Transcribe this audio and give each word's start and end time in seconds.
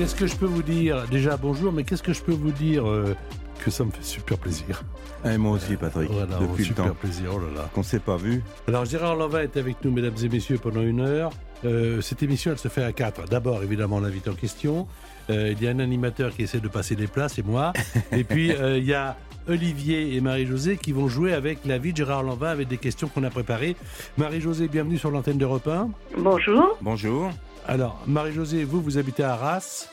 Qu'est-ce 0.00 0.14
que 0.14 0.26
je 0.26 0.34
peux 0.34 0.46
vous 0.46 0.62
dire? 0.62 1.06
Déjà, 1.10 1.36
bonjour, 1.36 1.72
mais 1.72 1.84
qu'est-ce 1.84 2.02
que 2.02 2.14
je 2.14 2.22
peux 2.22 2.32
vous 2.32 2.52
dire 2.52 2.88
euh, 2.88 3.14
que 3.62 3.70
ça 3.70 3.84
me 3.84 3.90
fait 3.90 4.02
super 4.02 4.38
plaisir? 4.38 4.82
Et 5.26 5.36
moi 5.36 5.52
aussi, 5.52 5.76
Patrick. 5.76 6.10
Voilà, 6.10 6.38
depuis 6.38 6.64
super 6.64 6.86
le 6.86 6.90
temps 6.92 6.96
plaisir, 6.96 7.32
oh 7.34 7.38
là 7.38 7.54
là. 7.54 7.70
qu'on 7.74 7.82
s'est 7.82 7.98
pas 7.98 8.16
vu. 8.16 8.42
Alors, 8.66 8.86
Gérard 8.86 9.14
Lanvin 9.14 9.42
est 9.42 9.58
avec 9.58 9.84
nous, 9.84 9.90
mesdames 9.90 10.14
et 10.22 10.28
messieurs, 10.30 10.56
pendant 10.56 10.80
une 10.80 11.02
heure. 11.02 11.32
Euh, 11.66 12.00
cette 12.00 12.22
émission, 12.22 12.52
elle 12.52 12.58
se 12.58 12.68
fait 12.68 12.82
à 12.82 12.92
quatre. 12.92 13.26
D'abord, 13.26 13.62
évidemment, 13.62 14.00
l'invité 14.00 14.30
en 14.30 14.34
question. 14.34 14.88
Euh, 15.28 15.52
il 15.54 15.62
y 15.62 15.68
a 15.68 15.70
un 15.70 15.80
animateur 15.80 16.34
qui 16.34 16.44
essaie 16.44 16.60
de 16.60 16.68
passer 16.68 16.96
des 16.96 17.06
plats, 17.06 17.28
c'est 17.28 17.44
moi. 17.44 17.74
et 18.10 18.24
puis, 18.24 18.54
il 18.58 18.84
y 18.84 18.94
a 18.94 19.18
Olivier 19.50 20.14
et 20.14 20.20
Marie-Josée 20.20 20.76
qui 20.76 20.92
vont 20.92 21.08
jouer 21.08 21.32
avec 21.34 21.58
la 21.66 21.76
vie 21.78 21.92
de 21.92 21.96
Gérard 21.98 22.22
Lanvin 22.22 22.48
avec 22.50 22.68
des 22.68 22.78
questions 22.78 23.08
qu'on 23.08 23.24
a 23.24 23.30
préparées. 23.30 23.74
Marie-Josée, 24.16 24.68
bienvenue 24.68 24.96
sur 24.96 25.10
l'antenne 25.10 25.38
d'Europe 25.38 25.66
1. 25.66 25.90
Bonjour. 26.18 26.78
Bonjour. 26.80 27.30
Alors, 27.66 28.00
Marie-Josée, 28.06 28.62
vous, 28.62 28.80
vous 28.80 28.96
habitez 28.96 29.24
à 29.24 29.32
Arras. 29.32 29.88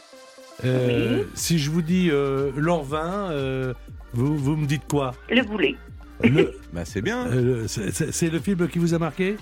Euh, 0.63 1.23
Si 1.33 1.57
je 1.57 1.71
vous 1.71 1.81
dis 1.81 2.09
euh, 2.11 2.51
Lanvin, 2.55 3.31
euh, 3.31 3.73
vous, 4.13 4.37
vous 4.37 4.55
me 4.55 4.67
dites 4.67 4.87
quoi? 4.87 5.13
Le 5.29 5.41
boulet. 5.41 5.75
Le- 6.23 6.53
Bah, 6.73 6.85
c'est 6.85 7.01
bien. 7.01 7.25
euh, 7.27 7.65
c'est- 7.67 8.29
le 8.31 8.39
film 8.39 8.67
qui 8.67 8.77
vous 8.79 8.93
a 8.93 8.99
marqué? 8.99 9.37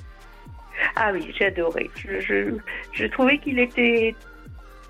Ah 0.95 1.11
oui, 1.13 1.29
j'ai 1.37 1.45
adoré. 1.47 1.89
Je, 1.95 2.19
je, 2.21 2.53
je 2.93 3.05
trouvais 3.07 3.37
qu'il 3.37 3.59
était 3.59 4.15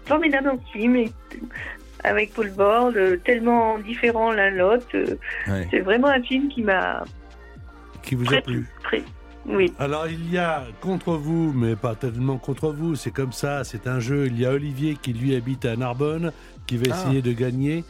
formidable 0.06 0.50
en 0.50 0.60
film, 0.72 0.95
et- 0.98 1.12
avec 2.06 2.34
Paul 2.34 2.52
Bord, 2.52 2.92
euh, 2.95 3.17
tellement 3.17 3.80
différents 3.80 4.31
l'un 4.31 4.50
l'autre. 4.52 4.86
euh, 4.95 5.17
Ouais. 5.48 5.67
C'est 5.72 5.80
vraiment 5.81 6.08
un 6.08 6.22
film 6.22 6.48
qui 6.50 6.61
m'a 6.64 7.03
Qui 8.03 8.16
vous 8.16 8.34
a 8.34 8.42
plu 8.42 8.66
très... 8.84 9.03
Oui, 9.48 9.72
Alors 9.78 10.08
il 10.08 10.31
y 10.33 10.39
a 10.39 10.64
contre 10.81 11.14
vous, 11.17 11.53
mais 11.53 11.76
pas 11.76 11.94
tellement 11.94 12.38
contre 12.39 12.72
vous, 12.72 12.95
c'est 12.95 13.11
comme 13.11 13.31
ça, 13.31 13.64
c'est 13.64 13.86
un 13.86 14.00
jeu. 14.00 14.26
Il 14.26 14.39
y 14.39 14.45
a 14.45 14.50
Olivier 14.52 14.95
qui 15.00 15.14
lui 15.14 15.36
habite 15.36 15.66
à 15.66 15.76
Narbonne, 15.76 16.31
qui 16.66 16.78
va 16.78 16.86
Ah. 16.92 16.95
essayer 17.03 17.22
de 17.22 17.31
gagner. 17.31 17.83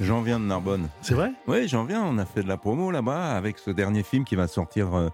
J'en 0.00 0.20
viens 0.20 0.38
de 0.38 0.44
Narbonne. 0.44 0.88
C'est 1.00 1.14
vrai? 1.14 1.32
Oui, 1.46 1.68
j'en 1.68 1.84
viens. 1.84 2.02
On 2.04 2.18
a 2.18 2.26
fait 2.26 2.42
de 2.42 2.48
la 2.48 2.58
promo 2.58 2.90
là-bas 2.90 3.34
avec 3.34 3.58
ce 3.58 3.70
dernier 3.70 4.02
film 4.02 4.24
qui 4.24 4.34
va 4.36 4.46
sortir 4.46 4.94
euh, 4.94 5.08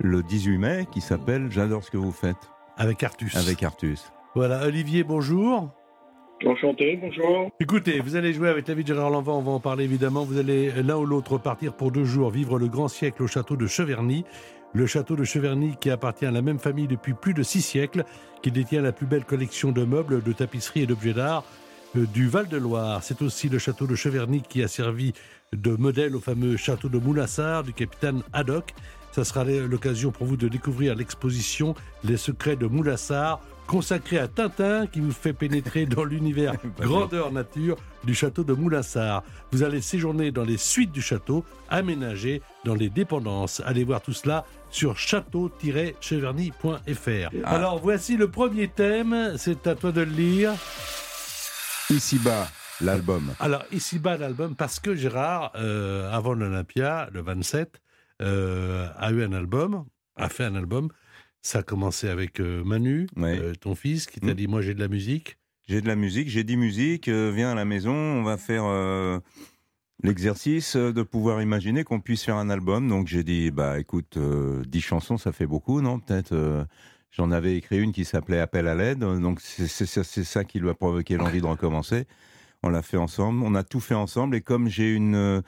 le 0.00 0.22
18 0.22 0.58
mai 0.58 0.86
qui 0.92 1.00
s'appelle 1.00 1.46
J'adore 1.50 1.82
ce 1.84 1.90
que 1.90 1.96
vous 1.96 2.12
faites 2.12 2.36
Avec 2.76 3.02
Artus. 3.02 3.34
avec 3.36 3.62
Artus. 3.62 4.12
Voilà, 4.34 4.66
Olivier, 4.66 5.02
bonjour. 5.02 5.70
Enchanté, 6.44 6.98
bonjour. 7.00 7.50
Écoutez, 7.58 8.00
vous 8.00 8.14
allez 8.14 8.34
jouer 8.34 8.50
avec 8.50 8.66
de 8.66 8.86
Gérard 8.86 9.08
Lanvin, 9.08 9.32
on 9.32 9.42
va 9.42 9.52
en 9.52 9.60
parler 9.60 9.84
évidemment. 9.84 10.24
Vous 10.24 10.38
allez 10.38 10.70
l'un 10.82 10.96
ou 10.96 11.06
l'autre 11.06 11.38
partir 11.38 11.72
pour 11.72 11.90
deux 11.90 12.04
jours 12.04 12.30
vivre 12.30 12.58
le 12.58 12.68
grand 12.68 12.88
siècle 12.88 13.22
au 13.22 13.26
château 13.26 13.56
de 13.56 13.66
Cheverny. 13.66 14.24
Le 14.74 14.86
château 14.86 15.16
de 15.16 15.24
Cheverny 15.24 15.76
qui 15.80 15.90
appartient 15.90 16.26
à 16.26 16.30
la 16.30 16.42
même 16.42 16.58
famille 16.58 16.88
depuis 16.88 17.14
plus 17.14 17.32
de 17.32 17.42
six 17.42 17.62
siècles, 17.62 18.04
qui 18.42 18.50
détient 18.50 18.82
la 18.82 18.92
plus 18.92 19.06
belle 19.06 19.24
collection 19.24 19.72
de 19.72 19.82
meubles, 19.84 20.22
de 20.22 20.32
tapisseries 20.32 20.82
et 20.82 20.86
d'objets 20.86 21.14
d'art 21.14 21.42
euh, 21.96 22.04
du 22.12 22.28
Val-de-Loire. 22.28 23.02
C'est 23.02 23.22
aussi 23.22 23.48
le 23.48 23.58
château 23.58 23.86
de 23.86 23.94
Cheverny 23.94 24.42
qui 24.42 24.62
a 24.62 24.68
servi 24.68 25.14
de 25.54 25.70
modèle 25.70 26.14
au 26.14 26.20
fameux 26.20 26.58
château 26.58 26.90
de 26.90 26.98
Moulassar 26.98 27.62
du 27.62 27.72
capitaine 27.72 28.22
Haddock. 28.34 28.74
Ça 29.12 29.24
sera 29.24 29.44
l'occasion 29.44 30.10
pour 30.10 30.26
vous 30.26 30.36
de 30.36 30.48
découvrir 30.48 30.94
l'exposition 30.94 31.74
Les 32.04 32.18
secrets 32.18 32.56
de 32.56 32.66
Moulassar, 32.66 33.40
consacrée 33.66 34.18
à 34.18 34.28
Tintin, 34.28 34.86
qui 34.86 35.00
vous 35.00 35.12
fait 35.12 35.32
pénétrer 35.32 35.86
dans 35.86 36.04
l'univers 36.04 36.54
grandeur 36.80 37.32
nature 37.32 37.76
du 38.04 38.14
château 38.14 38.44
de 38.44 38.52
Moulassar. 38.52 39.22
Vous 39.52 39.62
allez 39.62 39.80
séjourner 39.80 40.30
dans 40.30 40.44
les 40.44 40.56
suites 40.56 40.92
du 40.92 41.02
château, 41.02 41.44
aménagées 41.68 42.42
dans 42.64 42.74
les 42.74 42.88
dépendances. 42.88 43.60
Allez 43.64 43.84
voir 43.84 44.00
tout 44.00 44.12
cela 44.12 44.44
sur 44.70 44.96
château-cheverny.fr. 44.96 47.30
Ah. 47.44 47.50
Alors 47.50 47.80
voici 47.80 48.16
le 48.16 48.30
premier 48.30 48.68
thème, 48.68 49.34
c'est 49.36 49.66
à 49.66 49.74
toi 49.74 49.92
de 49.92 50.02
le 50.02 50.12
lire. 50.12 50.52
Ici-bas, 51.90 52.48
l'album. 52.80 53.34
Alors, 53.38 53.64
ici-bas, 53.70 54.16
l'album, 54.16 54.56
parce 54.56 54.80
que 54.80 54.96
Gérard, 54.96 55.52
euh, 55.54 56.10
avant 56.10 56.34
l'Olympia, 56.34 57.08
le 57.12 57.22
27, 57.22 57.80
euh, 58.22 58.88
a 58.96 59.12
eu 59.12 59.22
un 59.22 59.32
album, 59.32 59.84
a 60.16 60.28
fait 60.28 60.44
un 60.44 60.56
album. 60.56 60.88
Ça 61.42 61.60
a 61.60 61.62
commencé 61.62 62.08
avec 62.08 62.40
euh, 62.40 62.64
Manu, 62.64 63.06
euh, 63.38 63.54
ton 63.54 63.74
fils, 63.74 64.06
qui 64.06 64.20
t'a 64.20 64.32
Mm. 64.32 64.34
dit 64.34 64.48
Moi, 64.48 64.62
j'ai 64.62 64.74
de 64.74 64.80
la 64.80 64.88
musique. 64.88 65.38
J'ai 65.68 65.80
de 65.80 65.86
la 65.88 65.96
musique, 65.96 66.28
j'ai 66.28 66.44
dit 66.44 66.56
musique, 66.56 67.08
euh, 67.08 67.32
viens 67.34 67.50
à 67.50 67.54
la 67.54 67.64
maison, 67.64 67.92
on 67.94 68.22
va 68.22 68.36
faire 68.36 68.64
l'exercice 70.02 70.76
de 70.76 71.02
pouvoir 71.02 71.42
imaginer 71.42 71.82
qu'on 71.84 72.00
puisse 72.00 72.22
faire 72.22 72.36
un 72.36 72.50
album. 72.50 72.88
Donc 72.88 73.06
j'ai 73.08 73.24
dit, 73.24 73.50
bah 73.50 73.78
écoute, 73.80 74.16
euh, 74.16 74.62
10 74.68 74.80
chansons, 74.80 75.18
ça 75.18 75.32
fait 75.32 75.46
beaucoup, 75.46 75.80
non? 75.80 75.98
Peut-être. 75.98 76.32
euh, 76.32 76.64
J'en 77.12 77.30
avais 77.30 77.56
écrit 77.56 77.78
une 77.80 77.92
qui 77.92 78.04
s'appelait 78.04 78.40
Appel 78.40 78.68
à 78.68 78.74
l'aide, 78.74 78.98
donc 78.98 79.40
c'est 79.40 79.68
c'est 79.68 79.86
ça- 79.86 80.04
c'est 80.04 80.24
ça 80.24 80.44
qui 80.44 80.58
lui 80.60 80.68
a 80.68 80.74
provoqué 80.74 81.16
l'envie 81.16 81.40
de 81.40 81.46
recommencer. 81.46 82.04
On 82.62 82.68
l'a 82.68 82.82
fait 82.82 82.98
ensemble, 82.98 83.42
on 83.42 83.54
a 83.54 83.62
tout 83.64 83.80
fait 83.80 83.94
ensemble, 83.94 84.36
et 84.36 84.42
comme 84.42 84.68
j'ai 84.68 84.92
une 84.92 85.42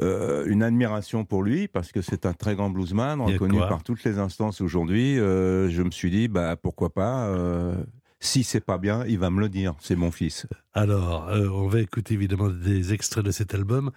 euh, 0.00 0.46
une 0.46 0.62
admiration 0.62 1.24
pour 1.24 1.42
lui 1.42 1.68
parce 1.68 1.92
que 1.92 2.00
c'est 2.00 2.24
un 2.24 2.32
très 2.32 2.54
grand 2.54 2.70
bluesman 2.70 3.20
reconnu 3.20 3.58
par 3.58 3.82
toutes 3.82 4.04
les 4.04 4.18
instances 4.18 4.60
aujourd'hui. 4.62 5.18
euh, 5.18 5.68
je 5.68 5.82
me 5.82 5.90
suis 5.90 6.10
dit 6.10 6.28
bah 6.28 6.56
pourquoi 6.56 6.94
pas. 6.94 7.26
euh, 7.28 7.74
si 8.18 8.44
c'est 8.44 8.60
pas 8.64 8.78
bien, 8.78 9.04
il 9.06 9.18
va 9.18 9.30
me 9.30 9.40
le 9.40 9.48
dire. 9.48 9.74
C'est 9.80 9.96
mon 9.96 10.12
fils. 10.12 10.46
Alors, 10.74 11.28
on 11.32 11.66
va 11.66 11.80
écouter 11.80 12.14
évidemment 12.14 12.48
des 12.48 12.92
extraits 12.94 13.24
de 13.24 13.32
cet 13.32 13.52
album. 13.52 13.90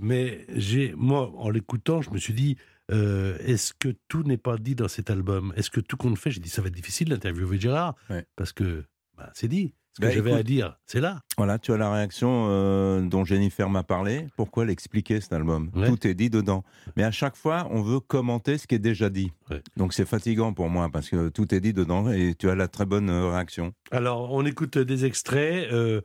Mais 0.00 0.44
j'ai, 0.52 0.92
moi, 0.96 1.30
en 1.36 1.48
l'écoutant, 1.48 2.02
je 2.02 2.10
me 2.10 2.18
suis 2.18 2.34
dit 2.34 2.56
Est-ce 2.90 3.72
que 3.78 3.94
tout 4.08 4.24
n'est 4.24 4.36
pas 4.36 4.58
dit 4.58 4.74
dans 4.74 4.88
cet 4.88 5.10
album? 5.10 5.52
Est-ce 5.56 5.70
que 5.70 5.80
tout 5.80 5.96
compte 5.96 6.18
fait 6.18 6.32
J'ai 6.32 6.40
dit 6.40 6.48
Ça 6.48 6.60
va 6.60 6.66
être 6.68 6.74
difficile 6.74 7.08
d'interviewer 7.08 7.60
Gérard? 7.60 7.94
Ouais. 8.10 8.26
Parce 8.34 8.52
que 8.52 8.84
bah, 9.16 9.30
c'est 9.34 9.48
dit. 9.48 9.74
Ce 9.98 10.02
que 10.02 10.06
Bah, 10.06 10.12
j'avais 10.12 10.32
à 10.32 10.44
dire, 10.44 10.78
c'est 10.86 11.00
là. 11.00 11.22
Voilà, 11.36 11.58
tu 11.58 11.72
as 11.72 11.76
la 11.76 11.92
réaction 11.92 12.46
euh, 12.48 13.00
dont 13.00 13.24
Jennifer 13.24 13.68
m'a 13.68 13.82
parlé. 13.82 14.28
Pourquoi 14.36 14.64
l'expliquer 14.64 15.20
cet 15.20 15.32
album? 15.32 15.72
Ouais. 15.74 15.88
Tout 15.88 16.06
est 16.06 16.14
dit 16.14 16.30
dedans. 16.30 16.62
Mais 16.96 17.02
à 17.02 17.10
chaque 17.10 17.34
fois, 17.34 17.66
on 17.72 17.82
veut 17.82 17.98
commenter 17.98 18.58
ce 18.58 18.68
qui 18.68 18.76
est 18.76 18.78
déjà 18.78 19.10
dit. 19.10 19.32
Ouais. 19.50 19.60
Donc 19.76 19.92
c'est 19.92 20.06
fatigant 20.06 20.52
pour 20.52 20.68
moi 20.68 20.88
parce 20.88 21.08
que 21.10 21.30
tout 21.30 21.52
est 21.52 21.60
dit 21.60 21.72
dedans 21.72 22.12
et 22.12 22.36
tu 22.38 22.48
as 22.48 22.54
la 22.54 22.68
très 22.68 22.86
bonne 22.86 23.10
euh, 23.10 23.28
réaction. 23.30 23.72
Alors, 23.90 24.32
on 24.32 24.46
écoute 24.46 24.78
des 24.78 25.04
extraits. 25.04 25.66
Euh, 25.72 26.00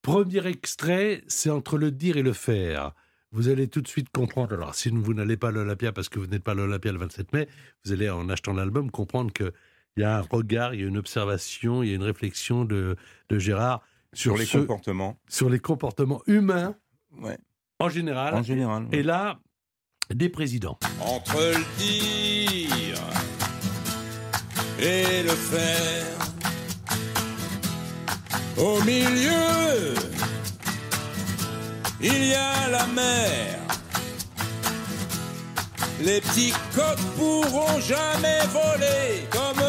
premier 0.00 0.46
extrait, 0.46 1.22
c'est 1.26 1.50
entre 1.50 1.76
le 1.76 1.90
dire 1.90 2.16
et 2.16 2.22
le 2.22 2.32
faire. 2.32 2.92
Vous 3.30 3.50
allez 3.50 3.68
tout 3.68 3.82
de 3.82 3.88
suite 3.88 4.08
comprendre. 4.08 4.54
Alors, 4.54 4.74
si 4.74 4.88
vous 4.88 5.12
n'allez 5.12 5.36
pas 5.36 5.48
à 5.48 5.50
l'Olympia 5.50 5.92
parce 5.92 6.08
que 6.08 6.18
vous 6.18 6.28
n'êtes 6.28 6.42
pas 6.42 6.52
à 6.52 6.54
l'Olympia 6.54 6.92
le 6.92 6.98
27 6.98 7.34
mai, 7.34 7.46
vous 7.84 7.92
allez, 7.92 8.08
en 8.08 8.26
achetant 8.30 8.54
l'album, 8.54 8.90
comprendre 8.90 9.30
qu'il 9.98 10.02
y 10.02 10.06
a 10.06 10.18
un 10.18 10.20
regard, 10.30 10.74
il 10.74 10.80
y 10.80 10.84
a 10.84 10.86
une 10.86 10.96
observation, 10.98 11.82
il 11.82 11.88
y 11.88 11.92
a 11.92 11.96
une 11.96 12.02
réflexion 12.02 12.64
de, 12.64 12.96
de 13.28 13.38
Gérard 13.38 13.80
sur, 14.12 14.32
Sur 14.32 14.38
les 14.38 14.46
ce- 14.46 14.58
comportements. 14.58 15.18
sur 15.28 15.50
les 15.50 15.58
comportements 15.58 16.22
humains 16.26 16.74
Ouais. 17.20 17.38
en 17.80 17.88
général. 17.88 18.34
En 18.34 18.42
général. 18.42 18.86
Et 18.92 19.02
là, 19.02 19.40
des 20.14 20.28
présidents. 20.28 20.78
entre 21.00 21.36
le 21.36 21.78
dire 21.78 22.98
et 24.80 25.22
le 25.24 25.30
faire. 25.30 26.06
Au 28.56 28.80
milieu, 28.84 29.94
il 32.00 32.24
y 32.26 32.34
a 32.34 32.68
la 32.70 32.86
mer. 32.88 33.58
Les 36.00 36.20
petits 36.20 36.52
coqs 36.74 36.96
pourront 37.16 37.80
jamais 37.80 38.40
voler 38.52 39.26
comme 39.30 39.62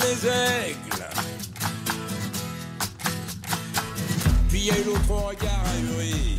les 0.00 0.26
aigles. 0.26 1.04
Puis 4.48 4.58
il 4.58 4.64
y 4.66 4.70
a 4.72 4.78
eu 4.78 4.84
l'autre 4.84 5.10
au 5.10 5.28
regard 5.28 5.62
ahuri 5.76 6.38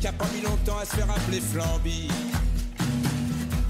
qui 0.00 0.06
a 0.08 0.12
pas 0.12 0.26
mis 0.34 0.42
longtemps 0.42 0.78
à 0.78 0.84
se 0.84 0.96
faire 0.96 1.10
appeler 1.10 1.40
Flamby. 1.40 2.08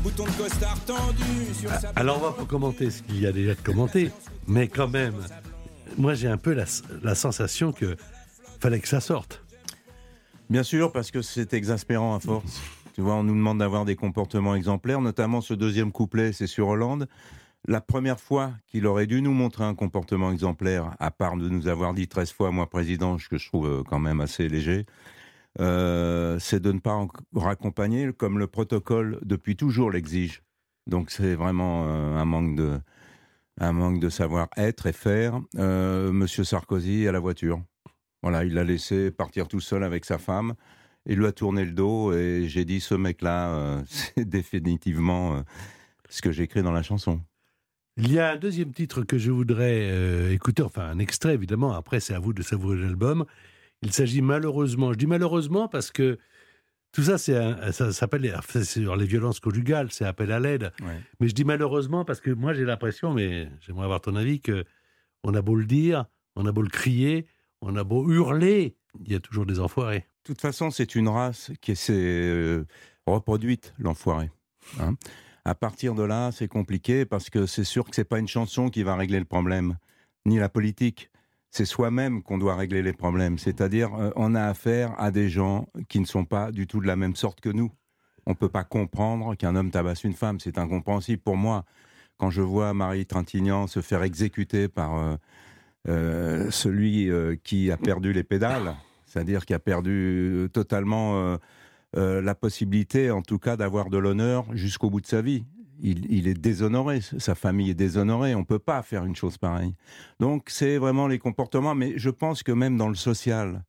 Bouton 0.03 0.25
de 0.25 0.31
costard 0.31 0.79
tendu 0.87 1.55
sur 1.61 1.71
sa 1.71 1.91
Alors, 1.97 2.19
on 2.19 2.31
va 2.31 2.33
pas 2.33 2.45
commenter 2.45 2.91
ce 2.91 3.03
qu'il 3.03 3.21
y 3.21 3.27
a 3.27 3.33
déjà 3.33 3.55
de 3.55 3.61
commenté, 3.61 4.11
mais 4.47 4.69
quand 4.69 4.89
même, 4.89 5.15
moi 5.99 6.15
j'ai 6.15 6.29
un 6.29 6.37
peu 6.39 6.53
la, 6.55 6.65
la 7.03 7.15
sensation 7.15 7.73
que 7.73 7.97
fallait 8.61 8.81
que 8.81 8.89
ça 8.89 9.01
sorte. 9.01 9.43
Bien 10.49 10.63
sûr, 10.63 10.93
parce 10.93 11.11
que 11.11 11.23
c'est 11.23 11.53
exaspérant 11.55 12.15
à 12.15 12.21
force. 12.21 12.61
Tu 12.97 13.03
vois, 13.03 13.17
on 13.17 13.25
nous 13.25 13.35
demande 13.35 13.59
d'avoir 13.59 13.85
des 13.85 13.95
comportements 13.95 14.55
exemplaires, 14.55 15.03
notamment 15.03 15.43
ce 15.43 15.53
deuxième 15.53 15.93
couplet, 15.93 16.33
c'est 16.33 16.47
sur 16.47 16.69
Hollande. 16.69 17.09
La 17.69 17.83
première 17.83 18.19
fois 18.19 18.53
qu'il 18.67 18.87
aurait 18.87 19.07
dû 19.07 19.21
nous 19.21 19.35
montrer 19.35 19.65
un 19.65 19.75
comportement 19.75 20.33
exemplaire, 20.33 20.97
à 20.99 21.11
part 21.11 21.37
de 21.37 21.47
nous 21.51 21.69
avoir 21.69 21.93
dit 21.93 22.09
13 22.09 22.33
fois, 22.33 22.51
moi 22.53 22.71
président, 22.71 23.19
ce 23.19 23.29
que 23.29 23.37
je 23.37 23.49
trouve 23.49 23.67
euh, 23.69 23.83
quand 23.87 23.99
même 23.99 24.23
assez 24.23 24.49
léger, 24.49 24.87
euh, 25.61 26.39
c'est 26.39 26.59
de 26.59 26.73
ne 26.73 26.79
pas 26.79 27.07
raccompagner 27.35 28.15
comme 28.15 28.39
le 28.39 28.47
protocole 28.47 29.21
depuis 29.27 29.57
toujours 29.57 29.91
l'exige. 29.91 30.43
Donc 30.87 31.11
c'est 31.11 31.35
vraiment 31.35 31.85
euh, 31.85 32.17
un 32.17 32.25
manque 32.25 32.57
de, 32.57 32.81
un 33.61 33.73
manque 33.73 34.01
de 34.01 34.09
savoir-être 34.09 34.87
et 34.87 34.95
faire. 34.95 35.43
Monsieur 35.53 36.45
Sarkozy 36.45 37.07
à 37.07 37.13
la 37.13 37.21
voiture. 37.21 37.61
Voilà, 38.23 38.43
il 38.45 38.55
l'a 38.55 38.65
laissé 38.65 39.11
partir 39.11 39.49
tout 39.49 39.61
seul 39.61 39.85
avec 39.85 40.07
sa 40.07 40.17
femme. 40.17 40.55
Il 41.07 41.19
lui 41.19 41.27
a 41.27 41.33
tourné 41.33 41.65
le 41.65 41.73
dos 41.73 42.13
et 42.13 42.47
j'ai 42.49 42.65
dit 42.65 42.81
ce 42.81 42.95
mec-là, 42.95 43.83
c'est 43.87 44.29
définitivement 44.29 45.43
ce 46.09 46.23
que 46.23 46.33
j'écris 46.33 46.63
dans 46.63 46.73
la 46.73 46.83
chanson. 46.83 47.21
Il 47.99 48.13
y 48.13 48.19
a 48.19 48.33
un 48.33 48.37
deuxième 48.37 48.73
titre 48.73 49.05
que 49.05 49.17
je 49.17 49.31
voudrais 49.31 49.89
euh, 49.91 50.31
écouter, 50.31 50.63
enfin 50.63 50.83
un 50.83 50.99
extrait 50.99 51.33
évidemment, 51.33 51.73
après 51.73 51.99
c'est 51.99 52.13
à 52.13 52.19
vous 52.19 52.35
de 52.35 52.43
savourer 52.43 52.77
l'album. 52.77 53.25
Il 53.81 53.91
s'agit 53.91 54.21
malheureusement, 54.21 54.93
je 54.93 54.99
dis 54.99 55.07
malheureusement 55.07 55.67
parce 55.67 55.91
que 55.91 56.19
tout 56.93 57.03
ça, 57.03 57.17
c'est 57.17 57.35
ça 57.73 57.93
s'appelle 57.93 58.39
sur 58.65 58.97
les 58.97 59.07
violences 59.07 59.41
conjugales, 59.41 59.91
c'est 59.93 60.05
appel 60.05 60.31
à 60.31 60.41
l'aide. 60.41 60.73
Mais 61.21 61.29
je 61.29 61.35
dis 61.35 61.45
malheureusement 61.45 62.05
parce 62.05 62.21
que 62.21 62.31
moi 62.31 62.53
j'ai 62.53 62.65
l'impression, 62.65 63.15
mais 63.15 63.49
j'aimerais 63.61 63.85
avoir 63.85 64.03
ton 64.03 64.15
avis, 64.15 64.41
que 64.41 64.65
on 65.23 65.35
a 65.35 65.41
beau 65.41 65.55
le 65.55 65.67
dire, 65.67 66.05
on 66.37 66.45
a 66.45 66.53
beau 66.53 66.63
le 66.63 66.69
crier, 66.69 67.27
on 67.61 67.77
a 67.77 67.85
beau 67.85 68.09
hurler, 68.11 68.77
il 69.05 69.13
y 69.13 69.15
a 69.15 69.21
toujours 69.21 69.47
des 69.47 69.61
enfoirés. 69.61 70.07
De 70.25 70.33
toute 70.33 70.41
façon, 70.41 70.71
c'est 70.71 70.95
une 70.95 71.09
race 71.09 71.53
qui 71.61 71.77
s'est 71.77 71.93
euh, 71.95 72.67
reproduite, 73.07 73.75
l'enfoiré. 73.79 74.31
Hein 74.81 74.95
à 75.47 75.55
partir 75.55 75.95
de 75.95 76.03
là, 76.03 76.33
c'est 76.33 76.49
compliqué 76.49 77.05
parce 77.05 77.31
que 77.31 77.47
c'est 77.47 77.63
sûr 77.63 77.85
que 77.85 77.95
c'est 77.95 78.05
pas 78.05 78.19
une 78.19 78.27
chanson 78.27 78.69
qui 78.69 78.83
va 78.83 78.97
régler 78.97 79.21
le 79.21 79.25
problème, 79.25 79.77
ni 80.27 80.39
la 80.39 80.49
politique. 80.49 81.09
C'est 81.53 81.65
soi-même 81.65 82.25
qu'on 82.25 82.37
doit 82.37 82.57
régler 82.57 82.83
les 82.83 82.93
problèmes. 82.93 83.39
C'est-à-dire, 83.39 83.95
euh, 83.95 84.11
on 84.17 84.35
a 84.35 84.43
affaire 84.43 84.93
à 84.99 85.13
des 85.13 85.29
gens 85.29 85.69
qui 85.89 86.01
ne 86.01 86.05
sont 86.05 86.25
pas 86.25 86.51
du 86.51 86.67
tout 86.67 86.81
de 86.81 86.87
la 86.89 86.97
même 86.97 87.15
sorte 87.15 87.41
que 87.41 87.49
nous. 87.49 87.71
On 88.27 88.35
peut 88.35 88.49
pas 88.49 88.65
comprendre 88.65 89.37
qu'un 89.37 89.55
homme 89.55 89.71
tabasse 89.71 90.03
une 90.03 90.15
femme. 90.15 90.41
C'est 90.41 90.59
incompréhensible 90.59 91.23
pour 91.23 91.37
moi. 91.37 91.65
Quand 92.19 92.31
je 92.31 92.43
vois 92.43 92.75
Marie 92.75 93.07
Trintignant 93.07 93.69
se 93.69 93.81
faire 93.81 94.03
exécuter 94.03 94.67
par 94.67 94.97
euh, 94.97 95.17
euh, 95.89 96.51
celui 96.51 97.11
qui 97.45 97.71
a 97.71 97.77
perdu 97.77 98.13
les 98.13 98.25
pédales, 98.25 98.75
c'est-à-dire 99.07 99.47
qui 99.47 99.55
a 99.55 99.59
perdu 99.59 100.49
totalement 100.53 101.39
euh, 101.97 102.21
la 102.21 102.35
possibilité, 102.35 103.11
en 103.11 103.23
tout 103.23 103.39
cas, 103.39 103.57
d'avoir 103.57 103.89
de 103.89 103.97
l'honneur 103.97 104.45
jusqu'au 104.55 104.91
bout 104.91 105.01
de 105.01 105.07
sa 105.07 105.23
vie. 105.23 105.45
Il, 105.79 106.27
est 106.27 106.35
déshonoré, 106.35 107.01
sa 107.01 107.35
famille 107.35 107.69
est 107.69 107.75
déshonorée, 107.75 108.35
on 108.35 108.41
ne 108.41 108.45
peut 108.45 108.59
pas 108.59 108.81
faire 108.81 109.05
une 109.05 109.15
chose 109.15 109.37
pareille. 109.37 109.75
Donc 110.21 110.45
c'est 110.47 110.79
vraiment 110.79 111.07
les 111.07 111.19
comportements, 111.19 111.75
mais 111.75 111.93
je 111.97 112.09
pense 112.09 112.43
que 112.43 112.51
même 112.51 112.79
dans 112.79 112.89
le 112.89 112.95
social, 112.95 113.63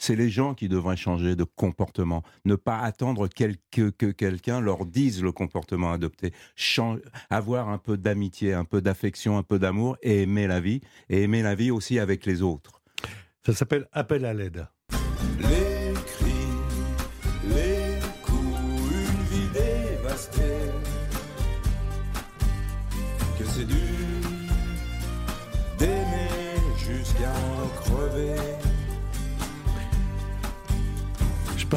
c'est 0.00 0.16
les 0.16 0.30
gens 0.30 0.54
qui 0.54 0.68
devraient 0.68 0.96
changer 0.96 1.36
de 1.36 1.44
comportement, 1.44 2.22
ne 2.46 2.56
pas 2.56 2.78
attendre 2.78 3.28
que 3.28 4.10
quelqu'un 4.10 4.60
leur 4.60 4.86
dise 4.86 5.22
le 5.22 5.30
comportement 5.30 5.92
adopté, 5.92 6.32
avoir 7.28 7.68
un 7.68 7.78
peu 7.78 7.98
d'amitié, 7.98 8.54
un 8.54 8.64
peu 8.64 8.80
d'affection, 8.80 9.36
un 9.36 9.42
peu 9.42 9.58
d'amour 9.58 9.98
et 10.02 10.22
aimer 10.22 10.46
la 10.46 10.60
vie, 10.60 10.80
et 11.10 11.22
aimer 11.22 11.42
la 11.42 11.54
vie 11.54 11.70
aussi 11.70 11.98
avec 11.98 12.24
les 12.24 12.40
autres. 12.40 12.80
Ça 13.44 13.52
s'appelle 13.52 13.86
Appel 13.92 14.24
à 14.24 14.32
l'aide. 14.32 14.66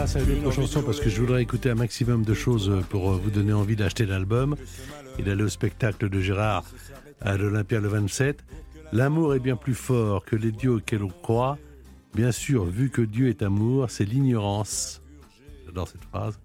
Passe 0.03 0.17
à 0.17 0.19
une 0.19 0.45
autre 0.45 0.51
chanson 0.51 0.83
parce 0.83 0.99
que 0.99 1.09
je 1.09 1.21
voudrais 1.21 1.41
écouter 1.41 1.69
un 1.69 1.75
maximum 1.75 2.25
de 2.25 2.33
choses 2.33 2.83
pour 2.89 3.13
vous 3.13 3.29
donner 3.29 3.53
envie 3.53 3.77
d'acheter 3.77 4.05
l'album 4.05 4.57
et 5.17 5.23
d'aller 5.23 5.43
au 5.43 5.47
spectacle 5.47 6.09
de 6.09 6.19
Gérard 6.19 6.65
à 7.21 7.37
l'Olympia 7.37 7.79
le 7.79 7.87
27. 7.87 8.43
L'amour 8.91 9.33
est 9.33 9.39
bien 9.39 9.55
plus 9.55 9.75
fort 9.75 10.25
que 10.25 10.35
les 10.35 10.51
dieux 10.51 10.71
auxquels 10.71 11.03
on 11.03 11.07
croit. 11.07 11.57
Bien 12.13 12.33
sûr, 12.33 12.65
vu 12.65 12.89
que 12.89 13.01
Dieu 13.01 13.29
est 13.29 13.43
amour, 13.43 13.89
c'est 13.89 14.03
l'ignorance. 14.03 15.01
J'adore 15.65 15.87
cette 15.87 16.03
phrase. 16.03 16.37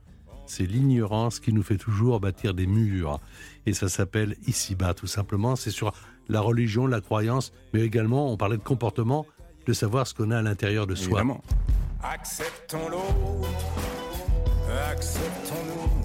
C'est 0.46 0.66
l'ignorance 0.66 1.40
qui 1.40 1.52
nous 1.52 1.64
fait 1.64 1.78
toujours 1.78 2.20
bâtir 2.20 2.54
des 2.54 2.68
murs. 2.68 3.18
Et 3.66 3.72
ça 3.72 3.88
s'appelle 3.88 4.36
ici-bas, 4.46 4.94
tout 4.94 5.08
simplement. 5.08 5.56
C'est 5.56 5.72
sur 5.72 5.92
la 6.28 6.40
religion, 6.40 6.86
la 6.86 7.00
croyance, 7.00 7.52
mais 7.74 7.80
également, 7.80 8.32
on 8.32 8.36
parlait 8.36 8.56
de 8.56 8.62
comportement, 8.62 9.26
de 9.66 9.72
savoir 9.72 10.06
ce 10.06 10.14
qu'on 10.14 10.30
a 10.30 10.38
à 10.38 10.42
l'intérieur 10.42 10.86
de 10.86 10.94
soi. 10.94 11.24
Acceptons 12.00 12.88
l'autre, 12.90 13.48
acceptons-nous, 14.88 16.04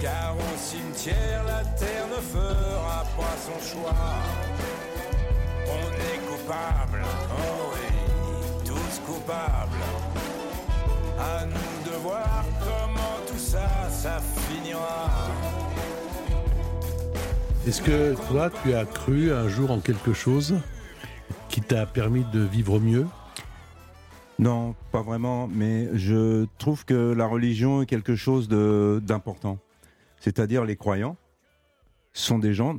car 0.00 0.34
au 0.36 0.56
cimetière, 0.58 1.44
la 1.44 1.64
terre 1.78 2.08
ne 2.08 2.20
fera 2.20 3.04
pas 3.16 3.36
son 3.38 3.60
choix. 3.64 3.94
On 5.68 5.92
est 5.94 6.18
coupable, 6.26 7.04
oh 7.30 7.72
oui, 7.72 8.64
tous 8.64 9.00
coupables. 9.06 9.84
À 11.20 11.46
nous 11.46 11.90
de 11.90 11.96
voir 11.98 12.44
comment 12.58 13.18
tout 13.28 13.38
ça, 13.38 13.68
ça 13.90 14.20
finira. 14.48 15.08
Est-ce 17.64 17.80
que 17.80 18.16
toi, 18.28 18.50
tu 18.64 18.74
as 18.74 18.86
cru 18.86 19.32
un 19.32 19.46
jour 19.46 19.70
en 19.70 19.78
quelque 19.78 20.12
chose 20.12 20.56
qui 21.48 21.60
t'a 21.60 21.86
permis 21.86 22.24
de 22.32 22.40
vivre 22.40 22.80
mieux? 22.80 23.06
Non, 24.42 24.74
pas 24.90 25.02
vraiment, 25.02 25.46
mais 25.46 25.88
je 25.96 26.46
trouve 26.58 26.84
que 26.84 27.12
la 27.12 27.26
religion 27.26 27.82
est 27.82 27.86
quelque 27.86 28.16
chose 28.16 28.48
d'important. 28.48 29.58
C'est-à-dire 30.18 30.64
les 30.64 30.76
croyants 30.76 31.16
sont 32.12 32.40
des 32.40 32.52
gens 32.52 32.76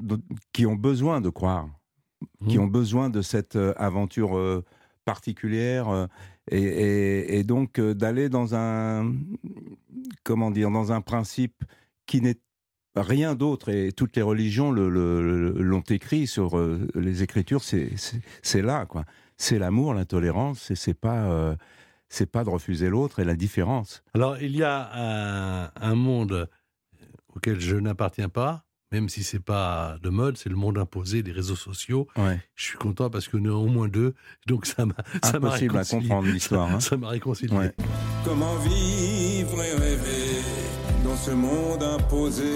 qui 0.51 0.65
ont 0.65 0.75
besoin 0.75 1.21
de 1.21 1.29
croire, 1.29 1.69
qui 2.49 2.57
mmh. 2.57 2.61
ont 2.61 2.67
besoin 2.67 3.09
de 3.09 3.21
cette 3.21 3.55
euh, 3.55 3.73
aventure 3.77 4.37
euh, 4.37 4.63
particulière 5.05 5.89
euh, 5.89 6.07
et, 6.51 7.39
et 7.39 7.43
donc 7.43 7.79
d'aller 7.79 8.27
dans 8.29 8.55
un 8.55 9.13
comment 10.23 10.51
dire 10.51 10.69
dans 10.69 10.91
un 10.91 11.01
principe 11.01 11.63
qui 12.05 12.21
n'est 12.21 12.39
rien 12.95 13.35
d'autre, 13.35 13.69
et 13.69 13.91
toutes 13.91 14.15
les 14.15 14.21
religions 14.21 14.71
l'ont 14.71 15.83
écrit 15.89 16.27
sur 16.27 16.59
les 16.93 17.23
Écritures, 17.23 17.63
c'est 17.63 18.61
là, 18.61 18.85
quoi. 18.85 19.05
C'est 19.37 19.59
l'amour, 19.59 19.93
l'intolérance, 19.93 20.71
et 20.71 20.75
c'est 20.75 20.93
pas, 20.93 21.25
euh, 21.25 21.55
c'est 22.09 22.25
pas 22.29 22.43
de 22.43 22.49
refuser 22.49 22.89
l'autre 22.89 23.19
et 23.19 23.25
la 23.25 23.35
différence. 23.35 24.03
Alors, 24.13 24.41
il 24.41 24.55
y 24.55 24.63
a 24.63 25.71
un, 25.75 25.95
monde 25.95 26.49
auquel 27.35 27.59
je 27.59 27.75
n'appartiens 27.75 28.29
pas, 28.29 28.65
même 28.91 29.09
si 29.09 29.23
c'est 29.23 29.39
pas 29.39 29.97
de 30.01 30.09
mode, 30.09 30.37
c'est 30.37 30.49
le 30.49 30.55
monde 30.55 30.77
imposé 30.77 31.23
des 31.23 31.31
réseaux 31.31 31.55
sociaux. 31.55 32.07
Je 32.55 32.63
suis 32.63 32.77
content 32.77 33.09
parce 33.09 33.27
qu'on 33.27 33.43
est 33.43 33.49
au 33.49 33.67
moins 33.67 33.87
deux, 33.87 34.13
donc 34.45 34.65
ça 34.65 34.85
m'a 34.85 34.95
ça 35.23 35.39
m'a 35.39 35.53
à 35.53 35.85
comprendre 35.85 36.27
l'histoire. 36.27 36.69
Hein. 36.71 36.79
Ça 36.79 36.97
m'a 36.97 37.09
réconcilié. 37.09 37.71
Comment 38.23 38.55
vivre 38.57 39.63
et 39.63 39.73
rêver 39.73 40.41
dans 41.03 41.15
ce 41.15 41.31
monde 41.31 41.81
imposé? 41.81 42.53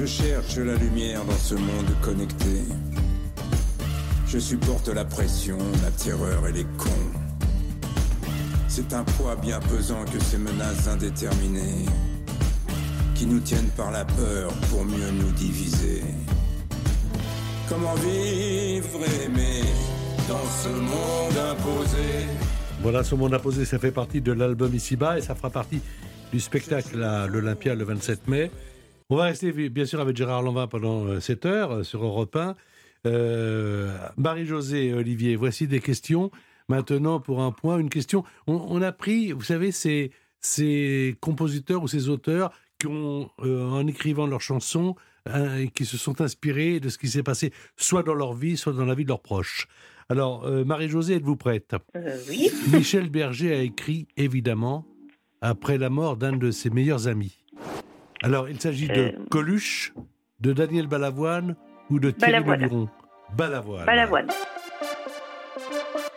Je 0.00 0.06
cherche 0.06 0.56
la 0.56 0.76
lumière 0.76 1.22
dans 1.26 1.36
ce 1.36 1.54
monde 1.54 1.94
connecté. 2.00 2.62
Je 4.26 4.38
supporte 4.38 4.88
la 4.88 5.04
pression, 5.04 5.58
la 5.82 5.90
terreur 5.90 6.48
et 6.48 6.52
les 6.52 6.64
cons. 6.78 6.88
C'est 8.66 8.94
un 8.94 9.04
poids 9.04 9.36
bien 9.36 9.60
pesant 9.60 10.02
que 10.06 10.18
ces 10.18 10.38
menaces 10.38 10.88
indéterminées 10.88 11.84
qui 13.14 13.26
nous 13.26 13.40
tiennent 13.40 13.68
par 13.76 13.90
la 13.90 14.06
peur 14.06 14.50
pour 14.70 14.86
mieux 14.86 15.10
nous 15.10 15.32
diviser. 15.32 16.02
Comment 17.68 17.94
vivre 17.96 19.00
aimer 19.22 19.60
dans 20.30 20.46
ce 20.62 20.68
monde 20.70 21.36
imposé? 21.50 22.24
Voilà, 22.80 23.04
ce 23.04 23.14
monde 23.14 23.34
imposé, 23.34 23.66
ça 23.66 23.78
fait 23.78 23.92
partie 23.92 24.22
de 24.22 24.32
l'album 24.32 24.74
Ici-bas 24.74 25.18
et 25.18 25.20
ça 25.20 25.34
fera 25.34 25.50
partie 25.50 25.82
du 26.32 26.40
spectacle 26.40 27.02
à 27.02 27.26
l'Olympia 27.26 27.74
le 27.74 27.84
27 27.84 28.28
mai. 28.28 28.50
On 29.12 29.16
va 29.16 29.24
rester 29.24 29.50
bien 29.68 29.84
sûr 29.86 30.00
avec 30.00 30.16
Gérard 30.16 30.42
Lanvin 30.42 30.68
pendant 30.68 31.20
7 31.20 31.44
euh, 31.44 31.48
heures 31.48 31.72
euh, 31.72 31.82
sur 31.82 32.04
Europe 32.04 32.36
1. 32.36 32.54
Euh, 33.06 33.92
Marie-Josée 34.16 34.86
et 34.86 34.94
Olivier, 34.94 35.34
voici 35.34 35.66
des 35.66 35.80
questions. 35.80 36.30
Maintenant, 36.68 37.18
pour 37.18 37.42
un 37.42 37.50
point, 37.50 37.80
une 37.80 37.90
question. 37.90 38.22
On, 38.46 38.80
a 38.80 38.92
pris, 38.92 39.32
vous 39.32 39.42
savez, 39.42 39.72
ces, 39.72 40.12
ces, 40.40 41.16
compositeurs 41.20 41.82
ou 41.82 41.88
ces 41.88 42.08
auteurs 42.08 42.52
qui 42.78 42.86
ont, 42.86 43.28
en 43.38 43.84
écrivant 43.88 44.28
leurs 44.28 44.40
chansons, 44.40 44.94
hein, 45.26 45.66
qui 45.74 45.84
se 45.86 45.96
sont 45.96 46.20
inspirés 46.20 46.78
de 46.78 46.88
ce 46.88 46.96
qui 46.96 47.08
s'est 47.08 47.24
passé 47.24 47.52
soit 47.76 48.04
dans 48.04 48.14
leur 48.14 48.34
vie, 48.34 48.56
soit 48.56 48.74
dans 48.74 48.84
la 48.84 48.94
vie 48.94 49.02
de 49.02 49.08
leurs 49.08 49.22
proches. 49.22 49.66
Alors, 50.08 50.44
euh, 50.44 50.64
Marie-Josée, 50.64 51.14
êtes-vous 51.14 51.34
prête? 51.34 51.74
Oui. 52.28 52.48
Michel 52.72 53.10
Berger 53.10 53.56
a 53.56 53.62
écrit, 53.62 54.06
évidemment, 54.16 54.86
après 55.40 55.78
la 55.78 55.90
mort 55.90 56.16
d'un 56.16 56.36
de 56.36 56.52
ses 56.52 56.70
meilleurs 56.70 57.08
amis. 57.08 57.39
Alors, 58.22 58.48
il 58.48 58.60
s'agit 58.60 58.88
de 58.88 58.94
Euh. 58.94 59.12
Coluche, 59.30 59.92
de 60.40 60.52
Daniel 60.52 60.86
Balavoine 60.86 61.56
ou 61.90 61.98
de 61.98 62.10
Thierry 62.10 62.32
Balavoine. 62.44 62.60
Leluron 62.60 62.88
Balavoine. 63.36 63.86
Balavoine. 63.86 64.28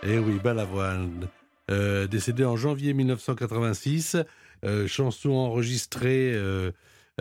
Eh 0.03 0.17
oui, 0.19 0.39
Balavoine. 0.43 1.27
Euh, 1.71 2.07
décédé 2.07 2.43
en 2.43 2.57
janvier 2.57 2.93
1986, 2.93 4.17
euh, 4.65 4.85
chanson 4.87 5.31
enregistrée 5.31 6.33
euh, 6.33 6.71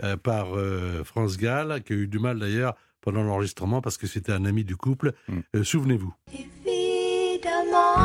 euh, 0.03 0.17
par 0.17 0.57
euh, 0.57 1.03
France 1.05 1.37
Gall, 1.37 1.81
qui 1.83 1.93
a 1.93 1.95
eu 1.95 2.07
du 2.07 2.19
mal 2.19 2.39
d'ailleurs 2.39 2.75
pendant 2.99 3.23
l'enregistrement 3.23 3.81
parce 3.81 3.97
que 3.97 4.07
c'était 4.07 4.33
un 4.33 4.43
ami 4.45 4.65
du 4.65 4.75
couple. 4.75 5.13
Mm. 5.29 5.39
Euh, 5.55 5.63
Souvenez-vous. 5.63 6.13
Évidemment, 6.33 7.95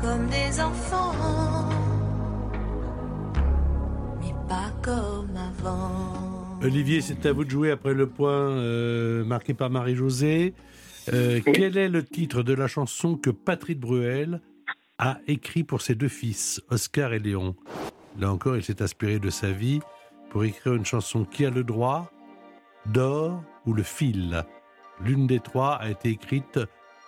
comme 0.00 0.26
des 0.28 0.60
enfants, 0.60 1.14
mais 4.20 4.34
pas 4.48 4.70
comme 4.82 5.34
avant. 5.36 6.58
Olivier, 6.62 7.00
c'est 7.00 7.24
à 7.24 7.32
vous 7.32 7.44
de 7.44 7.50
jouer 7.50 7.70
après 7.70 7.94
le 7.94 8.08
point 8.08 8.30
euh, 8.30 9.24
marqué 9.24 9.54
par 9.54 9.70
Marie-Josée. 9.70 10.54
Euh, 11.12 11.40
quel 11.44 11.78
est 11.78 11.88
le 11.88 12.04
titre 12.04 12.42
de 12.42 12.52
la 12.52 12.66
chanson 12.66 13.16
que 13.16 13.30
Patrick 13.30 13.80
Bruel 13.80 14.42
a 14.98 15.18
écrit 15.26 15.64
pour 15.64 15.80
ses 15.80 15.94
deux 15.94 16.08
fils, 16.08 16.60
Oscar 16.70 17.14
et 17.14 17.18
Léon? 17.18 17.54
Là 18.18 18.30
encore, 18.30 18.56
il 18.56 18.62
s'est 18.62 18.82
inspiré 18.82 19.18
de 19.18 19.30
sa 19.30 19.50
vie 19.50 19.80
pour 20.28 20.44
écrire 20.44 20.74
une 20.74 20.84
chanson 20.84 21.24
qui 21.24 21.46
a 21.46 21.50
le 21.50 21.64
droit, 21.64 22.12
d'or 22.84 23.42
ou 23.64 23.72
le 23.72 23.82
fil. 23.82 24.44
L'une 25.00 25.26
des 25.26 25.40
trois 25.40 25.76
a 25.76 25.88
été 25.88 26.10
écrite 26.10 26.60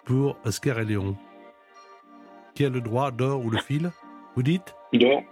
pour 0.06 0.38
Oscar 0.44 0.78
et 0.78 0.84
Léon. 0.86 1.16
Qui 2.54 2.64
a 2.64 2.68
le 2.68 2.80
droit, 2.80 3.10
d'or 3.10 3.44
ou 3.44 3.50
le 3.50 3.58
fil 3.58 3.90
Vous 4.36 4.42
dites? 4.42 4.74
Dors. 4.92 5.22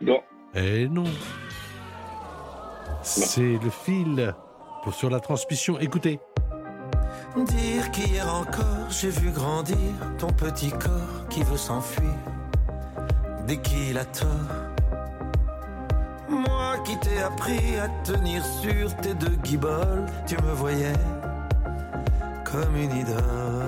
Dors. 0.00 0.22
Eh 0.54 0.88
non. 0.88 1.04
C'est 3.02 3.58
le 3.62 3.70
fil 3.70 4.34
pour 4.82 4.94
sur 4.94 5.10
la 5.10 5.20
transmission. 5.20 5.78
Écoutez. 5.78 6.20
Dire 7.36 7.90
qu'hier 7.92 8.34
encore 8.34 8.90
j'ai 8.90 9.10
vu 9.10 9.30
grandir 9.30 9.76
ton 10.18 10.28
petit 10.28 10.70
corps 10.70 11.28
qui 11.30 11.42
veut 11.42 11.56
s'enfuir 11.56 12.14
dès 13.46 13.58
qu'il 13.58 13.96
a 13.96 14.04
tort. 14.04 14.28
Moi 16.28 16.78
qui 16.84 16.98
t'ai 16.98 17.20
appris 17.20 17.76
à 17.78 17.88
tenir 18.04 18.44
sur 18.44 18.94
tes 18.96 19.14
deux 19.14 19.36
guiboles, 19.44 20.06
tu 20.26 20.36
me 20.42 20.52
voyais 20.52 20.98
comme 22.44 22.76
une 22.76 22.96
idole. 22.96 23.67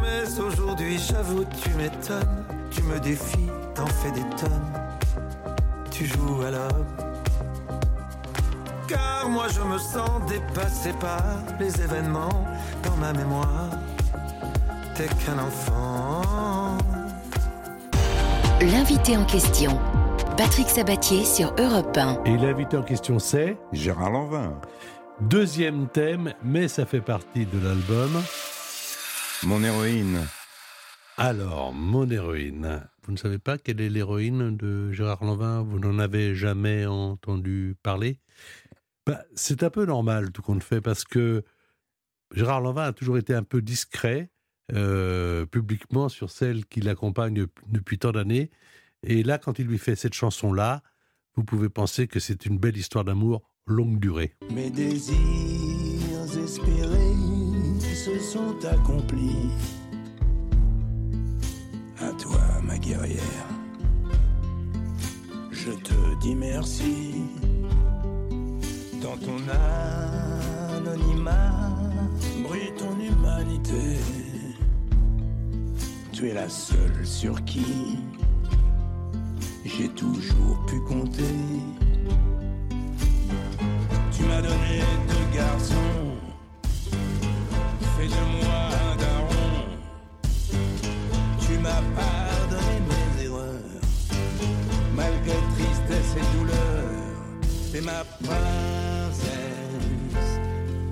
Mais 0.00 0.40
aujourd'hui 0.40 0.98
j'avoue 0.98 1.44
tu 1.62 1.70
m'étonnes, 1.70 2.44
tu 2.70 2.82
me 2.82 2.98
défies, 3.00 3.50
t'en 3.74 3.86
fais 3.86 4.10
des 4.12 4.28
tonnes, 4.36 4.72
tu 5.90 6.06
joues 6.06 6.42
à 6.46 6.50
l'homme. 6.50 6.86
Car 8.88 9.28
moi 9.28 9.46
je 9.48 9.60
me 9.60 9.78
sens 9.78 10.10
dépassé 10.28 10.92
par 11.00 11.22
les 11.60 11.80
événements 11.80 12.46
dans 12.82 12.96
ma 12.96 13.12
mémoire. 13.12 13.70
T'es 14.94 15.08
qu'un 15.24 15.38
enfant. 15.38 16.22
L'invité 18.60 19.16
en 19.16 19.24
question, 19.24 19.78
Patrick 20.36 20.68
Sabatier 20.68 21.24
sur 21.24 21.54
Europe 21.58 21.96
1. 21.96 22.24
Et 22.24 22.36
l'invité 22.36 22.76
en 22.76 22.82
question, 22.82 23.18
c'est 23.18 23.56
Gérard 23.72 24.10
Lanvin. 24.10 24.52
deuxième 25.20 25.88
thème, 25.88 26.32
mais 26.44 26.68
ça 26.68 26.86
fait 26.86 27.00
partie 27.00 27.46
de 27.46 27.58
l'album. 27.62 28.22
Mon 29.44 29.64
héroïne. 29.64 30.20
Alors, 31.16 31.72
mon 31.72 32.08
héroïne. 32.08 32.86
Vous 33.02 33.12
ne 33.12 33.16
savez 33.16 33.38
pas 33.38 33.58
quelle 33.58 33.80
est 33.80 33.88
l'héroïne 33.88 34.56
de 34.56 34.92
Gérard 34.92 35.24
Lanvin? 35.24 35.62
Vous 35.62 35.80
n'en 35.80 35.98
avez 35.98 36.36
jamais 36.36 36.86
entendu 36.86 37.74
parler? 37.82 38.20
Bah, 39.04 39.24
C'est 39.34 39.64
un 39.64 39.70
peu 39.70 39.84
normal 39.84 40.30
tout 40.30 40.42
compte 40.42 40.62
fait 40.62 40.80
parce 40.80 41.02
que 41.02 41.42
Gérard 42.32 42.60
Lanvin 42.60 42.84
a 42.84 42.92
toujours 42.92 43.18
été 43.18 43.34
un 43.34 43.42
peu 43.42 43.62
discret 43.62 44.30
euh, 44.72 45.44
publiquement 45.44 46.08
sur 46.08 46.30
celle 46.30 46.64
qui 46.64 46.80
l'accompagne 46.80 47.46
depuis 47.66 47.98
tant 47.98 48.12
d'années. 48.12 48.48
Et 49.02 49.24
là, 49.24 49.38
quand 49.38 49.58
il 49.58 49.66
lui 49.66 49.78
fait 49.78 49.96
cette 49.96 50.14
chanson-là, 50.14 50.82
vous 51.34 51.42
pouvez 51.42 51.68
penser 51.68 52.06
que 52.06 52.20
c'est 52.20 52.46
une 52.46 52.58
belle 52.58 52.76
histoire 52.76 53.04
d'amour 53.04 53.42
longue 53.66 53.98
durée. 53.98 54.36
Mes 54.50 54.70
désirs 54.70 55.16
espérés 56.42 57.41
se 57.94 58.18
sont 58.18 58.56
accomplis. 58.64 59.50
À 62.00 62.10
toi, 62.12 62.40
ma 62.62 62.78
guerrière, 62.78 63.48
je 65.50 65.70
te 65.70 66.20
dis 66.20 66.34
merci. 66.34 67.14
Dans 69.02 69.16
ton 69.16 69.38
anonymat 70.76 71.70
brille 72.42 72.72
ton 72.78 72.98
humanité. 73.00 73.98
Tu 76.12 76.28
es 76.28 76.34
la 76.34 76.48
seule 76.48 77.04
sur 77.04 77.44
qui 77.44 77.98
j'ai 79.64 79.88
toujours 79.88 80.64
pu 80.66 80.80
compter. 80.80 81.34
Tu 84.12 84.22
m'as 84.24 84.42
donné 84.42 84.80
deux 85.08 85.36
garçons, 85.36 86.01
fais 88.02 88.08
de 88.08 88.24
moi 88.44 88.60
un 88.84 88.96
daron. 88.96 89.78
Tu 91.40 91.58
m'as 91.58 91.82
pardonné 91.94 92.76
mes 92.88 93.24
erreurs, 93.24 93.82
malgré 94.94 95.36
tristesse 95.54 96.16
et 96.16 96.36
douleur. 96.36 96.90
T'es 97.72 97.80
ma 97.80 98.04
princesse, 98.22 99.30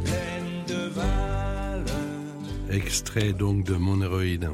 pleine 0.05 0.65
de 0.67 0.89
valeur. 0.89 1.85
Extrait 2.71 3.33
donc 3.33 3.65
de 3.65 3.75
Mon 3.75 4.01
héroïne. 4.03 4.51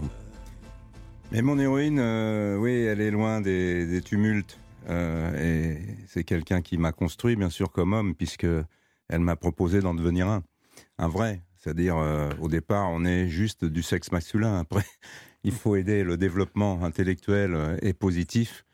Mais 1.32 1.42
mon 1.42 1.58
héroïne, 1.58 1.98
euh, 1.98 2.56
oui, 2.56 2.70
elle 2.70 3.00
est 3.00 3.10
loin 3.10 3.40
des, 3.40 3.84
des 3.86 4.00
tumultes. 4.00 4.58
Euh, 4.88 5.74
et 5.74 5.80
c'est 6.06 6.22
quelqu'un 6.22 6.62
qui 6.62 6.78
m'a 6.78 6.92
construit, 6.92 7.34
bien 7.34 7.50
sûr, 7.50 7.72
comme 7.72 7.92
homme, 7.92 8.14
puisque 8.14 8.46
elle 9.08 9.20
m'a 9.20 9.34
proposé 9.34 9.80
d'en 9.80 9.94
devenir 9.94 10.28
un. 10.28 10.44
Un 10.98 11.08
vrai. 11.08 11.42
C'est-à-dire, 11.66 11.96
euh, 11.98 12.30
au 12.40 12.46
départ, 12.46 12.90
on 12.92 13.04
est 13.04 13.26
juste 13.26 13.64
du 13.64 13.82
sexe 13.82 14.12
masculin. 14.12 14.56
Après, 14.60 14.84
il 15.42 15.50
faut 15.50 15.74
aider 15.74 16.04
le 16.04 16.16
développement 16.16 16.84
intellectuel 16.84 17.54
euh, 17.54 17.76
et 17.82 17.92
positif 17.92 18.64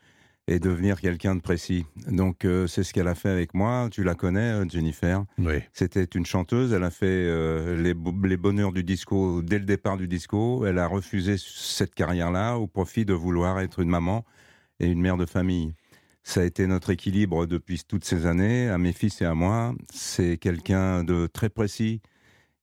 et 0.47 0.59
devenir 0.59 1.01
quelqu'un 1.01 1.35
de 1.35 1.41
précis. 1.41 1.87
Donc, 2.07 2.45
euh, 2.45 2.67
c'est 2.67 2.83
ce 2.83 2.93
qu'elle 2.93 3.07
a 3.07 3.15
fait 3.15 3.29
avec 3.29 3.55
moi. 3.55 3.87
Tu 3.91 4.03
la 4.03 4.13
connais, 4.13 4.69
Jennifer? 4.69 5.25
Oui. 5.39 5.55
C'était 5.71 6.03
une 6.03 6.27
chanteuse, 6.27 6.71
elle 6.71 6.83
a 6.83 6.91
fait 6.91 7.07
euh, 7.07 7.81
les 7.81 8.37
bonheurs 8.37 8.73
du 8.73 8.83
disco 8.83 9.41
dès 9.41 9.57
le 9.57 9.65
départ 9.65 9.97
du 9.97 10.07
disco. 10.07 10.63
Elle 10.67 10.77
a 10.77 10.85
refusé 10.85 11.37
cette 11.39 11.95
carrière-là 11.95 12.57
au 12.57 12.67
profit 12.67 13.05
de 13.05 13.13
vouloir 13.13 13.59
être 13.59 13.79
une 13.79 13.89
maman 13.89 14.23
et 14.79 14.85
une 14.85 15.01
mère 15.01 15.17
de 15.17 15.25
famille. 15.25 15.73
Ça 16.21 16.41
a 16.41 16.43
été 16.43 16.67
notre 16.67 16.91
équilibre 16.91 17.47
depuis 17.47 17.81
toutes 17.87 18.05
ces 18.05 18.27
années, 18.27 18.69
à 18.69 18.77
mes 18.77 18.93
fils 18.93 19.19
et 19.21 19.25
à 19.25 19.33
moi. 19.33 19.73
C'est 19.91 20.37
quelqu'un 20.37 21.03
de 21.03 21.25
très 21.25 21.49
précis 21.49 21.99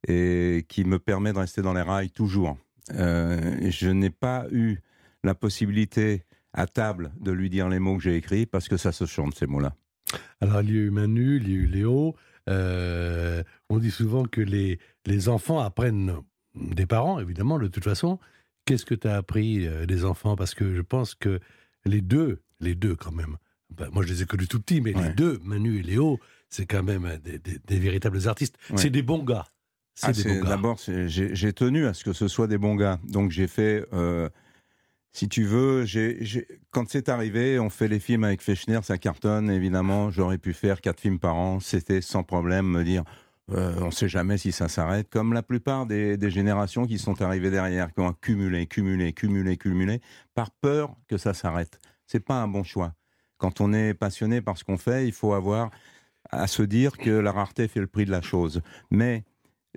et 0.09 0.64
qui 0.69 0.85
me 0.85 0.99
permet 0.99 1.33
de 1.33 1.38
rester 1.38 1.62
dans 1.62 1.73
les 1.75 1.83
rails 1.83 2.11
toujours. 2.11 2.57
Euh, 2.95 3.57
je 3.71 3.88
n'ai 3.88 4.11
pas 4.11 4.47
eu 4.50 4.78
la 5.23 5.35
possibilité 5.35 6.25
à 6.52 6.66
table 6.66 7.12
de 7.21 7.30
lui 7.30 7.50
dire 7.50 7.69
les 7.69 7.78
mots 7.78 7.97
que 7.97 8.02
j'ai 8.02 8.16
écrits 8.16 8.47
parce 8.47 8.69
que 8.69 8.76
ça 8.76 8.90
se 8.92 9.04
chante 9.07 9.35
ces 9.37 9.47
mots-là. 9.47 9.75
Alors, 10.40 10.62
il 10.62 10.71
y 10.71 10.78
a 10.78 10.80
eu 10.83 10.90
Manu, 10.90 11.37
il 11.37 11.49
y 11.49 11.52
a 11.52 11.57
eu 11.57 11.66
Léo. 11.66 12.16
Euh, 12.49 13.42
on 13.69 13.78
dit 13.78 13.90
souvent 13.90 14.25
que 14.25 14.40
les, 14.40 14.78
les 15.07 15.28
enfants 15.28 15.61
apprennent 15.61 16.14
des 16.57 16.87
parents, 16.87 17.21
évidemment, 17.21 17.59
de 17.59 17.69
toute 17.69 17.85
façon. 17.85 18.19
Qu'est-ce 18.64 18.85
que 18.87 18.95
tu 18.95 19.07
as 19.07 19.16
appris 19.16 19.66
euh, 19.69 19.87
des 19.87 20.04
enfants? 20.04 20.35
Parce 20.37 20.54
que 20.54 20.75
je 20.75 20.80
pense 20.80 21.14
que 21.14 21.38
les 21.85 22.00
deux, 22.00 22.40
les 22.59 22.75
deux 22.75 22.97
quand 22.97 23.12
même, 23.12 23.37
ben, 23.76 23.88
moi 23.92 24.02
je 24.04 24.09
les 24.12 24.23
ai 24.23 24.26
connus 24.26 24.49
tout 24.49 24.61
petits, 24.61 24.80
mais 24.80 24.92
les 24.92 25.14
deux, 25.14 25.38
Manu 25.45 25.78
et 25.78 25.83
Léo, 25.83 26.19
c'est 26.49 26.66
quand 26.66 26.83
même 26.83 27.09
des, 27.23 27.38
des- 27.38 27.59
des 27.64 27.78
véritables 27.78 28.26
artistes. 28.26 28.57
Ouais. 28.71 28.76
C'est 28.78 28.90
des 28.90 29.02
bons 29.02 29.23
gars. 29.23 29.47
C'est 30.00 30.40
Ah. 30.42 30.49
D'abord, 30.49 30.78
j'ai 31.07 31.52
tenu 31.52 31.87
à 31.87 31.95
ce 31.95 32.04
que 32.04 32.12
ce 32.12 32.28
soit 32.28 32.47
des 32.47 32.59
bons 32.59 32.75
gars. 32.75 32.99
Donc 33.04 33.30
j'ai 33.30 33.47
fait, 33.47 33.85
euh, 33.92 34.28
si 35.12 35.28
tu 35.28 35.45
veux, 35.45 35.85
quand 36.71 36.88
c'est 36.88 37.09
arrivé, 37.09 37.59
on 37.59 37.69
fait 37.71 37.88
les 37.88 38.00
films 38.00 38.25
avec 38.25 38.42
Fechner, 38.42 38.80
ça 38.83 38.99
cartonne, 38.99 39.50
évidemment. 39.50 40.11
J'aurais 40.11 40.38
pu 40.38 40.52
faire 40.52 40.80
quatre 40.80 41.00
films 41.00 41.19
par 41.19 41.37
an. 41.37 41.61
C'était 41.61 42.00
sans 42.00 42.23
problème 42.23 42.66
me 42.66 42.85
dire, 42.85 43.04
euh, 43.50 43.75
on 43.80 43.87
ne 43.87 43.90
sait 43.90 44.09
jamais 44.09 44.38
si 44.38 44.52
ça 44.52 44.69
s'arrête. 44.69 45.09
Comme 45.11 45.33
la 45.33 45.42
plupart 45.42 45.87
des, 45.87 46.16
des 46.16 46.30
générations 46.30 46.87
qui 46.87 46.99
sont 46.99 47.21
arrivées 47.21 47.50
derrière, 47.50 47.92
qui 47.92 48.00
ont 48.00 48.12
cumulé, 48.12 48.66
cumulé, 48.66 49.12
cumulé, 49.12 49.57
cumulé, 49.57 50.00
par 50.35 50.50
peur 50.50 50.95
que 51.09 51.19
ça 51.19 51.35
s'arrête. 51.35 51.78
C'est 52.07 52.25
pas 52.25 52.40
un 52.40 52.49
bon 52.49 52.62
choix. 52.62 52.95
Quand 53.38 53.61
on 53.61 53.73
est 53.73 53.95
passionné 53.95 54.40
par 54.40 54.57
ce 54.57 54.64
qu'on 54.64 54.78
fait, 54.78 55.07
il 55.07 55.12
faut 55.12 55.33
avoir 55.35 55.71
à 56.30 56.47
se 56.47 56.62
dire 56.62 56.97
que 56.97 57.11
la 57.11 57.33
rareté 57.33 57.66
fait 57.69 57.80
le 57.80 57.87
prix 57.87 58.04
de 58.04 58.11
la 58.11 58.21
chose. 58.21 58.61
Mais 58.90 59.25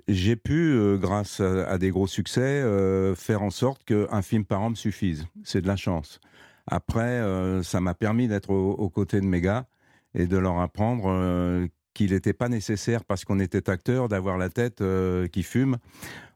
j'ai 0.08 0.36
pu, 0.36 0.72
euh, 0.72 0.96
grâce 0.98 1.40
à, 1.40 1.78
des 1.78 1.90
gros 1.90 2.06
succès, 2.06 2.40
euh, 2.40 3.14
faire 3.14 3.42
en 3.42 3.50
sorte 3.50 3.84
qu'un 3.84 4.22
film 4.22 4.44
par 4.44 4.60
an 4.62 4.70
me 4.70 4.74
suffise. 4.74 5.26
C'est 5.42 5.62
de 5.62 5.66
la 5.66 5.76
chance. 5.76 6.20
Après, 6.66 7.02
euh, 7.02 7.62
ça 7.62 7.80
m'a 7.80 7.94
permis 7.94 8.28
d'être 8.28 8.50
au- 8.50 8.72
aux 8.72 8.90
côtés 8.90 9.20
de 9.20 9.26
mes 9.26 9.40
gars 9.40 9.66
et 10.14 10.26
de 10.26 10.36
leur 10.36 10.58
apprendre 10.60 11.66
qu'il 11.92 12.12
n'était 12.12 12.32
pas 12.32 12.48
nécessaire, 12.48 13.04
parce 13.04 13.24
qu'on 13.24 13.40
était 13.40 13.70
acteurs, 13.70 14.08
d'avoir 14.08 14.38
la 14.38 14.48
tête 14.48 14.82
qui 15.32 15.42
fume. 15.42 15.76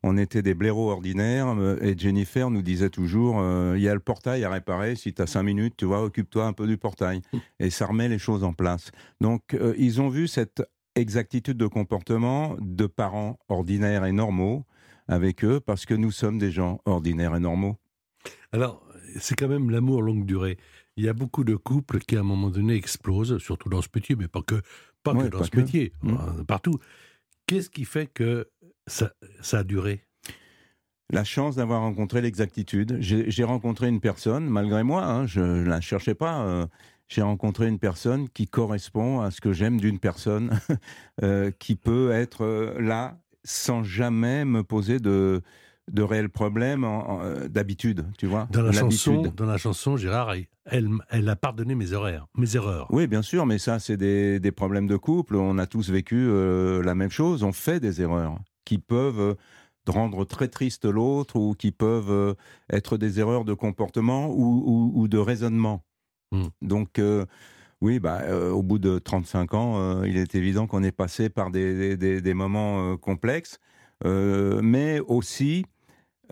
On 0.02 0.16
était 0.16 0.42
des 0.42 0.54
blaireaux 0.54 0.90
ordinaires 0.90 1.54
et 1.80 1.96
Jennifer 1.96 2.50
nous 2.50 2.62
disait 2.62 2.90
toujours 2.90 3.40
il 3.76 3.80
y 3.80 3.88
a 3.88 3.94
le 3.94 4.00
portail 4.00 4.42
à 4.44 4.50
réparer, 4.50 4.96
si 4.96 5.14
tu 5.14 5.22
as 5.22 5.26
cinq 5.26 5.44
minutes, 5.44 5.74
tu 5.76 5.84
vois, 5.84 6.02
occupe-toi 6.02 6.44
un 6.46 6.52
peu 6.52 6.66
du 6.66 6.76
portail. 6.76 7.22
Et 7.60 7.70
ça 7.70 7.86
remet 7.86 8.08
les 8.08 8.18
choses 8.18 8.42
en 8.42 8.52
place. 8.52 8.90
Donc, 9.20 9.56
ils 9.76 10.00
ont 10.00 10.08
vu 10.08 10.26
cette 10.26 10.62
exactitude 11.00 11.56
de 11.56 11.66
comportement 11.66 12.56
de 12.60 12.86
parents 12.86 13.38
ordinaires 13.48 14.04
et 14.04 14.12
normaux 14.12 14.64
avec 15.08 15.44
eux, 15.44 15.60
parce 15.60 15.86
que 15.86 15.94
nous 15.94 16.10
sommes 16.10 16.38
des 16.38 16.50
gens 16.50 16.80
ordinaires 16.84 17.34
et 17.34 17.40
normaux. 17.40 17.76
Alors, 18.52 18.82
c'est 19.18 19.34
quand 19.36 19.48
même 19.48 19.70
l'amour 19.70 20.02
longue 20.02 20.26
durée. 20.26 20.58
Il 20.96 21.04
y 21.04 21.08
a 21.08 21.12
beaucoup 21.14 21.44
de 21.44 21.56
couples 21.56 21.98
qui, 22.00 22.16
à 22.16 22.20
un 22.20 22.24
moment 22.24 22.50
donné, 22.50 22.74
explosent, 22.74 23.38
surtout 23.38 23.68
dans 23.68 23.80
ce 23.82 23.88
métier, 23.94 24.16
mais 24.16 24.28
pas 24.28 24.42
que, 24.42 24.60
pas 25.02 25.14
Ouais, 25.14 25.24
que 25.24 25.28
dans 25.28 25.38
pas 25.38 25.44
ce 25.44 25.50
que. 25.50 25.60
métier, 25.60 25.92
Mm. 26.02 26.10
euh, 26.40 26.44
partout. 26.44 26.78
Qu'est-ce 27.46 27.70
qui 27.70 27.84
fait 27.86 28.06
que 28.06 28.48
ça, 28.86 29.12
ça 29.40 29.60
a 29.60 29.64
duré? 29.64 30.02
La 31.10 31.24
chance 31.24 31.56
d'avoir 31.56 31.80
rencontré 31.80 32.20
l'exactitude. 32.20 32.98
J'ai 33.00 33.30
j'ai 33.30 33.44
rencontré 33.44 33.88
une 33.88 34.00
personne, 34.00 34.46
malgré 34.46 34.82
moi, 34.82 35.06
hein, 35.06 35.26
je 35.26 35.40
ne 35.40 35.64
la 35.64 35.80
cherchais 35.80 36.14
pas. 36.14 36.42
euh, 36.46 36.66
j'ai 37.08 37.22
rencontré 37.22 37.66
une 37.68 37.78
personne 37.78 38.28
qui 38.28 38.46
correspond 38.46 39.20
à 39.20 39.30
ce 39.30 39.40
que 39.40 39.52
j'aime 39.52 39.80
d'une 39.80 39.98
personne, 39.98 40.50
euh, 41.22 41.50
qui 41.58 41.74
peut 41.74 42.10
être 42.12 42.44
euh, 42.44 42.80
là 42.80 43.18
sans 43.44 43.82
jamais 43.82 44.44
me 44.44 44.62
poser 44.62 44.98
de, 44.98 45.40
de 45.90 46.02
réels 46.02 46.28
problèmes 46.28 46.84
euh, 46.84 47.48
d'habitude, 47.48 48.06
tu 48.18 48.26
vois. 48.26 48.46
Dans 48.50 48.62
la 48.62 48.72
chanson, 48.72 49.32
dans 49.34 49.46
la 49.46 49.56
chanson, 49.56 49.96
Gérard, 49.96 50.34
elle, 50.66 50.90
elle 51.08 51.28
a 51.28 51.36
pardonné 51.36 51.74
mes 51.74 51.92
erreurs, 51.94 52.28
mes 52.36 52.56
erreurs. 52.56 52.86
Oui, 52.90 53.06
bien 53.06 53.22
sûr, 53.22 53.46
mais 53.46 53.58
ça, 53.58 53.78
c'est 53.78 53.96
des, 53.96 54.38
des 54.38 54.52
problèmes 54.52 54.86
de 54.86 54.96
couple. 54.96 55.36
On 55.36 55.56
a 55.56 55.66
tous 55.66 55.90
vécu 55.90 56.16
euh, 56.16 56.82
la 56.82 56.94
même 56.94 57.10
chose. 57.10 57.42
On 57.42 57.52
fait 57.52 57.80
des 57.80 58.02
erreurs 58.02 58.38
qui 58.66 58.76
peuvent 58.76 59.20
euh, 59.20 59.34
rendre 59.86 60.26
très 60.26 60.48
triste 60.48 60.84
l'autre 60.84 61.36
ou 61.36 61.54
qui 61.54 61.72
peuvent 61.72 62.10
euh, 62.10 62.34
être 62.70 62.98
des 62.98 63.18
erreurs 63.20 63.46
de 63.46 63.54
comportement 63.54 64.28
ou, 64.28 64.62
ou- 64.66 64.92
ou 64.94 65.08
de 65.08 65.16
raisonnement. 65.16 65.82
Mm. 66.32 66.46
Donc, 66.62 66.98
euh, 66.98 67.24
oui, 67.80 67.98
bah, 68.00 68.20
euh, 68.22 68.50
au 68.50 68.62
bout 68.62 68.78
de 68.78 68.98
35 68.98 69.54
ans, 69.54 69.78
euh, 69.78 70.08
il 70.08 70.16
est 70.16 70.34
évident 70.34 70.66
qu'on 70.66 70.82
est 70.82 70.92
passé 70.92 71.28
par 71.28 71.50
des, 71.50 71.96
des- 71.96 72.34
moments 72.34 72.96
complexes, 72.96 73.58
mais 74.04 75.00
aussi, 75.00 75.64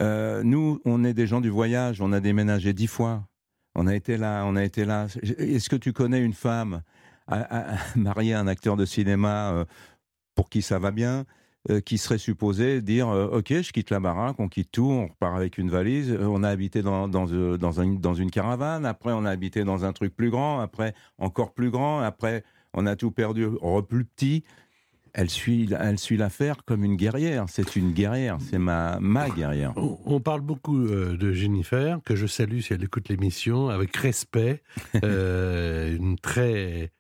nous, 0.01 0.81
on 0.85 1.05
est 1.05 1.15
des 1.15 1.27
gens 1.27 1.41
du 1.41 1.51
voyage, 1.51 2.01
on 2.01 2.13
a 2.13 2.21
déménagé 2.21 2.73
dix 2.73 2.87
fois. 2.87 3.25
On 3.75 3.87
a 3.87 3.95
été 3.95 4.17
là, 4.17 4.45
on 4.47 4.57
a 4.57 4.65
été 4.65 4.85
là. 4.85 5.07
Est-ce 5.23 5.69
que 5.69 5.77
tu 5.77 5.93
connais 5.93 6.21
une 6.23 6.33
femme 6.33 6.83
mariée 7.97 8.35
à 8.35 8.41
un 8.41 8.47
acteur 8.47 8.77
de 8.77 8.85
cinéma 8.87 9.67
pour 10.35 10.49
qui 10.49 10.63
ça 10.63 10.79
va 10.79 10.91
bien, 10.91 11.25
euh, 11.71 11.81
qui 11.81 11.99
serait 11.99 12.19
supposé 12.19 12.81
dire 12.81 13.09
euh, 13.09 13.27
Ok, 13.39 13.49
je 13.51 13.73
quitte 13.73 13.91
la 13.91 13.99
baraque, 14.01 14.39
on 14.39 14.49
quitte 14.49 14.71
tout, 14.71 14.85
on 14.89 15.09
repart 15.09 15.37
avec 15.37 15.59
une 15.59 15.69
valise. 15.71 16.13
Euh, 16.13 16.27
on 16.27 16.43
a 16.43 16.49
habité 16.49 16.83
dans, 16.83 17.09
dans, 17.09 17.27
dans, 17.57 17.81
un- 17.81 17.95
dans 17.95 18.15
une 18.15 18.31
caravane, 18.31 18.87
après 18.87 19.13
on 19.13 19.25
a 19.25 19.31
habité 19.31 19.65
dans 19.65 19.85
un 19.85 19.93
truc 19.93 20.15
plus 20.15 20.31
grand, 20.31 20.61
après 20.61 20.95
encore 21.19 21.53
plus 21.53 21.71
grand, 21.71 22.01
après 22.01 22.45
on 22.75 22.87
a 22.87 22.95
tout 22.97 23.11
perdu, 23.11 23.47
re 23.47 23.85
plus 23.87 24.05
petit. 24.05 24.45
Elle 25.19 25.31
suit, 25.31 25.69
elle 25.81 25.99
suit 25.99 26.19
l'affaire 26.19 26.63
comme 26.67 26.85
une 26.85 26.97
guerrière. 26.97 27.47
C'est 27.49 27.75
une 27.75 27.93
guerrière, 27.93 28.37
c'est 28.39 28.59
ma, 28.59 28.99
ma 29.01 29.31
guerrière. 29.31 29.73
On, 30.05 30.21
parle 30.21 30.43
beaucoup 30.43 30.87
de 30.87 31.33
Jennifer, 31.33 31.99
que 32.05 32.15
je 32.15 32.27
salue 32.27 32.61
si 32.61 32.75
elle 32.75 32.85
écoute 32.85 33.09
l'émission, 33.09 33.71
avec 33.71 33.97
respect. 33.97 34.63
Une, 35.03 36.19
très, 36.21 36.93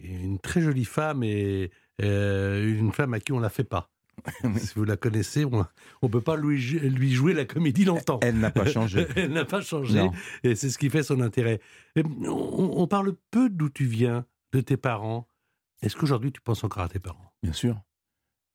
une 0.00 0.40
très 0.40 0.62
jolie 0.62 0.84
femme 0.84 1.22
et 1.22 1.70
euh, 2.02 2.76
une 2.76 2.90
femme 2.90 3.14
à 3.14 3.20
qui 3.20 3.32
on 3.32 3.36
ne 3.38 3.42
la 3.42 3.50
fait 3.50 3.62
pas. 3.64 3.90
Si 4.56 4.72
vous 4.76 4.84
la 4.84 4.96
connaissez, 4.96 5.44
on 5.44 5.66
ne 6.02 6.08
peut 6.08 6.20
pas 6.20 6.36
lui, 6.36 6.58
jou- 6.60 6.78
lui 6.78 7.12
jouer 7.12 7.32
la 7.34 7.44
comédie 7.44 7.84
longtemps. 7.84 8.20
Elle 8.22 8.38
n'a 8.38 8.50
pas 8.50 8.64
changé. 8.66 9.06
Elle 9.16 9.32
n'a 9.32 9.44
pas 9.44 9.60
changé. 9.60 9.98
Non. 9.98 10.12
Et 10.42 10.54
c'est 10.54 10.70
ce 10.70 10.78
qui 10.78 10.88
fait 10.90 11.02
son 11.02 11.20
intérêt. 11.20 11.60
On, 11.96 12.70
on 12.76 12.86
parle 12.86 13.14
peu 13.30 13.48
d'où 13.50 13.68
tu 13.68 13.84
viens, 13.84 14.24
de 14.52 14.60
tes 14.60 14.76
parents. 14.76 15.28
Est-ce 15.82 15.96
qu'aujourd'hui 15.96 16.32
tu 16.32 16.40
penses 16.40 16.64
encore 16.64 16.84
à 16.84 16.88
tes 16.88 16.98
parents? 16.98 17.32
Bien 17.42 17.52
sûr. 17.52 17.80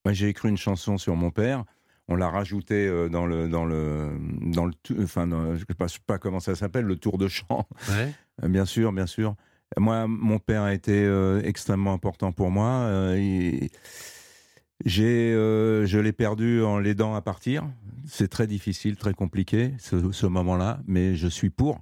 Moi, 0.05 0.13
j'ai 0.13 0.29
écrit 0.29 0.49
une 0.49 0.58
chanson 0.58 0.97
sur 0.97 1.15
mon 1.15 1.29
père. 1.29 1.63
On 2.08 2.15
l'a 2.15 2.29
rajouté 2.29 2.88
euh, 2.88 3.08
dans 3.08 3.27
le 3.27 3.47
dans 3.47 3.65
le 3.65 4.17
dans 4.41 4.65
le 4.65 4.73
enfin 5.03 5.27
dans- 5.27 5.53
je 5.55 5.60
sais 5.60 5.99
pas, 6.08 6.17
comment 6.17 6.39
ça 6.39 6.55
s'appelle 6.55 6.86
le 6.86 6.95
tour 6.95 7.19
de 7.19 7.27
chant. 7.27 7.67
Ouais. 7.89 8.12
Bien 8.49 8.65
sûr, 8.65 8.91
bien 8.93 9.05
sûr. 9.05 9.36
Moi, 9.77 10.08
mon 10.08 10.39
père 10.39 10.63
a 10.63 10.73
été 10.73 10.93
euh, 11.03 11.41
extrêmement 11.43 11.93
important 11.93 12.32
pour 12.32 12.49
moi. 12.49 12.69
Euh, 12.88 13.17
il- 13.19 13.69
J'ai, 14.85 15.33
euh, 15.33 15.85
je 15.85 15.99
l'ai 15.99 16.13
perdu 16.13 16.63
en 16.63 16.79
l'aidant 16.79 17.13
à 17.13 17.21
partir. 17.21 17.67
C'est 18.07 18.29
très 18.29 18.47
difficile, 18.47 18.95
très 18.95 19.13
compliqué 19.13 19.73
ce, 19.77 20.25
moment-là, 20.25 20.79
mais 20.87 21.15
je 21.15 21.27
suis 21.27 21.49
pour. 21.49 21.81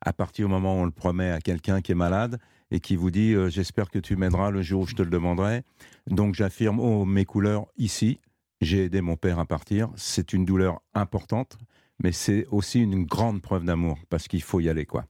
À 0.00 0.12
partir 0.12 0.46
du 0.46 0.52
moment 0.52 0.76
où 0.76 0.82
on 0.82 0.84
le 0.84 0.92
promet 0.92 1.32
à 1.32 1.40
quelqu'un 1.40 1.80
qui 1.80 1.92
est 1.92 1.96
malade 1.96 2.38
et 2.70 2.78
qui 2.78 2.94
vous 2.94 3.10
dit 3.10 3.34
euh, 3.34 3.50
j'espère 3.50 3.90
que 3.90 3.98
tu 3.98 4.14
m'aideras 4.14 4.50
le 4.50 4.62
jour 4.62 4.82
où 4.82 4.86
je 4.86 4.94
te 4.94 5.02
le 5.02 5.10
demanderai. 5.10 5.62
Donc 6.06 6.34
j'affirme 6.34 6.78
haut 6.78 7.04
mes 7.04 7.24
couleurs 7.24 7.66
ici. 7.76 8.20
J'ai 8.60 8.84
aidé 8.84 9.00
mon 9.00 9.16
père 9.16 9.40
à 9.40 9.44
partir. 9.44 9.90
C'est 9.96 10.32
une 10.32 10.44
douleur 10.44 10.80
importante, 10.94 11.58
mais 12.00 12.12
c'est 12.12 12.46
aussi 12.52 12.80
une 12.80 13.04
grande 13.04 13.42
preuve 13.42 13.64
d'amour 13.64 13.98
parce 14.10 14.28
qu'il 14.28 14.42
faut 14.42 14.60
y 14.60 14.68
aller 14.68 14.86
quoi. 14.86 15.06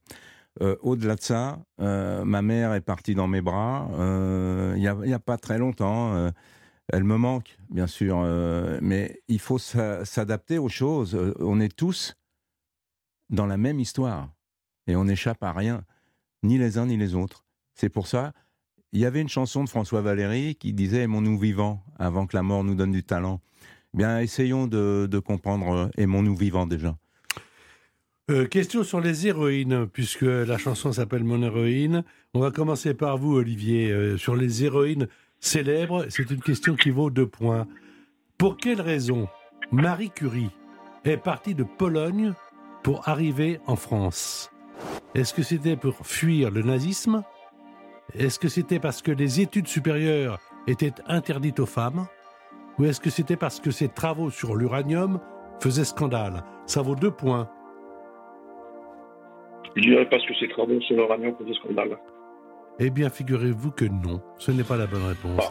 Euh, 0.63 0.77
Au-delà 0.81 1.15
de 1.15 1.21
ça, 1.21 1.59
ma 1.79 2.43
mère 2.43 2.73
est 2.73 2.81
partie 2.81 3.15
dans 3.15 3.29
mes 3.29 3.43
bras 3.43 3.87
il 4.77 4.81
n'y 4.81 5.13
a 5.13 5.19
pas 5.19 5.37
très 5.37 5.59
longtemps. 5.59 6.31
Elle 6.93 7.05
me 7.05 7.17
manque, 7.17 7.59
bien 7.71 7.87
sûr, 7.87 8.21
euh, 8.23 8.79
mais 8.81 9.21
il 9.29 9.39
faut 9.39 9.59
s'a- 9.59 10.05
s'adapter 10.05 10.59
aux 10.59 10.69
choses. 10.69 11.15
Euh, 11.15 11.35
On 11.41 11.61
est 11.61 11.75
tous 11.75 12.15
dans 13.31 13.47
la 13.47 13.57
même 13.59 13.79
histoire 13.79 14.31
et 14.87 14.97
on 14.97 15.05
n'échappe 15.05 15.43
à 15.43 15.53
rien, 15.53 15.85
ni 16.43 16.57
les 16.57 16.79
uns 16.79 16.87
ni 16.87 16.97
les 16.97 17.15
autres. 17.15 17.45
C'est 17.75 17.91
pour 17.91 18.07
ça, 18.07 18.33
il 18.93 19.01
y 19.01 19.05
avait 19.05 19.21
une 19.21 19.29
chanson 19.29 19.65
de 19.65 19.69
François 19.69 20.01
Valéry 20.01 20.55
qui 20.55 20.73
disait 20.73 21.03
Aimons-nous 21.03 21.39
vivants 21.39 21.85
avant 21.99 22.27
que 22.27 22.35
la 22.37 22.43
mort 22.43 22.65
nous 22.65 22.75
donne 22.75 22.93
du 22.93 23.05
talent. 23.05 23.41
Bien, 23.93 24.21
essayons 24.21 24.67
de, 24.67 25.19
comprendre 25.19 25.71
euh, 25.73 25.89
Aimons-nous 25.99 26.37
vivants 26.37 26.67
déjà. 26.67 26.97
Question 28.51 28.85
sur 28.85 29.01
les 29.01 29.27
héroïnes, 29.27 29.87
puisque 29.87 30.21
la 30.21 30.59
chanson 30.59 30.93
s'appelle 30.93 31.25
Mon 31.25 31.43
héroïne. 31.43 32.05
On 32.35 32.41
va 32.41 32.51
commencer 32.51 32.93
par 32.93 33.17
vous, 33.17 33.35
Olivier, 33.37 34.19
sur 34.19 34.37
les 34.37 34.65
héroïnes 34.65 35.09
célèbres. 35.41 36.07
C'est 36.09 36.31
une 36.31 36.41
question 36.41 36.75
qui 36.75 36.91
vaut 36.91 37.11
deux 37.11 37.27
points. 37.27 37.67
Pour 38.37 38.57
quelle 38.57 38.81
raison 38.81 39.29
Marie 39.73 40.11
Curie 40.11 40.51
est 41.05 41.17
partie 41.17 41.55
de 41.55 41.65
Pologne 41.65 42.33
pour 42.83 43.09
arriver 43.09 43.61
en 43.67 43.77
France? 43.77 44.51
Est-ce 45.15 45.35
que 45.35 45.43
c'était 45.43 45.77
pour 45.77 46.07
fuir 46.07 46.51
le 46.51 46.63
nazisme? 46.63 47.25
Est-ce 48.15 48.39
que 48.39 48.49
c'était 48.49 48.79
parce 48.79 49.03
que 49.03 49.11
les 49.11 49.41
études 49.41 49.69
supérieures 49.69 50.39
étaient 50.67 50.95
interdites 51.07 51.61
aux 51.61 51.67
femmes? 51.67 52.07
Ou 52.79 52.85
est-ce 52.85 53.01
que 53.01 53.11
c'était 53.11 53.37
parce 53.37 53.61
que 53.61 53.71
ses 53.71 53.89
travaux 53.89 54.31
sur 54.31 54.55
l'uranium 54.55 55.21
faisaient 55.61 55.85
scandale? 55.85 56.45
Ça 56.67 56.81
vaut 56.81 56.95
deux 56.95 57.11
points. 57.11 57.51
Je 59.77 59.83
dirais 59.83 60.09
parce 60.09 60.25
que 60.27 60.35
ces 60.35 60.49
travaux 60.49 60.81
sur 60.81 60.97
l'uranium 60.97 61.35
faisaient 61.39 61.55
scandale. 61.55 61.99
Eh 62.79 62.91
bien, 62.91 63.11
figurez-vous 63.11 63.73
que 63.73 63.85
non, 63.85 64.23
ce 64.39 64.53
n'est 64.53 64.65
pas 64.65 64.77
la 64.77 64.87
bonne 64.87 65.05
réponse. 65.05 65.45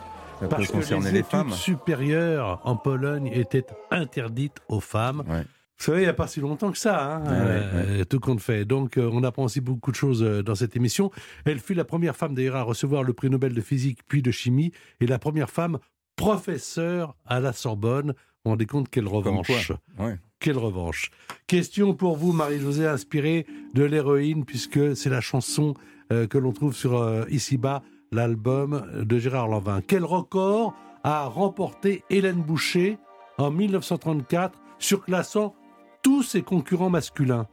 Parce 0.49 0.67
que 0.67 0.77
les 0.77 1.01
les 1.01 1.09
études 1.19 1.25
femmes. 1.25 1.51
supérieures 1.51 2.61
en 2.63 2.75
Pologne 2.75 3.29
étaient 3.33 3.65
interdites 3.91 4.57
aux 4.69 4.79
femmes. 4.79 5.23
Ouais. 5.27 5.43
Vous 5.77 5.83
savez, 5.83 5.99
il 5.99 6.03
n'y 6.03 6.09
a 6.09 6.13
pas 6.13 6.27
si 6.27 6.39
longtemps 6.39 6.71
que 6.71 6.77
ça, 6.77 7.17
hein, 7.17 7.23
ouais, 7.23 7.61
euh, 8.01 8.03
tout 8.03 8.19
compte 8.19 8.41
fait. 8.41 8.65
Donc, 8.65 8.97
euh, 8.97 9.09
on 9.11 9.23
apprend 9.23 9.43
aussi 9.43 9.61
beaucoup 9.61 9.91
de 9.91 9.95
choses 9.95 10.23
euh, 10.23 10.41
dans 10.41 10.55
cette 10.55 10.75
émission. 10.75 11.11
Elle 11.45 11.59
fut 11.59 11.75
la 11.75 11.85
première 11.85 12.15
femme 12.15 12.33
d'ailleurs 12.33 12.55
à 12.55 12.63
recevoir 12.63 13.03
le 13.03 13.13
prix 13.13 13.29
Nobel 13.29 13.53
de 13.53 13.61
physique 13.61 13.99
puis 14.07 14.23
de 14.23 14.31
chimie 14.31 14.71
et 15.01 15.05
la 15.05 15.19
première 15.19 15.51
femme 15.51 15.77
professeure 16.15 17.15
à 17.27 17.39
la 17.39 17.53
Sorbonne. 17.53 18.07
Vous 18.07 18.13
vous 18.45 18.51
rendez 18.51 18.65
compte 18.65 18.89
quelle 18.89 19.07
revanche 19.07 19.71
Ouais. 19.99 20.17
Quelle 20.39 20.57
revanche. 20.57 21.11
Question 21.45 21.93
pour 21.93 22.15
vous, 22.15 22.31
Marie-Josée, 22.31 22.87
inspirée 22.87 23.45
de 23.73 23.83
l'héroïne, 23.83 24.45
puisque 24.45 24.95
c'est 24.95 25.09
la 25.09 25.21
chanson 25.21 25.75
que 26.09 26.37
l'on 26.37 26.51
trouve 26.51 26.75
sur 26.75 26.97
euh, 26.97 27.25
Ici-bas, 27.29 27.81
l'album 28.11 28.85
de 29.03 29.19
Gérard 29.19 29.47
Lanvin. 29.47 29.81
Quel 29.81 30.03
record 30.03 30.73
a 31.03 31.25
remporté 31.25 32.03
Hélène 32.09 32.41
Boucher 32.41 32.97
en 33.37 33.51
1934, 33.51 34.59
surclassant 34.79 35.55
tous 36.03 36.23
ses 36.23 36.41
concurrents 36.41 36.89
masculins? 36.89 37.47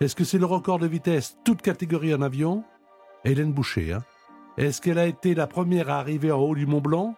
Est-ce 0.00 0.14
que 0.14 0.24
c'est 0.24 0.38
le 0.38 0.46
record 0.46 0.78
de 0.78 0.86
vitesse, 0.86 1.38
toute 1.44 1.62
catégorie 1.62 2.14
en 2.14 2.22
avion? 2.22 2.64
Hélène 3.24 3.52
Boucher, 3.52 3.94
hein 3.94 4.04
Est-ce 4.56 4.80
qu'elle 4.80 4.98
a 4.98 5.06
été 5.06 5.34
la 5.34 5.46
première 5.46 5.90
à 5.90 5.98
arriver 5.98 6.30
en 6.30 6.38
haut 6.38 6.54
du 6.54 6.66
Mont 6.66 6.80
Blanc? 6.80 7.14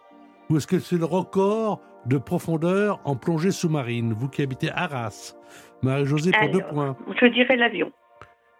Ou 0.48 0.56
est-ce 0.56 0.66
que 0.66 0.78
c'est 0.78 0.96
le 0.96 1.04
record 1.04 1.80
de 2.06 2.18
profondeur 2.18 3.00
en 3.04 3.16
plongée 3.16 3.50
sous-marine? 3.50 4.14
Vous 4.14 4.28
qui 4.28 4.42
habitez 4.42 4.70
Arras. 4.70 5.34
Marie-Josée 5.82 6.32
pour 6.32 6.50
deux 6.50 6.62
points. 6.62 6.96
Je 7.20 7.26
dirais 7.26 7.56
l'avion. 7.56 7.92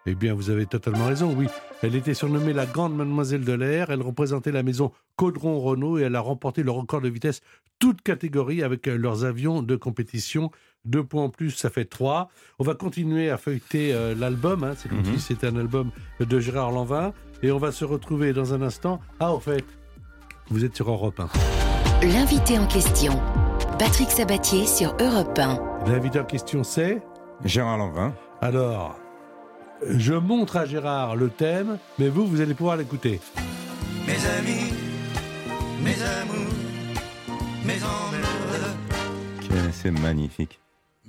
Eh 0.07 0.15
bien, 0.15 0.33
vous 0.33 0.49
avez 0.49 0.65
totalement 0.65 1.05
raison, 1.05 1.33
oui. 1.37 1.47
Elle 1.83 1.95
était 1.95 2.15
surnommée 2.15 2.53
la 2.53 2.65
Grande 2.65 2.95
Mademoiselle 2.95 3.45
de 3.45 3.53
l'air. 3.53 3.91
Elle 3.91 4.01
représentait 4.01 4.51
la 4.51 4.63
maison 4.63 4.91
Caudron-Renault 5.15 5.99
et 5.99 6.01
elle 6.03 6.15
a 6.15 6.21
remporté 6.21 6.63
le 6.63 6.71
record 6.71 7.01
de 7.01 7.09
vitesse 7.09 7.41
toute 7.77 8.01
catégorie 8.01 8.63
avec 8.63 8.87
euh, 8.87 8.97
leurs 8.97 9.25
avions 9.25 9.61
de 9.61 9.75
compétition. 9.75 10.49
Deux 10.85 11.03
points 11.03 11.25
en 11.25 11.29
plus, 11.29 11.51
ça 11.51 11.69
fait 11.69 11.85
trois. 11.85 12.29
On 12.57 12.63
va 12.63 12.73
continuer 12.73 13.29
à 13.29 13.37
feuilleter 13.37 13.93
euh, 13.93 14.15
l'album. 14.15 14.63
hein. 14.63 14.73
C'est 14.75 14.89
comme 14.89 15.05
si 15.05 15.19
c'était 15.19 15.47
un 15.47 15.55
album 15.55 15.91
de 16.19 16.39
Gérard 16.39 16.71
Lanvin. 16.71 17.13
Et 17.43 17.51
on 17.51 17.57
va 17.59 17.71
se 17.71 17.85
retrouver 17.85 18.33
dans 18.33 18.53
un 18.55 18.61
instant. 18.63 18.99
Ah, 19.19 19.31
au 19.33 19.39
fait, 19.39 19.63
vous 20.49 20.65
êtes 20.65 20.75
sur 20.75 20.89
Europe 20.89 21.19
1. 21.19 21.29
L'invité 22.07 22.57
en 22.57 22.65
question, 22.65 23.19
Patrick 23.77 24.09
Sabatier 24.09 24.65
sur 24.65 24.95
Europe 24.99 25.37
1. 25.37 25.59
L'invité 25.87 26.19
en 26.19 26.23
question, 26.25 26.63
c'est 26.63 27.01
Gérard 27.45 27.77
Lanvin. 27.77 28.13
Alors, 28.41 28.97
je 29.89 30.13
montre 30.13 30.57
à 30.57 30.65
Gérard 30.65 31.15
le 31.15 31.29
thème, 31.29 31.77
mais 31.99 32.09
vous, 32.09 32.25
vous 32.27 32.41
allez 32.41 32.53
pouvoir 32.53 32.77
l'écouter. 32.77 33.19
Mes 34.07 34.13
amis, 34.13 34.73
mes 35.83 36.01
amours, 36.03 36.53
mes 37.65 37.75
emmerdes. 37.83 38.75
Quel- 39.41 39.73
C'est 39.73 39.91
magnifique. 39.91 40.59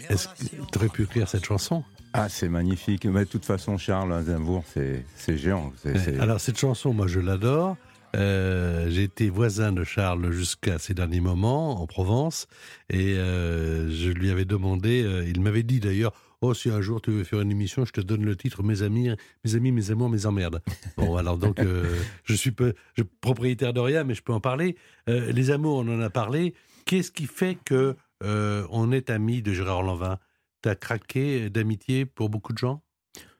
Est-ce 0.08 0.28
que 0.28 0.34
tu 0.72 0.78
aurais 0.78 0.88
pu 0.88 1.02
écrire 1.04 1.28
cette 1.28 1.44
chanson? 1.44 1.84
Ah, 2.14 2.28
c'est 2.28 2.48
magnifique. 2.48 3.04
Mais 3.06 3.20
de 3.24 3.28
toute 3.30 3.44
façon, 3.44 3.78
Charles 3.78 4.12
Aznavour, 4.12 4.64
c'est 4.72 5.04
c'est 5.16 5.38
géant. 5.38 5.72
Alors 6.20 6.40
cette 6.40 6.58
chanson, 6.58 6.92
moi 6.92 7.06
je 7.06 7.20
l'adore. 7.20 7.76
Euh, 8.14 8.90
J'ai 8.90 9.04
été 9.04 9.30
voisin 9.30 9.72
de 9.72 9.84
Charles 9.84 10.30
jusqu'à 10.32 10.78
ces 10.78 10.92
derniers 10.92 11.20
moments 11.20 11.80
en 11.80 11.86
Provence 11.86 12.46
et 12.90 13.14
euh, 13.16 13.90
je 13.90 14.10
lui 14.10 14.30
avais 14.30 14.44
demandé, 14.44 15.02
euh, 15.02 15.24
il 15.26 15.40
m'avait 15.40 15.62
dit 15.62 15.80
d'ailleurs, 15.80 16.12
oh 16.42 16.54
si 16.54 16.68
un 16.68 16.82
jour 16.82 17.00
tu 17.00 17.10
veux 17.10 17.24
faire 17.24 17.40
une 17.40 17.50
émission, 17.50 17.84
je 17.84 17.92
te 17.92 18.00
donne 18.00 18.24
le 18.24 18.36
titre 18.36 18.62
Mes 18.62 18.82
amis, 18.82 19.08
mes 19.44 19.54
amis, 19.54 19.72
mes 19.72 19.90
amours, 19.90 20.10
mes 20.10 20.26
emmerdes. 20.26 20.60
Bon 20.96 21.16
alors 21.16 21.38
donc 21.38 21.58
euh, 21.60 21.84
je 22.24 22.34
suis 22.34 22.50
peu, 22.50 22.74
je, 22.94 23.02
propriétaire 23.20 23.72
de 23.72 23.80
rien, 23.80 24.04
mais 24.04 24.14
je 24.14 24.22
peux 24.22 24.32
en 24.32 24.40
parler. 24.40 24.76
Euh, 25.08 25.32
les 25.32 25.50
amours, 25.50 25.76
on 25.76 25.88
en 25.88 26.00
a 26.00 26.10
parlé. 26.10 26.54
Qu'est-ce 26.84 27.10
qui 27.10 27.26
fait 27.26 27.56
que 27.64 27.96
euh, 28.22 28.66
on 28.70 28.92
est 28.92 29.08
amis 29.08 29.40
de 29.40 29.52
Gérard 29.52 29.82
Lanvin? 29.82 30.18
T'as 30.60 30.74
craqué 30.74 31.48
d'amitié 31.48 32.04
pour 32.04 32.28
beaucoup 32.28 32.52
de 32.52 32.58
gens? 32.58 32.82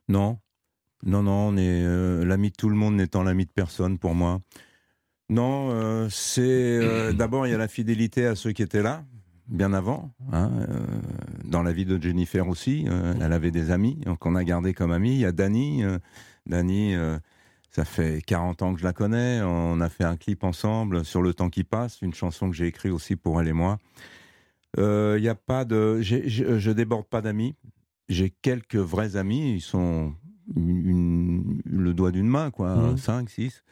Non, 0.09 0.38
non, 1.05 1.23
non, 1.23 1.49
on 1.49 1.57
est 1.57 2.25
l'ami 2.25 2.51
de 2.51 2.57
tout 2.57 2.69
le 2.69 2.75
monde 2.75 2.95
n'étant 2.95 3.23
l'ami 3.23 3.45
de 3.45 3.51
personne 3.51 3.99
pour 3.99 4.15
moi. 4.15 4.41
Non, 5.29 6.09
c'est 6.11 7.12
d'abord 7.15 7.47
il 7.47 7.51
y 7.51 7.55
a 7.55 7.59
la 7.59 7.69
fidélité 7.69 8.27
à 8.27 8.35
ceux 8.35 8.53
qui 8.53 8.62
étaient 8.62 8.83
là 8.83 9.05
bien 9.49 9.73
avant, 9.73 10.13
hein, 10.33 10.51
euh, 10.69 10.81
dans 11.45 11.63
la 11.63 11.73
vie 11.73 11.85
de 11.85 12.01
Jennifer 12.01 12.49
aussi. 12.49 12.85
euh, 12.89 13.15
elle 13.21 13.33
avait 13.33 13.51
des 13.51 13.71
amis 13.71 13.99
qu'on 14.21 14.35
a 14.37 14.45
gardés 14.45 14.73
comme 14.75 14.93
amis. 14.93 15.13
Il 15.15 15.21
y 15.21 15.25
a 15.25 15.33
Dani, 15.33 15.85
euh, 15.85 15.99
Dani, 16.47 16.95
ça 17.71 17.85
fait 17.85 18.23
40 18.27 18.63
ans 18.63 18.75
que 18.75 18.81
je 18.81 18.85
la 18.85 18.93
connais. 18.93 19.41
On 19.43 19.81
a 19.81 19.89
fait 19.89 20.05
un 20.05 20.17
clip 20.17 20.45
ensemble 20.45 21.05
sur 21.05 21.23
le 21.23 21.35
temps 21.35 21.51
qui 21.51 21.65
passe, 21.65 22.03
une 22.03 22.15
chanson 22.15 22.51
que 22.51 22.57
j'ai 22.57 22.67
écrite 22.67 22.93
aussi 22.93 23.17
pour 23.17 23.41
elle 23.41 23.49
et 23.49 23.53
moi. 23.53 23.79
Il 24.79 25.21
y 25.23 25.29
a 25.29 25.35
pas 25.35 25.65
de, 25.65 26.01
je, 26.01 26.59
je 26.59 26.71
déborde 26.71 27.07
pas 27.07 27.21
d'amis. 27.21 27.55
J'ai 28.09 28.31
quelques 28.31 28.77
vrais 28.77 29.17
amis, 29.17 29.55
ils 29.55 29.61
sont 29.61 30.15
une- 30.57 30.87
une- 30.87 31.63
le 31.65 31.95
doigt 31.95 32.11
d'une 32.11 32.27
main, 32.27 32.51
quoi, 32.51 32.75
Mhm. 32.77 32.97
5, 32.97 33.31
6. 33.31 33.63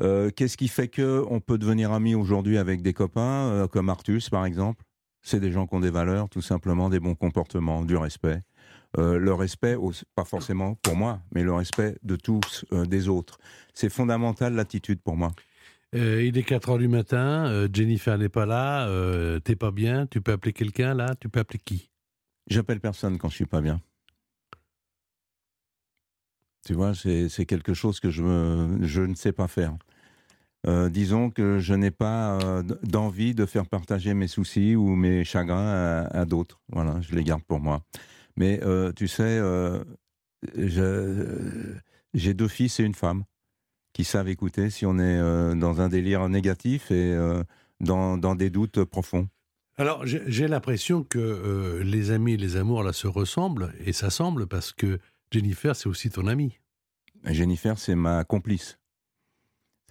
Qu'est-ce 0.00 0.56
qui 0.56 0.68
fait 0.68 0.88
que 0.88 1.24
on 1.30 1.40
peut 1.40 1.58
devenir 1.58 1.92
ami 1.92 2.14
aujourd'hui 2.14 2.58
avec 2.58 2.82
des 2.82 2.92
copains, 2.92 3.48
euh, 3.50 3.68
comme 3.68 3.88
Artus 3.88 4.28
par 4.30 4.44
exemple? 4.46 4.84
C'est 5.22 5.40
des 5.40 5.52
gens 5.52 5.66
qui 5.66 5.74
ont 5.74 5.80
des 5.80 5.90
valeurs, 5.90 6.28
tout 6.28 6.42
simplement, 6.42 6.90
des 6.90 7.00
bons 7.00 7.14
comportements, 7.14 7.84
du 7.84 7.96
respect. 7.96 8.42
Euh, 8.98 9.18
le 9.18 9.32
respect, 9.32 9.76
pas 10.14 10.24
forcément 10.24 10.74
pour 10.74 10.96
moi, 10.96 11.20
mais 11.34 11.42
le 11.42 11.52
respect 11.54 11.96
de 12.02 12.16
tous, 12.16 12.64
euh, 12.72 12.84
des 12.84 13.08
autres. 13.08 13.38
C'est 13.72 13.88
fondamental 13.88 14.54
l'attitude 14.54 15.00
pour 15.00 15.16
moi. 15.16 15.32
Euh, 15.94 16.22
il 16.24 16.36
est 16.36 16.42
4 16.42 16.70
heures 16.70 16.78
du 16.78 16.88
matin, 16.88 17.68
Jennifer 17.72 18.18
n'est 18.18 18.28
pas 18.28 18.46
là, 18.46 18.88
t'es 19.40 19.56
pas 19.56 19.70
bien, 19.70 20.06
tu 20.06 20.20
peux 20.20 20.32
appeler 20.32 20.52
quelqu'un 20.52 20.94
là, 20.94 21.14
tu 21.20 21.28
peux 21.28 21.40
appeler 21.40 21.60
qui? 21.64 21.90
J'appelle 22.48 22.80
personne 22.80 23.18
quand 23.18 23.28
je 23.28 23.36
suis 23.36 23.46
pas 23.46 23.60
bien. 23.60 23.80
Tu 26.66 26.74
vois, 26.74 26.94
c'est 26.94 27.28
c'est 27.28 27.44
quelque 27.46 27.74
chose 27.74 27.98
que 28.00 28.10
je, 28.10 28.22
me- 28.22 28.86
je 28.86 29.02
ne 29.02 29.14
sais 29.14 29.32
pas 29.32 29.48
faire. 29.48 29.76
Euh, 30.66 30.88
disons 30.88 31.30
que 31.30 31.58
je 31.58 31.74
n'ai 31.74 31.90
pas 31.90 32.38
euh, 32.38 32.62
d'envie 32.84 33.34
de 33.34 33.46
faire 33.46 33.66
partager 33.66 34.14
mes 34.14 34.28
soucis 34.28 34.76
ou 34.76 34.94
mes 34.94 35.24
chagrins 35.24 35.56
à, 35.56 36.20
à 36.20 36.24
d'autres. 36.24 36.60
Voilà, 36.68 37.00
je 37.00 37.14
les 37.14 37.24
garde 37.24 37.42
pour 37.42 37.58
moi. 37.58 37.82
Mais 38.36 38.60
euh, 38.62 38.92
tu 38.92 39.08
sais, 39.08 39.40
j'ai 42.14 42.34
deux 42.34 42.48
fils 42.48 42.78
et 42.80 42.84
une 42.84 42.94
femme 42.94 43.24
qui 43.92 44.04
savent 44.04 44.28
écouter 44.28 44.70
si 44.70 44.86
on 44.86 44.98
est 44.98 45.18
dans 45.56 45.80
un 45.80 45.88
délire 45.88 46.28
négatif 46.28 46.90
et 46.90 47.14
dans, 47.80 48.16
dans 48.16 48.34
des 48.34 48.48
doutes 48.48 48.84
profonds. 48.84 49.28
Alors 49.76 50.06
j'ai 50.06 50.48
l'impression 50.48 51.02
que 51.02 51.80
les 51.84 52.10
amis 52.10 52.34
et 52.34 52.36
les 52.36 52.56
amours 52.56 52.82
là 52.82 52.92
se 52.92 53.06
ressemblent 53.06 53.74
et 53.84 53.92
s'assemblent 53.92 54.46
parce 54.46 54.72
que 54.72 54.98
Jennifer 55.30 55.76
c'est 55.76 55.88
aussi 55.88 56.08
ton 56.08 56.26
amie. 56.26 56.58
Jennifer, 57.24 57.78
c'est 57.78 57.94
ma 57.94 58.24
complice. 58.24 58.78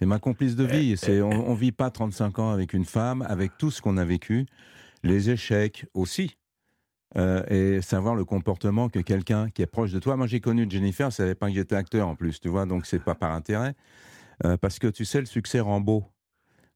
C'est 0.02 0.06
ma 0.06 0.18
complice 0.18 0.56
de 0.56 0.64
vie. 0.64 0.96
C'est, 0.96 1.22
on, 1.22 1.30
on 1.30 1.54
vit 1.54 1.70
pas 1.70 1.88
35 1.88 2.40
ans 2.40 2.50
avec 2.50 2.72
une 2.72 2.84
femme, 2.84 3.22
avec 3.28 3.56
tout 3.56 3.70
ce 3.70 3.80
qu'on 3.80 3.96
a 3.98 4.04
vécu, 4.04 4.46
les 5.04 5.30
échecs 5.30 5.86
aussi, 5.94 6.36
Euh, 7.16 7.44
et 7.48 7.82
savoir 7.82 8.16
le 8.16 8.24
comportement 8.24 8.88
que 8.88 8.98
quelqu'un 8.98 9.48
qui 9.50 9.62
est 9.62 9.66
proche 9.66 9.92
de 9.92 10.00
toi. 10.00 10.16
Moi, 10.16 10.26
j'ai 10.26 10.40
connu 10.40 10.66
Jennifer, 10.68 11.10
je 11.10 11.16
savais 11.16 11.34
pas 11.36 11.48
que 11.48 11.54
j'étais 11.54 11.76
acteur 11.76 12.08
en 12.08 12.16
plus, 12.16 12.40
tu 12.40 12.48
vois, 12.48 12.64
donc 12.66 12.84
c'est 12.86 12.98
pas 13.04 13.14
par 13.14 13.32
intérêt, 13.32 13.74
Euh, 14.44 14.56
parce 14.56 14.80
que 14.80 14.88
tu 14.88 15.04
sais, 15.04 15.20
le 15.20 15.26
succès 15.26 15.60
rend 15.60 15.80
beau. 15.80 16.04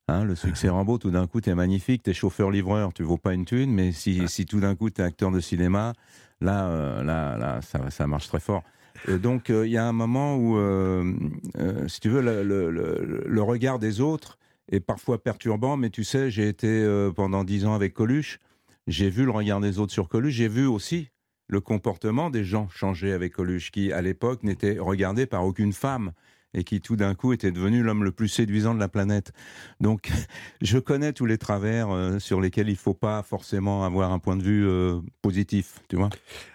Hein, 0.09 0.23
le 0.25 0.37
succès 0.37 0.69
beau, 0.85 0.99
tout 0.99 1.11
d'un 1.11 1.27
coup, 1.27 1.41
tu 1.41 1.51
es 1.51 1.55
magnifique, 1.57 2.05
tu 2.05 2.11
es 2.11 2.15
chauffeur-livreur, 2.15 2.93
tu 2.93 3.03
vaux 3.03 3.17
pas 3.17 3.35
une 3.35 3.45
thune, 3.45 3.73
mais 3.73 3.91
si, 3.91 4.29
si 4.29 4.45
tout 4.47 4.61
d'un 4.61 4.77
coup, 4.77 4.89
tu 4.91 5.01
es 5.01 5.05
acteur 5.05 5.33
de 5.33 5.41
cinéma, 5.41 5.95
là, 6.41 6.69
euh, 6.69 7.03
là, 7.03 7.37
là 7.39 7.61
ça, 7.63 7.91
ça 7.91 8.07
marche 8.07 8.29
très 8.29 8.41
fort. 8.41 8.63
Et 9.09 9.19
donc, 9.19 9.51
euh, 9.51 9.67
il 9.67 9.73
y 9.73 9.77
a 9.77 9.87
un 9.87 9.93
moment 9.93 10.37
où, 10.37 10.57
euh, 10.57 11.13
euh, 11.59 11.87
si 11.89 12.01
tu 12.01 12.09
veux, 12.09 12.21
le, 12.21 13.43
regard 13.43 13.79
des 13.79 14.01
autres 14.01 14.39
est 14.71 14.81
parfois 14.81 15.23
perturbant, 15.23 15.77
mais 15.77 15.91
tu 15.91 16.05
sais, 16.05 16.31
j'ai 16.31 16.49
été 16.49 16.69
euh, 16.69 17.13
pendant 17.13 17.45
dix 17.45 17.67
ans 17.67 17.75
avec 17.75 17.95
Coluche, 17.95 18.41
j'ai 18.87 19.11
vu 19.11 19.25
le 19.25 19.31
regard 19.31 19.61
des 19.61 19.79
autres 19.79 19.93
sur 19.93 20.09
Coluche, 20.09 20.35
j'ai 20.35 20.49
vu 20.49 20.67
aussi 20.67 21.11
le 21.49 21.61
comportement 21.61 22.31
des 22.31 22.45
gens 22.45 22.69
changer 22.69 23.13
avec 23.13 23.35
Coluche, 23.35 23.71
qui 23.71 23.93
à 23.93 24.03
l'époque 24.03 24.43
n'était 24.43 24.79
regardé 24.79 25.27
par 25.27 25.45
aucune 25.45 25.73
femme 25.73 26.13
et 26.55 26.65
qui 26.65 26.81
tout 26.81 26.97
d'un 26.97 27.15
coup 27.15 27.33
était 27.33 27.53
devenu 27.53 27.83
l'homme 27.83 28.03
le 28.03 28.13
plus 28.13 28.29
séduisant 28.29 28.75
de 28.75 28.81
la 28.81 28.89
planète. 28.89 29.33
Donc, 29.81 30.11
je 30.63 30.79
connais 30.79 31.13
tous 31.13 31.27
les 31.27 31.39
travers 31.39 31.91
euh, 31.91 32.19
sur 32.19 32.41
lesquels 32.41 32.69
il 32.69 32.73
ne 32.73 32.79
faut 32.79 32.95
pas 32.95 33.23
forcément 33.23 33.85
avoir 33.85 34.11
un 34.11 34.19
point 34.19 34.37
de 34.37 34.43
vue 34.43 34.67
euh, 34.67 35.01
positif, 35.23 35.81
tu 35.89 35.97
vois. 35.97 36.11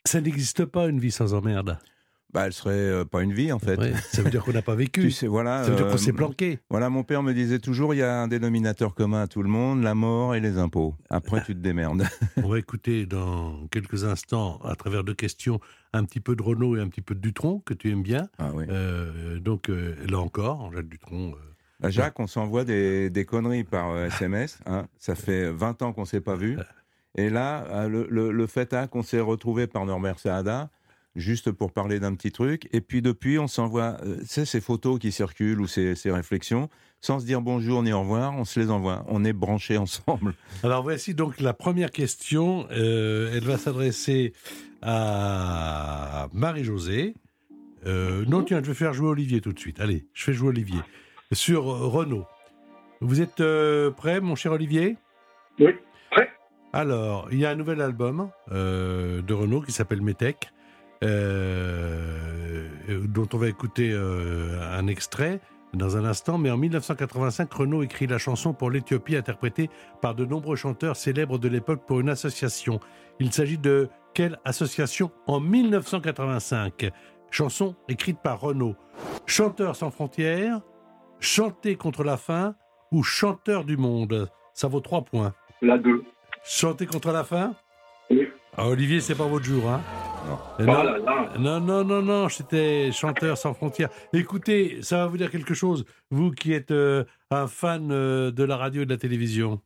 Ça 0.06 0.20
n'existe 0.20 0.66
pas 0.66 0.88
une 0.88 1.00
vie 1.00 1.12
sans 1.12 1.34
emmerde. 1.34 1.78
Bah, 2.34 2.46
elle 2.46 2.54
serait 2.54 2.72
euh, 2.74 3.04
pas 3.06 3.24
une 3.24 3.34
vie 3.34 3.52
en 3.52 3.60
fait. 3.60 3.78
Ouais, 3.78 3.94
ça 4.12 4.22
veut 4.22 4.30
dire 4.30 4.44
qu'on 4.46 4.54
n'a 4.54 4.62
pas 4.62 4.76
vécu. 4.76 5.02
Tu 5.02 5.12
sais, 5.12 5.28
voilà. 5.28 5.64
ça 5.66 5.72
veut 5.72 5.76
dire 5.76 5.88
euh, 5.88 5.92
qu'on 5.92 5.98
s'est 5.98 6.14
planqué. 6.14 6.60
Voilà, 6.70 6.90
mon 6.90 7.04
père 7.04 7.24
me 7.24 7.34
disait 7.34 7.60
toujours, 7.60 7.94
il 7.94 7.98
y 7.98 8.04
a 8.04 8.22
un 8.22 8.28
dénominateur 8.30 8.96
commun 8.96 9.24
à 9.24 9.28
tout 9.28 9.44
le 9.44 9.50
monde, 9.50 9.84
la 9.84 9.96
mort 9.96 10.34
et 10.36 10.40
les 10.40 10.58
impôts. 10.58 10.96
Après, 11.10 11.44
tu 11.44 11.54
te 11.54 11.60
démerdes. 11.60 12.04
On 12.38 12.48
va 12.48 12.58
écouter 12.60 13.06
dans 13.06 13.68
quelques 13.72 14.06
instants, 14.06 14.60
à 14.64 14.76
travers 14.76 15.04
deux 15.04 15.14
questions, 15.14 15.60
un 15.94 16.06
petit 16.06 16.22
peu 16.22 16.36
de 16.38 16.42
Renault 16.42 16.78
et 16.78 16.80
un 16.80 16.88
petit 16.88 17.02
peu 17.02 17.16
de 17.16 17.20
Dutronc, 17.20 17.60
que 17.66 17.74
tu 17.74 17.90
aimes 17.92 18.04
bien. 18.04 18.30
Ah 18.40 18.52
oui. 18.54 18.64
Euh, 18.70 19.40
donc 19.40 19.70
euh, 19.70 19.96
là 20.10 20.20
encore, 20.20 20.72
Jacques 20.74 20.88
Dutronc. 20.88 21.32
euh, 21.32 21.36
Bah, 21.82 21.90
Jacques, 21.90 22.20
on 22.22 22.28
s'envoie 22.28 22.64
des, 22.64 23.10
des 23.10 23.26
conneries 23.26 23.66
par 23.66 23.90
euh, 23.92 24.06
SMS. 24.08 24.60
hein. 24.68 24.86
Ça 25.00 25.16
fait 25.16 25.52
20 25.52 25.82
ans 25.82 25.92
qu'on 25.92 26.06
s'est 26.06 26.22
pas 26.22 26.36
vu. 26.38 26.58
Et 27.18 27.30
là, 27.30 27.66
euh, 27.72 27.90
le, 27.90 28.08
le, 28.10 28.32
le 28.32 28.48
fait 28.48 28.72
est 28.72 28.90
qu'on 28.90 29.04
s'est 29.04 29.20
retrouvé 29.20 29.68
par 29.68 29.86
Norbert 29.86 30.18
Saada, 30.18 30.70
juste 31.16 31.52
pour 31.52 31.72
parler 31.72 32.00
d'un 32.00 32.16
petit 32.16 32.32
truc. 32.32 32.68
Et 32.72 32.82
puis 32.82 33.02
depuis, 33.02 33.40
on 33.40 33.48
s'envoie, 33.48 33.98
euh, 34.04 34.18
ces 34.26 34.62
photos 34.62 35.00
qui 35.00 35.12
circulent 35.12 35.62
ou 35.62 35.68
ces, 35.68 35.96
ces 35.96 36.12
réflexions, 36.12 36.70
sans 37.02 37.20
se 37.20 37.26
dire 37.26 37.42
bonjour 37.42 37.84
ni 37.84 37.92
au 37.92 38.02
revoir, 38.02 38.34
on 38.38 38.46
se 38.46 38.60
les 38.60 38.70
envoie. 38.70 39.04
On 39.08 39.24
est 39.26 39.34
branchés 39.34 39.78
ensemble. 39.80 40.36
Alors 40.64 40.84
voici 40.84 41.14
donc 41.14 41.40
la 41.40 41.54
première 41.54 41.92
question. 41.92 42.68
Euh, 42.72 43.32
elle 43.34 43.44
va 43.44 43.58
s'adresser 43.58 44.34
à 44.82 46.28
Marie-Josée. 46.34 47.16
Euh, 47.86 48.26
non, 48.28 48.44
tiens, 48.44 48.62
je 48.62 48.68
vais 48.68 48.74
faire 48.76 48.94
jouer 48.94 49.10
Olivier 49.10 49.42
tout 49.42 49.54
de 49.54 49.60
suite. 49.60 49.80
Allez, 49.80 50.06
je 50.14 50.24
fais 50.24 50.34
jouer 50.34 50.50
Olivier. 50.50 50.80
Sur 51.32 51.70
euh, 51.70 51.88
Renault. 51.88 52.26
Vous 53.00 53.22
êtes 53.22 53.42
euh, 53.42 53.90
prêt, 53.90 54.22
mon 54.22 54.36
cher 54.36 54.52
Olivier? 54.52 54.98
Oui, 55.60 55.74
prêt. 56.12 56.30
Alors, 56.74 57.28
il 57.32 57.40
y 57.40 57.46
a 57.46 57.50
un 57.50 57.56
nouvel 57.56 57.82
album 57.82 58.30
euh, 58.52 59.22
de 59.22 59.34
Renault 59.34 59.62
qui 59.62 59.72
s'appelle 59.72 60.02
Metec, 60.02 60.52
euh, 61.04 62.68
dont 63.08 63.28
on 63.34 63.38
va 63.38 63.48
écouter 63.48 63.92
euh, 63.92 64.60
un 64.78 64.88
extrait 64.88 65.40
dans 65.74 65.98
un 65.98 66.06
instant. 66.06 66.38
Mais 66.38 66.52
en 66.52 66.58
1985, 66.58 67.52
Renault 67.54 67.84
écrit 67.84 68.08
la 68.08 68.18
chanson 68.18 68.54
pour 68.54 68.70
l'Éthiopie, 68.72 69.16
interprétée 69.16 69.70
par 70.02 70.16
de 70.16 70.26
nombreux 70.26 70.56
chanteurs 70.56 70.96
célèbres 70.96 71.38
de 71.38 71.48
l'époque 71.48 71.86
pour 71.88 72.00
une 72.00 72.10
association. 72.10 72.80
Il 73.20 73.32
s'agit 73.32 73.58
de 73.58 73.90
quelle 74.14 74.40
association 74.46 75.12
en 75.28 75.40
1985 75.40 76.92
Chanson 77.30 77.76
écrite 77.88 78.20
par 78.22 78.42
Renault. 78.42 78.76
Chanteur 79.26 79.78
sans 79.78 79.90
frontières, 79.90 80.60
chanter 81.22 81.78
contre 81.78 82.04
la 82.04 82.18
faim 82.18 82.56
ou 82.92 83.04
chanteur 83.04 83.64
du 83.64 83.78
monde 83.78 84.30
Ça 84.54 84.68
vaut 84.68 84.82
trois 84.82 85.04
points. 85.04 85.34
La 85.62 85.78
2. 85.78 86.04
Chanter 86.44 86.86
contre 86.88 87.12
la 87.14 87.24
faim? 87.24 87.54
Oui. 88.10 88.28
ah, 88.58 88.68
Olivier, 88.68 89.00
c'est 89.00 89.16
pas 89.16 89.28
votre 89.28 89.46
jour, 89.46 89.70
hein? 89.70 89.82
Oh 90.30 90.64
non. 90.64 90.84
là 90.84 90.98
là. 90.98 91.30
non, 91.40 91.60
non, 91.60 91.84
non, 91.84 92.02
non, 92.02 92.30
c'était 92.30 92.92
chanteur 92.92 93.38
sans 93.38 93.54
frontières. 93.54 93.90
Écoutez, 94.14 94.82
ça 94.82 94.98
va 94.98 95.08
vous 95.08 95.18
dire 95.18 95.32
quelque 95.32 95.54
chose, 95.54 95.86
vous 96.10 96.32
qui 96.32 96.54
êtes 96.54 96.72
euh, 96.72 97.04
un 97.30 97.48
fan 97.48 97.92
euh, 97.92 98.32
de 98.32 98.44
la 98.44 98.58
radio 98.58 98.84
et 98.84 98.86
de 98.86 98.92
la 98.92 98.98
télévision. 98.98 99.60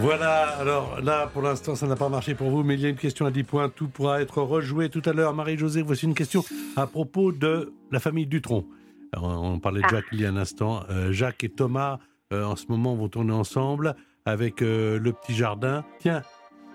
Voilà, 0.00 0.48
alors 0.58 1.00
là, 1.02 1.28
pour 1.32 1.42
l'instant, 1.42 1.74
ça 1.74 1.86
n'a 1.86 1.96
pas 1.96 2.08
marché 2.08 2.34
pour 2.34 2.50
vous, 2.50 2.62
mais 2.62 2.74
il 2.74 2.80
y 2.80 2.86
a 2.86 2.88
une 2.88 2.96
question 2.96 3.26
à 3.26 3.30
10 3.30 3.44
points. 3.44 3.68
Tout 3.68 3.88
pourra 3.88 4.20
être 4.20 4.42
rejoué 4.42 4.88
tout 4.88 5.02
à 5.04 5.12
l'heure. 5.12 5.34
Marie-Josée, 5.34 5.82
voici 5.82 6.06
une 6.06 6.14
question 6.14 6.44
à 6.76 6.86
propos 6.86 7.32
de 7.32 7.72
la 7.90 8.00
famille 8.00 8.26
Dutronc. 8.26 8.64
Alors, 9.12 9.42
on 9.42 9.58
parlait 9.58 9.82
de 9.82 9.88
Jacques 9.88 10.06
il 10.12 10.20
y 10.20 10.26
a 10.26 10.30
un 10.30 10.36
instant. 10.36 10.82
Euh, 10.90 11.12
Jacques 11.12 11.44
et 11.44 11.48
Thomas, 11.48 11.98
euh, 12.32 12.44
en 12.44 12.56
ce 12.56 12.66
moment, 12.68 12.94
vont 12.96 13.08
tourner 13.08 13.32
ensemble 13.32 13.94
avec 14.26 14.62
euh, 14.62 14.98
le 14.98 15.12
petit 15.12 15.34
jardin. 15.34 15.84
Tiens, 16.00 16.22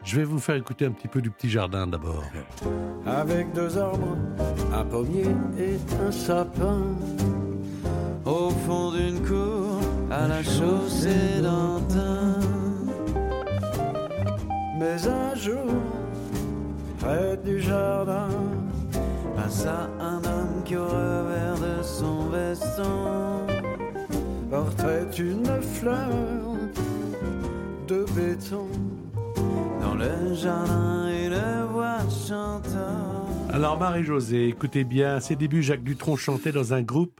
je 0.03 0.15
vais 0.15 0.23
vous 0.23 0.39
faire 0.39 0.55
écouter 0.55 0.85
un 0.85 0.91
petit 0.91 1.09
peu 1.09 1.21
du 1.21 1.29
petit 1.29 1.49
jardin 1.49 1.87
d'abord. 1.87 2.23
Avec 3.05 3.51
deux 3.53 3.77
arbres, 3.77 4.17
un 4.73 4.85
pommier 4.85 5.25
et 5.57 5.77
un 6.01 6.11
sapin. 6.11 6.81
Au 8.25 8.49
fond 8.49 8.91
d'une 8.91 9.21
cour, 9.25 9.79
à 10.09 10.27
la 10.27 10.43
chaussée 10.43 11.41
d'Antin. 11.41 12.38
Mais 14.79 15.05
un 15.07 15.35
jour, 15.35 15.73
près 16.99 17.35
du 17.43 17.59
jardin, 17.59 18.29
passa 19.35 19.89
un 19.99 20.23
homme 20.23 20.63
qui 20.63 20.77
au 20.77 20.85
revers 20.85 21.59
de 21.59 21.83
son 21.83 22.29
veston 22.29 23.45
portait 24.49 25.09
une 25.17 25.61
fleur 25.61 26.09
de 27.89 28.05
béton. 28.15 28.67
Dans 29.81 29.95
le 29.95 30.33
jardin, 30.33 31.09
une 31.09 31.65
voix 31.73 31.99
chantant. 32.09 33.27
Alors 33.51 33.77
Marie-Josée, 33.77 34.47
écoutez 34.47 34.85
bien, 34.85 35.15
à 35.15 35.19
ses 35.19 35.35
débuts, 35.35 35.61
Jacques 35.61 35.83
Dutronc 35.83 36.15
chantait 36.15 36.53
dans 36.53 36.73
un 36.73 36.83
groupe. 36.83 37.19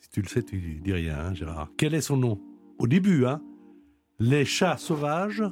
Si 0.00 0.10
tu 0.10 0.20
le 0.20 0.26
sais, 0.26 0.42
tu 0.42 0.80
dis 0.82 0.92
rien, 0.92 1.16
hein, 1.26 1.34
Gérard. 1.34 1.68
Quel 1.76 1.94
est 1.94 2.00
son 2.00 2.16
nom? 2.16 2.40
Au 2.80 2.88
début, 2.88 3.24
hein 3.24 3.40
Les 4.18 4.44
chats 4.44 4.78
sauvages, 4.78 5.44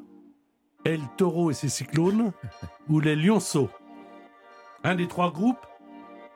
El 0.84 1.00
Taureau 1.16 1.50
et 1.50 1.54
ses 1.54 1.68
cyclones, 1.68 2.32
ou 2.88 3.00
les 3.00 3.16
lionceaux 3.16 3.68
Un 4.84 4.94
des 4.94 5.06
trois 5.08 5.30
groupes 5.30 5.66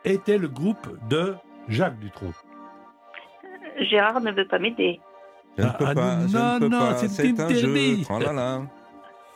était 0.05 0.37
le 0.39 0.49
groupe 0.49 0.87
de 1.09 1.35
Jacques 1.69 1.99
Dutronc. 1.99 2.33
Gérard 3.81 4.21
ne 4.21 4.31
veut 4.33 4.47
pas 4.47 4.59
m'aider. 4.59 5.01
Je 5.57 5.63
ne 5.63 5.69
Ah, 5.69 5.73
peux 5.79 5.85
ah, 5.89 5.95
pas. 5.95 6.27
je 6.27 6.37
non, 6.37 6.55
ne 6.55 6.59
peux 6.61 6.69
non, 6.69 6.91
c'est 6.97 7.29
interdit. 7.29 7.61
jeu. 7.61 8.05
Oh 8.11 8.19
là 8.19 8.33
là. 8.33 8.63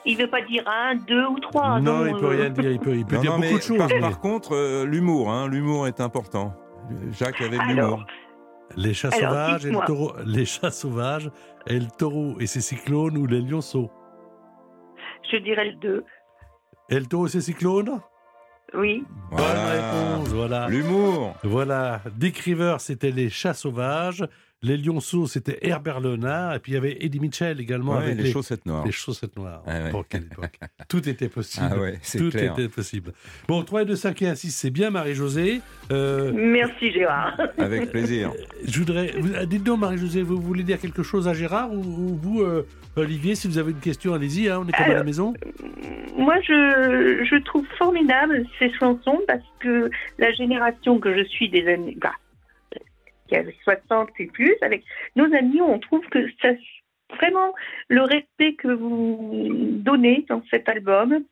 Il 0.04 0.16
veut 0.16 0.28
pas 0.30 0.42
dire 0.42 0.62
un, 0.66 0.94
deux 0.96 1.26
ou 1.26 1.38
trois. 1.40 1.80
non, 1.80 2.06
il 2.06 2.14
peut 2.16 2.26
euh, 2.26 2.28
rien 2.28 2.50
dire, 2.50 2.70
il 2.70 2.78
peut, 2.78 2.94
il 2.96 3.04
peut 3.04 3.16
Non, 3.16 3.22
dire 3.22 3.32
non, 3.32 3.40
beaucoup 3.40 3.56
de 3.58 3.62
choses. 3.62 3.78
Par, 3.78 3.88
mais- 3.88 4.00
par 4.00 4.20
contre, 4.20 4.54
euh, 4.54 4.84
l'humour, 4.86 5.30
hein, 5.30 5.48
l'humour 5.48 5.86
est 5.86 6.00
important. 6.00 6.54
Jacques 7.10 7.40
avait 7.40 7.58
de 7.58 7.62
l'humour. 7.74 8.04
Les 8.76 8.94
chats 8.94 9.08
Alors, 9.08 9.30
sauvages 9.30 9.66
et 9.66 9.70
le 9.70 9.78
taureau, 9.86 10.12
les 10.26 10.44
chats 10.44 10.70
sauvages, 10.70 11.30
et 11.66 11.78
le 11.78 11.86
taureau 11.98 12.36
et 12.40 12.46
ses 12.46 12.60
cyclones 12.60 13.16
ou 13.18 13.26
les 13.26 13.40
lionceaux. 13.40 13.90
Je 15.30 15.36
dirais 15.38 15.70
le 15.70 15.76
deux. 15.76 16.04
Et 16.90 16.98
le 16.98 17.06
taureau 17.06 17.26
et 17.26 17.30
ses 17.30 17.40
cyclones? 17.40 18.00
Oui. 18.74 19.04
Bonne 19.30 19.40
réponse, 19.40 20.28
voilà. 20.28 20.68
L'humour. 20.68 21.34
Voilà. 21.42 22.02
Dick 22.16 22.38
Rivers, 22.38 22.80
c'était 22.80 23.10
les 23.10 23.30
chats 23.30 23.54
sauvages. 23.54 24.24
Les 24.62 24.76
lionceaux, 24.76 25.28
c'était 25.28 25.58
Herbert 25.62 26.00
Léonard. 26.00 26.54
Et 26.56 26.58
puis 26.58 26.72
il 26.72 26.74
y 26.74 26.78
avait 26.78 26.96
Eddie 27.00 27.20
Mitchell 27.20 27.60
également 27.60 27.92
Ouais, 27.92 28.04
avec 28.04 28.16
les, 28.16 28.24
les, 28.24 28.32
chaussettes 28.32 28.66
noires. 28.66 28.84
les 28.84 28.90
chaussettes 28.90 29.36
noires. 29.36 29.62
Ah 29.66 29.84
ouais. 29.84 29.90
Bon, 29.92 30.02
quelle 30.08 30.24
époque. 30.24 30.58
Tout 30.88 31.08
était 31.08 31.28
possible. 31.28 31.66
Ah 31.70 31.78
ouais, 31.78 31.98
Tout 32.16 32.30
clair. 32.30 32.52
était 32.54 32.68
possible. 32.68 33.12
Bon, 33.46 33.62
3 33.62 33.82
et 33.82 33.84
2, 33.84 33.94
5 33.94 34.22
et 34.22 34.28
1, 34.28 34.34
6, 34.34 34.50
c'est 34.50 34.70
bien, 34.70 34.90
Marie-Josée. 34.90 35.60
Euh, 35.92 36.32
Merci 36.34 36.90
Gérard. 36.90 37.38
Avec 37.58 37.90
plaisir. 37.92 38.32
je 38.66 38.78
voudrais. 38.80 39.12
vous- 39.18 39.32
ah, 39.36 39.46
Dites 39.46 39.62
donc, 39.62 39.78
Marie-Josée, 39.78 40.22
vous 40.22 40.40
voulez 40.40 40.64
dire 40.64 40.80
quelque 40.80 41.04
chose 41.04 41.28
à 41.28 41.34
Gérard 41.34 41.72
ou, 41.72 41.76
ou 41.78 42.16
vous, 42.20 42.40
euh, 42.42 42.66
Olivier, 42.96 43.36
si 43.36 43.46
vous 43.46 43.58
avez 43.58 43.70
une 43.70 43.78
question, 43.78 44.12
allez-y, 44.12 44.48
hein, 44.48 44.58
on 44.64 44.68
est 44.68 44.72
comme 44.72 44.86
à 44.86 44.88
la 44.88 44.94
Alors, 44.94 45.04
maison. 45.04 45.34
Moi, 46.16 46.34
je, 46.42 47.24
je 47.30 47.36
trouve 47.44 47.64
formidable 47.78 48.44
ces 48.58 48.72
chansons 48.74 49.20
parce 49.28 49.44
que 49.60 49.88
la 50.18 50.32
génération 50.32 50.98
que 50.98 51.16
je 51.16 51.22
suis 51.28 51.48
des 51.48 51.64
années, 51.68 51.96
bah, 52.00 52.10
qui 53.28 53.36
a 53.36 53.44
60 53.62 54.10
et 54.18 54.26
plus, 54.26 54.56
avec 54.62 54.84
nos 55.16 55.32
amis, 55.34 55.60
on 55.60 55.78
trouve 55.78 56.06
que 56.08 56.26
ça, 56.42 56.50
vraiment 57.16 57.54
le 57.88 58.02
respect 58.02 58.54
que 58.54 58.68
vous 58.68 59.68
donnez 59.70 60.24
dans 60.28 60.42
cet 60.50 60.68
album, 60.68 61.24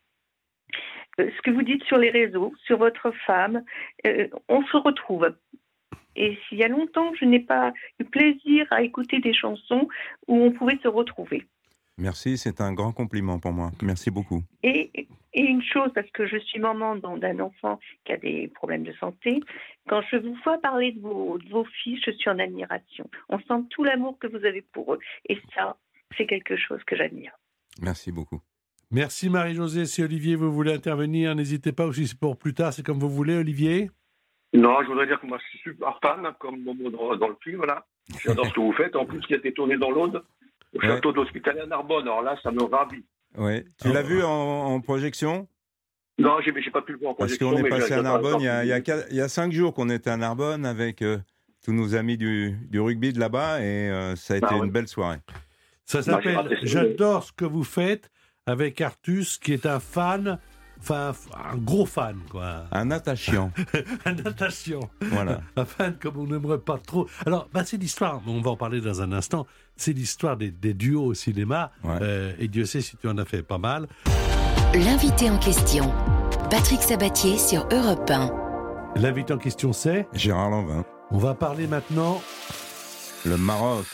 euh, 1.20 1.30
ce 1.36 1.42
que 1.42 1.50
vous 1.50 1.62
dites 1.62 1.84
sur 1.84 1.98
les 1.98 2.10
réseaux, 2.10 2.52
sur 2.64 2.78
votre 2.78 3.10
femme, 3.26 3.64
euh, 4.06 4.28
on 4.48 4.62
se 4.66 4.76
retrouve. 4.76 5.34
Et 6.14 6.38
s'il 6.48 6.58
y 6.58 6.64
a 6.64 6.68
longtemps, 6.68 7.12
je 7.14 7.24
n'ai 7.24 7.40
pas 7.40 7.72
eu 8.00 8.04
plaisir 8.04 8.66
à 8.70 8.82
écouter 8.82 9.20
des 9.20 9.34
chansons 9.34 9.88
où 10.26 10.36
on 10.36 10.50
pouvait 10.50 10.78
se 10.82 10.88
retrouver. 10.88 11.46
Merci, 11.98 12.36
c'est 12.36 12.60
un 12.60 12.72
grand 12.72 12.92
compliment 12.92 13.38
pour 13.38 13.52
moi. 13.52 13.70
Merci 13.82 14.10
beaucoup. 14.10 14.42
Et, 14.62 14.90
et 15.32 15.42
une 15.42 15.62
chose, 15.62 15.90
parce 15.94 16.10
que 16.10 16.26
je 16.26 16.36
suis 16.38 16.58
maman 16.58 16.96
d'un 16.96 17.40
enfant 17.40 17.78
qui 18.04 18.12
a 18.12 18.16
des 18.16 18.48
problèmes 18.48 18.84
de 18.84 18.92
santé, 18.94 19.40
quand 19.88 20.02
je 20.10 20.16
vous 20.16 20.36
vois 20.44 20.58
parler 20.58 20.92
de 20.92 21.00
vos, 21.00 21.38
de 21.38 21.48
vos 21.48 21.64
filles, 21.64 22.00
je 22.04 22.10
suis 22.10 22.30
en 22.30 22.38
admiration. 22.38 23.08
On 23.28 23.38
sent 23.38 23.66
tout 23.70 23.84
l'amour 23.84 24.18
que 24.18 24.26
vous 24.26 24.44
avez 24.44 24.62
pour 24.62 24.94
eux. 24.94 24.98
Et 25.28 25.38
ça, 25.54 25.76
c'est 26.16 26.26
quelque 26.26 26.56
chose 26.56 26.82
que 26.84 26.96
j'admire. 26.96 27.32
Merci 27.80 28.12
beaucoup. 28.12 28.40
Merci 28.90 29.28
Marie-Josée. 29.28 29.86
Si 29.86 30.02
Olivier, 30.02 30.36
vous 30.36 30.52
voulez 30.52 30.72
intervenir, 30.72 31.34
n'hésitez 31.34 31.72
pas. 31.72 31.86
Ou 31.86 31.92
si 31.92 32.06
c'est 32.06 32.18
pour 32.18 32.38
plus 32.38 32.54
tard, 32.54 32.72
c'est 32.72 32.84
comme 32.84 32.98
vous 32.98 33.10
voulez, 33.10 33.36
Olivier. 33.36 33.90
Non, 34.54 34.82
je 34.82 34.86
voudrais 34.86 35.06
dire 35.06 35.20
que 35.20 35.26
moi, 35.26 35.38
je 35.42 35.48
suis 35.48 35.58
super 35.58 35.98
fan, 36.00 36.26
comme 36.38 36.64
dans 36.64 37.28
le 37.28 37.36
film, 37.42 37.64
là. 37.66 37.84
J'adore 38.22 38.46
ce 38.46 38.52
que 38.52 38.60
vous 38.60 38.72
faites. 38.72 38.94
En 38.96 39.04
plus, 39.04 39.20
qui 39.20 39.34
a 39.34 39.38
été 39.38 39.52
tourné 39.52 39.76
dans 39.76 39.90
l'Aude, 39.90 40.22
au 40.76 40.80
Ouais. 40.80 40.88
château 40.88 41.12
d'Hospitalet 41.12 41.60
à 41.60 41.66
Narbonne. 41.66 42.02
Alors 42.04 42.22
là, 42.22 42.36
ça 42.42 42.50
me 42.50 42.62
ravit. 42.64 43.04
Ouais. 43.36 43.64
Tu 43.82 43.88
Ah, 43.88 43.92
l'as 43.94 44.02
bah. 44.02 44.08
vu 44.08 44.22
en, 44.22 44.28
en 44.30 44.80
projection? 44.80 45.48
Non, 46.18 46.38
j'ai 46.42 46.52
j'ai 46.62 46.70
pas 46.70 46.80
pu 46.82 46.92
le 46.92 46.98
voir 46.98 47.10
en 47.10 47.14
Parce 47.14 47.36
projection, 47.36 47.50
qu'on 47.50 47.64
est 47.64 47.68
passé 47.68 47.92
à 47.92 48.02
Narbonne 48.02 48.40
il 48.40 48.44
y 48.44 48.48
a, 48.48 48.64
il 48.64 48.68
y 48.68 48.72
a 48.72 48.78
le 48.78 48.84
film. 48.84 48.96
quatre- 48.98 49.06
il 49.10 49.16
y 49.16 49.20
a 49.20 49.28
cinq 49.28 49.52
jours 49.52 49.74
qu'on 49.74 49.90
était 49.90 50.08
à 50.10 50.16
Narbonne 50.16 50.64
avec 50.64 51.02
euh, 51.02 51.18
tous 51.62 51.72
nos 51.72 51.94
amis 51.94 52.16
du, 52.16 52.52
du 52.70 52.80
rugby 52.80 53.12
de 53.12 53.20
là-bas 53.20 53.60
et 53.60 53.90
euh, 53.90 54.16
ça 54.16 54.34
a 54.34 54.36
été 54.38 54.46
Ah 54.48 54.56
ouais. 54.56 54.64
une 54.66 54.72
belle 54.72 54.88
soirée. 54.88 55.18
Ça 55.84 55.98
Bah, 55.98 56.04
s'appelle 56.04 56.58
J'adore 56.62 57.22
ce 57.24 57.32
que 57.32 57.44
vous 57.44 57.64
faites 57.64 58.10
avec 58.46 58.80
Artus, 58.80 59.38
qui 59.38 59.52
est 59.52 59.66
un 59.66 59.78
fan, 59.80 60.38
enfin 60.80 61.12
un 61.52 61.56
gros 61.56 61.86
fan, 61.86 62.16
quoi. 62.30 62.64
Un 62.72 62.90
attachant. 62.90 63.52
Un 64.04 64.12
natation. 64.14 64.88
voilà. 65.00 65.40
Un 65.56 65.64
fan 65.64 65.96
comme 66.00 66.16
on 66.18 66.26
n'aimerait 66.26 66.58
pas 66.60 66.78
trop. 66.78 67.06
Alors, 67.24 67.48
bah, 67.52 67.62
c'est 67.64 67.76
l'histoire, 67.76 68.20
on 68.26 68.40
va 68.40 68.50
en 68.50 68.56
parler 68.56 68.80
dans 68.80 69.02
un 69.02 69.12
instant, 69.12 69.46
c'est 69.76 69.92
l'histoire 69.92 70.36
des, 70.36 70.50
des 70.50 70.74
duos 70.74 71.04
au 71.04 71.14
cinéma. 71.14 71.70
Ouais. 71.84 71.98
Euh, 72.02 72.32
et 72.38 72.48
Dieu 72.48 72.64
sait 72.64 72.80
si 72.80 72.96
tu 72.96 73.08
en 73.08 73.18
as 73.18 73.24
fait 73.24 73.42
pas 73.42 73.58
mal. 73.58 73.86
L'invité 74.74 75.30
en 75.30 75.38
question, 75.38 75.92
Patrick 76.50 76.82
Sabatier 76.82 77.38
sur 77.38 77.66
Europe 77.72 78.10
1. 78.10 78.30
L'invité 78.96 79.32
en 79.32 79.38
question, 79.38 79.72
c'est 79.72 80.06
Gérard 80.12 80.50
Lanvin. 80.50 80.84
On 81.10 81.18
va 81.18 81.34
parler 81.34 81.66
maintenant. 81.66 82.20
Le 83.24 83.36
Maroc. 83.36 83.86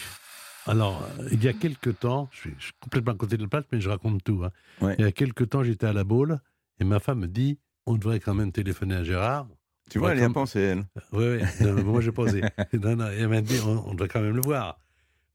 Alors, 0.66 1.02
il 1.32 1.42
y 1.42 1.48
a 1.48 1.52
quelques 1.52 1.98
temps, 1.98 2.28
je 2.30 2.38
suis, 2.40 2.54
je 2.58 2.64
suis 2.66 2.72
complètement 2.80 3.12
à 3.12 3.16
côté 3.16 3.36
de 3.36 3.42
la 3.42 3.48
plaque, 3.48 3.66
mais 3.72 3.80
je 3.80 3.88
raconte 3.88 4.22
tout. 4.22 4.42
hein. 4.44 4.50
Ouais. 4.80 4.94
Il 4.98 5.04
y 5.04 5.08
a 5.08 5.12
quelques 5.12 5.48
temps, 5.48 5.62
j'étais 5.64 5.86
à 5.86 5.92
la 5.92 6.04
Baule 6.04 6.38
et 6.82 6.84
ma 6.84 6.98
femme 7.00 7.20
me 7.20 7.28
dit 7.28 7.58
on 7.86 7.96
devrait 7.96 8.20
quand 8.20 8.34
même 8.34 8.52
téléphoner 8.52 8.96
à 8.96 9.04
Gérard. 9.04 9.48
Tu 9.90 9.98
vois, 9.98 10.12
elle 10.12 10.20
y 10.20 10.22
a 10.22 10.30
pensé, 10.30 10.60
elle. 10.60 10.84
Oui, 11.12 11.24
oui. 11.36 11.42
Non, 11.60 11.72
mais 11.74 11.82
moi, 11.82 12.00
j'ai 12.00 12.12
posé. 12.12 12.40
Non, 12.72 12.96
non, 12.96 13.06
elle 13.08 13.28
m'a 13.28 13.40
dit 13.40 13.58
on, 13.66 13.90
on 13.90 13.94
doit 13.94 14.08
quand 14.08 14.20
même 14.20 14.36
le 14.36 14.42
voir. 14.42 14.78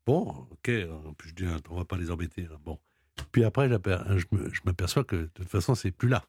Bon, 0.06 0.24
ok. 0.52 0.72
Puis 1.18 1.30
je 1.30 1.34
dis 1.36 1.46
on 1.70 1.76
va 1.76 1.86
pas 1.86 1.98
les 1.98 2.10
embêter. 2.12 2.48
hein. 2.52 2.58
Bon. 2.66 2.78
Puis 3.32 3.44
après, 3.44 3.68
je 3.70 4.60
m'aperçois 4.66 5.04
que 5.04 5.16
de 5.16 5.30
toute 5.34 5.50
façon, 5.50 5.76
c'est 5.76 5.92
plus 5.92 6.08
là. 6.10 6.24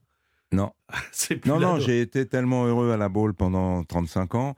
Non. 0.52 0.72
plus 1.28 1.40
Non, 1.46 1.58
là. 1.58 1.66
non, 1.68 1.78
j'ai 1.78 2.00
été 2.00 2.26
tellement 2.26 2.66
heureux 2.66 2.90
à 2.92 2.96
la 2.96 3.08
Baule 3.08 3.34
pendant 3.34 3.84
35 3.84 4.34
ans. 4.34 4.56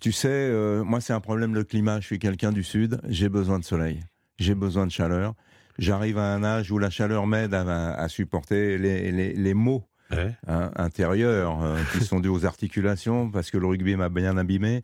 Tu 0.00 0.10
sais, 0.12 0.28
euh, 0.28 0.82
moi, 0.82 1.00
c'est 1.00 1.12
un 1.12 1.20
problème 1.20 1.54
le 1.54 1.62
climat. 1.64 2.00
Je 2.00 2.06
suis 2.06 2.18
quelqu'un 2.18 2.50
du 2.52 2.64
Sud. 2.64 3.00
J'ai 3.08 3.28
besoin 3.28 3.58
de 3.58 3.64
soleil. 3.64 4.02
J'ai 4.38 4.54
besoin 4.54 4.86
de 4.86 4.90
chaleur. 4.92 5.34
J'arrive 5.78 6.18
à 6.18 6.34
un 6.34 6.42
âge 6.42 6.72
où 6.72 6.78
la 6.78 6.90
chaleur 6.90 7.26
m'aide 7.26 7.54
à, 7.54 7.94
à 7.94 8.08
supporter 8.08 8.78
les, 8.78 9.12
les, 9.12 9.32
les 9.34 9.54
maux 9.54 9.86
Ouais. 10.10 10.36
hein, 10.46 10.70
intérieurs 10.76 11.62
euh, 11.64 11.78
qui 11.92 12.04
sont 12.04 12.20
dus 12.20 12.28
aux 12.28 12.46
articulations 12.46 13.30
parce 13.30 13.50
que 13.50 13.58
le 13.58 13.66
rugby 13.66 13.96
m'a 13.96 14.08
bien 14.08 14.36
abîmé. 14.36 14.82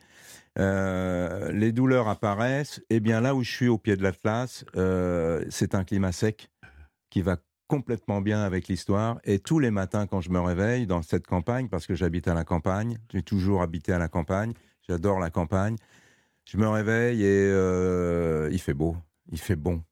Euh, 0.58 1.50
les 1.52 1.72
douleurs 1.72 2.08
apparaissent. 2.08 2.82
Et 2.90 3.00
bien 3.00 3.20
là 3.20 3.34
où 3.34 3.42
je 3.42 3.50
suis 3.50 3.68
au 3.68 3.78
pied 3.78 3.96
de 3.96 4.02
l'Atlas, 4.02 4.64
euh, 4.76 5.44
c'est 5.50 5.74
un 5.74 5.84
climat 5.84 6.12
sec 6.12 6.50
qui 7.10 7.22
va 7.22 7.36
complètement 7.68 8.20
bien 8.20 8.42
avec 8.42 8.68
l'histoire. 8.68 9.18
Et 9.24 9.38
tous 9.38 9.58
les 9.58 9.70
matins, 9.70 10.06
quand 10.06 10.20
je 10.20 10.30
me 10.30 10.40
réveille 10.40 10.86
dans 10.86 11.02
cette 11.02 11.26
campagne, 11.26 11.68
parce 11.68 11.86
que 11.86 11.94
j'habite 11.94 12.28
à 12.28 12.34
la 12.34 12.44
campagne, 12.44 12.98
j'ai 13.12 13.22
toujours 13.22 13.62
habité 13.62 13.92
à 13.92 13.98
la 13.98 14.08
campagne, 14.08 14.52
j'adore 14.86 15.18
la 15.18 15.30
campagne, 15.30 15.76
je 16.44 16.58
me 16.58 16.68
réveille 16.68 17.22
et 17.22 17.50
euh, 17.50 18.50
il 18.52 18.58
fait 18.58 18.74
beau, 18.74 18.96
il 19.30 19.38
fait 19.38 19.56
bon. 19.56 19.82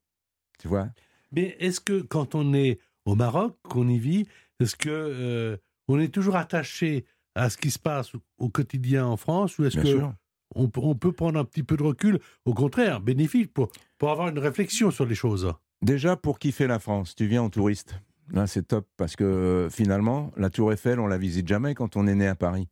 Tu 0.59 0.67
vois? 0.67 0.89
Mais 1.31 1.55
est-ce 1.59 1.79
que 1.79 2.01
quand 2.01 2.35
on 2.35 2.53
est 2.53 2.79
au 3.05 3.15
Maroc, 3.15 3.57
qu'on 3.63 3.87
y 3.87 3.97
vit, 3.97 4.27
est-ce 4.61 4.75
que 4.75 4.89
euh, 4.89 5.57
on 5.87 5.99
est 5.99 6.13
toujours 6.13 6.35
attaché 6.35 7.05
à 7.35 7.49
ce 7.49 7.57
qui 7.57 7.71
se 7.71 7.79
passe 7.79 8.11
au, 8.37 8.49
quotidien 8.49 9.05
en 9.05 9.17
France 9.17 9.57
ou 9.57 9.65
est-ce 9.65 9.77
que 9.77 9.87
sûr. 9.87 10.13
on, 10.55 10.67
peut- 10.67 10.81
on 10.83 10.95
peut 10.95 11.11
prendre 11.11 11.39
un 11.39 11.45
petit 11.45 11.63
peu 11.63 11.77
de 11.77 11.83
recul? 11.83 12.19
Au 12.45 12.53
contraire, 12.53 12.99
bénéfique 12.99 13.53
pour, 13.53 13.71
pour 13.97 14.11
avoir 14.11 14.27
une 14.29 14.39
réflexion 14.39 14.91
sur 14.91 15.05
les 15.05 15.15
choses. 15.15 15.53
Déjà, 15.81 16.15
pour 16.15 16.39
kiffer 16.39 16.67
la 16.67 16.79
France, 16.79 17.15
tu 17.15 17.25
viens 17.25 17.41
en 17.41 17.49
touriste. 17.49 17.95
Là, 18.31 18.47
c'est 18.47 18.63
top 18.63 18.87
parce 18.97 19.15
que 19.15 19.67
finalement, 19.71 20.31
la 20.37 20.49
Tour 20.49 20.71
Eiffel, 20.71 20.99
on 20.99 21.07
la 21.07 21.17
visite 21.17 21.47
jamais 21.47 21.73
quand 21.73 21.97
on 21.97 22.07
est 22.07 22.15
né 22.15 22.27
à 22.27 22.35
Paris. 22.35 22.69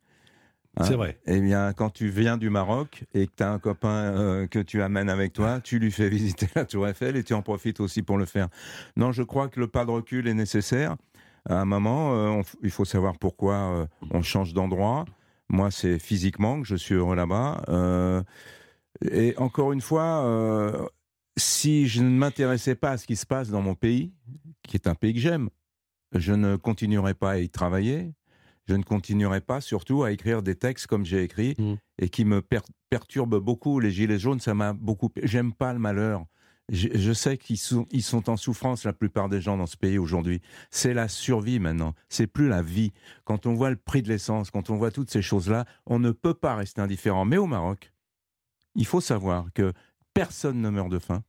Hein? 0.77 0.85
C'est 0.85 0.95
vrai. 0.95 1.19
Eh 1.25 1.41
bien, 1.41 1.73
quand 1.73 1.89
tu 1.89 2.09
viens 2.09 2.37
du 2.37 2.49
Maroc 2.49 3.03
et 3.13 3.27
que 3.27 3.31
tu 3.35 3.43
as 3.43 3.51
un 3.51 3.59
copain 3.59 3.89
euh, 3.89 4.47
que 4.47 4.59
tu 4.59 4.81
amènes 4.81 5.09
avec 5.09 5.33
toi, 5.33 5.59
tu 5.59 5.79
lui 5.79 5.91
fais 5.91 6.09
visiter 6.09 6.47
la 6.55 6.65
Tour 6.65 6.87
Eiffel 6.87 7.17
et 7.17 7.23
tu 7.23 7.33
en 7.33 7.41
profites 7.41 7.79
aussi 7.79 8.03
pour 8.03 8.17
le 8.17 8.25
faire. 8.25 8.47
Non, 8.95 9.11
je 9.11 9.23
crois 9.23 9.49
que 9.49 9.59
le 9.59 9.67
pas 9.67 9.85
de 9.85 9.91
recul 9.91 10.27
est 10.27 10.33
nécessaire. 10.33 10.95
À 11.49 11.59
un 11.59 11.65
moment, 11.65 12.13
euh, 12.15 12.27
on 12.29 12.41
il 12.63 12.69
faut 12.71 12.85
savoir 12.85 13.17
pourquoi 13.17 13.55
euh, 13.55 13.85
on 14.11 14.21
change 14.21 14.53
d'endroit. 14.53 15.05
Moi, 15.49 15.71
c'est 15.71 15.99
physiquement 15.99 16.61
que 16.61 16.67
je 16.67 16.75
suis 16.75 16.93
heureux 16.95 17.15
là-bas. 17.15 17.63
Euh, 17.69 18.21
et 19.11 19.33
encore 19.37 19.71
une 19.73 19.81
fois, 19.81 20.87
si 21.37 21.87
je 21.87 22.01
ne 22.03 22.09
m'intéressais 22.09 22.75
pas 22.75 22.91
à 22.91 22.97
ce 22.97 23.07
qui 23.07 23.15
se 23.15 23.25
passe 23.25 23.49
dans 23.49 23.61
mon 23.61 23.73
pays, 23.75 24.11
qui 24.63 24.77
est 24.77 24.87
un 24.87 24.95
pays 24.95 25.13
que 25.13 25.19
j'aime, 25.19 25.49
je 26.13 26.33
ne 26.33 26.55
continuerai 26.55 27.13
pas 27.13 27.31
à 27.31 27.37
y 27.37 27.49
travailler. 27.49 28.11
Je 28.67 28.75
ne 28.75 28.83
continuerai 28.83 29.41
pas 29.41 29.61
surtout 29.61 30.03
à 30.03 30.11
écrire 30.11 30.43
des 30.43 30.53
textes 30.55 30.85
comme 30.85 31.03
j'ai 31.05 31.23
écrit 31.23 31.55
Mm. 31.57 31.73
et 31.97 32.09
qui 32.09 32.23
me 32.25 32.41
per- 32.43 32.59
perturbent 32.91 33.39
beaucoup. 33.39 33.79
Les 33.79 33.89
gilets 33.89 34.19
jaunes, 34.19 34.39
ça 34.39 34.53
m'a 34.53 34.73
beaucoup. 34.73 35.09
J'aime 35.23 35.53
pas 35.53 35.73
le 35.73 35.79
malheur. 35.79 36.25
Je, 36.71 36.87
je 36.93 37.13
sais 37.13 37.37
qu'ils 37.37 37.57
sont, 37.57 37.85
ils 37.91 38.03
sont 38.03 38.29
en 38.29 38.37
souffrance, 38.37 38.83
la 38.83 38.93
plupart 38.93 39.27
des 39.29 39.41
gens 39.41 39.57
dans 39.57 39.65
ce 39.65 39.75
pays 39.77 39.97
aujourd'hui. 39.97 40.41
C'est 40.69 40.93
la 40.93 41.07
survie 41.07 41.59
maintenant. 41.59 41.93
C'est 42.09 42.27
plus 42.27 42.47
la 42.47 42.61
vie. 42.61 42.91
Quand 43.25 43.45
on 43.45 43.53
voit 43.53 43.69
le 43.71 43.75
prix 43.75 44.01
de 44.01 44.07
l'essence, 44.09 44.51
quand 44.51 44.69
on 44.69 44.75
voit 44.77 44.91
toutes 44.91 45.09
ces 45.09 45.21
choses-là, 45.21 45.65
on 45.85 45.99
ne 45.99 46.11
peut 46.11 46.33
pas 46.35 46.55
rester 46.55 46.81
indifférent. 46.81 47.25
Mais 47.25 47.37
au 47.37 47.47
Maroc, 47.47 47.91
il 48.75 48.85
faut 48.85 49.01
savoir 49.01 49.47
que 49.53 49.73
personne 50.13 50.61
ne 50.61 50.69
meurt 50.69 50.89
de 50.89 50.99
faim 50.99 51.23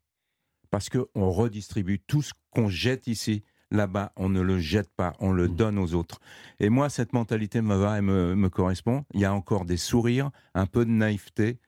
parce 0.71 0.89
qu'on 0.89 1.31
redistribue 1.31 1.99
tout 2.07 2.23
ce 2.23 2.33
qu'on 2.51 2.69
jette 2.69 3.07
ici. 3.07 3.43
Là-bas, 3.73 4.13
on 4.17 4.29
ne 4.29 4.41
le 4.41 4.59
jette 4.59 4.91
pas, 4.91 5.13
on 5.21 5.31
le 5.33 5.47
Mm. 5.49 5.55
donne 5.57 5.79
aux 5.79 5.95
autres. 5.95 6.19
Et 6.59 6.69
moi, 6.71 6.91
cette 6.91 7.13
mentalité 7.13 7.61
me 7.63 7.77
va 7.77 7.99
et 7.99 8.01
me, 8.03 8.35
me 8.35 8.49
correspond. 8.49 9.05
Il 9.15 9.21
y 9.21 9.25
a 9.25 9.33
encore 9.33 9.65
des 9.65 9.77
sourires, 9.77 10.31
un 10.55 10.67
peu 10.67 10.85
de 10.85 10.91
naïveté 10.91 11.61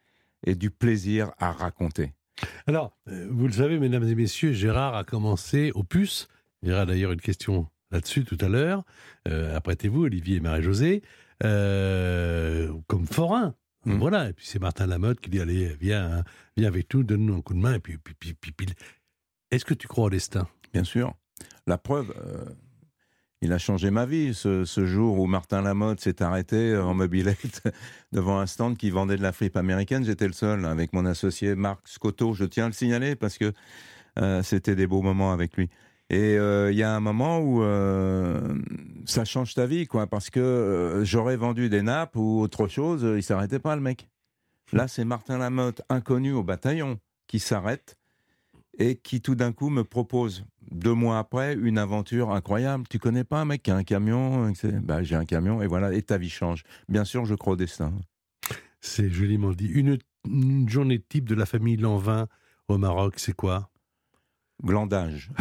et 0.45 0.57
du 0.57 0.71
plaisir 0.73 1.31
à 1.39 1.53
raconter. 1.53 2.13
Alors, 2.67 2.97
euh, 3.09 3.27
vous 3.31 3.47
le 3.47 3.53
savez, 3.53 3.79
mesdames 3.79 4.05
et 4.05 4.15
messieurs, 4.15 4.53
Gérard 4.53 4.95
a 4.97 5.05
commencé 5.05 5.73
au 5.75 5.83
puce. 5.83 6.29
Il 6.63 6.69
y 6.71 6.73
aura 6.73 6.87
d'ailleurs 6.87 7.13
une 7.13 7.21
question 7.21 7.69
là-dessus 7.91 8.25
tout 8.25 8.39
à 8.41 8.49
l'heure. 8.49 8.85
Euh, 9.29 9.57
Apprêtez-vous, 9.57 10.05
Olivier 10.05 10.37
et 10.37 10.41
Marie-Josée, 10.41 11.03
euh, 11.45 12.73
comme 12.87 13.07
forain. 13.07 13.55
Mm. 13.85 13.99
Voilà, 13.99 14.29
et 14.29 14.33
puis 14.33 14.47
c'est 14.47 14.61
Martin 14.61 14.87
Lamotte 14.87 15.21
qui 15.21 15.29
dit 15.31 15.41
Allez, 15.41 15.75
viens, 15.81 16.19
hein, 16.19 16.25
viens 16.57 16.69
avec 16.69 16.93
nous, 16.95 17.03
donne-nous 17.03 17.35
un 17.37 17.41
coup 17.41 17.55
de 17.55 17.59
main. 17.59 17.75
Et 17.75 17.79
puis, 17.81 17.99
puis, 17.99 18.15
puis, 18.15 18.35
puis- 18.35 18.53
puis- 18.53 18.69
Est-ce 19.51 19.65
que 19.65 19.75
tu 19.75 19.89
crois 19.89 20.05
au 20.05 20.11
destin 20.11 20.47
Bien 20.73 20.85
sûr. 20.85 21.15
La 21.67 21.79
preuve, 21.79 22.15
euh, 22.25 22.45
il 23.43 23.53
a 23.53 23.59
changé 23.59 23.91
ma 23.91 24.07
vie 24.07 24.35
ce, 24.35 24.65
jour 24.87 25.19
où 25.19 25.27
Martin 25.27 25.63
Lamotte 25.63 26.01
s'est 26.01 26.23
arrêté 26.23 26.77
en 26.77 26.95
mobilette 26.95 27.63
devant 28.13 28.39
un 28.39 28.47
stand 28.47 28.77
qui 28.77 28.91
vendait 28.91 29.17
de 29.17 29.23
la 29.23 29.33
fripe 29.33 29.57
américaine. 29.57 30.05
J'étais 30.05 30.29
le 30.29 30.33
seul 30.33 30.65
avec 30.65 30.93
mon 30.93 31.05
associé 31.05 31.57
Marc 31.57 31.89
Scotto. 31.89 32.35
Je 32.35 32.45
tiens 32.45 32.67
à 32.67 32.69
le 32.69 32.73
signaler 32.73 33.17
parce 33.17 33.39
que 33.39 33.53
euh, 34.21 34.45
c'était 34.45 34.77
des 34.77 34.87
beaux 34.87 35.03
moments 35.03 35.33
avec 35.33 35.57
lui. 35.57 35.71
Et 36.09 36.39
euh, 36.39 36.71
il 36.71 36.79
y 36.79 36.85
a 36.85 36.95
un 36.95 37.01
moment 37.01 37.41
où 37.41 37.65
euh, 37.65 38.55
ça 39.07 39.25
change 39.25 39.55
ta 39.55 39.67
vie, 39.67 39.89
quoi, 39.89 40.07
parce 40.07 40.31
que 40.31 41.01
j'aurais 41.03 41.37
vendu 41.37 41.69
des 41.69 41.83
nappes 41.83 42.15
ou 42.15 42.41
autre 42.41 42.69
chose, 42.69 43.03
il 43.17 43.25
s'arrêtait 43.25 43.59
pas, 43.59 43.75
le 43.75 43.83
mec. 43.83 44.09
Là, 44.73 44.87
c'est 44.87 45.05
Martin 45.05 45.39
Lamotte, 45.39 45.83
inconnu 45.89 46.33
au 46.33 46.45
bataillon, 46.45 47.01
qui 47.27 47.41
s'arrête 47.41 47.97
et 48.79 48.97
qui 48.97 49.21
tout 49.21 49.35
d'un 49.35 49.53
coup 49.53 49.69
me 49.71 49.85
propose, 49.85 50.45
deux 50.71 50.95
mois 50.95 51.19
après, 51.19 51.55
une 51.55 51.79
aventure 51.79 52.31
incroyable. 52.33 52.85
Tu 52.89 52.99
connais 52.99 53.25
pas 53.25 53.41
un 53.41 53.45
mec 53.45 53.63
qui 53.63 53.71
a 53.71 53.77
un 53.77 53.85
camion 53.85 54.53
c'est- 54.55 54.81
bah, 54.81 55.03
J'ai 55.03 55.15
un 55.17 55.25
camion, 55.27 55.61
et 55.63 55.67
voilà, 55.67 55.93
et 55.93 56.03
ta 56.03 56.17
vie 56.19 56.31
change. 56.31 56.63
Bien 56.89 57.05
sûr, 57.05 57.25
je 57.25 57.35
crois 57.35 57.53
au 57.55 57.57
destin. 57.57 57.93
C'est 58.81 59.11
joliment 59.11 59.53
dit. 59.53 59.67
Une, 59.69 59.99
une 60.27 60.69
journée 60.69 60.99
type 61.01 61.29
de 61.29 61.35
la 61.35 61.47
famille 61.47 61.77
Lanvin 61.77 62.27
au 62.69 62.79
Maroc, 62.79 63.15
c'est 63.19 63.35
quoi? 63.35 63.69
Glandage. 64.65 65.31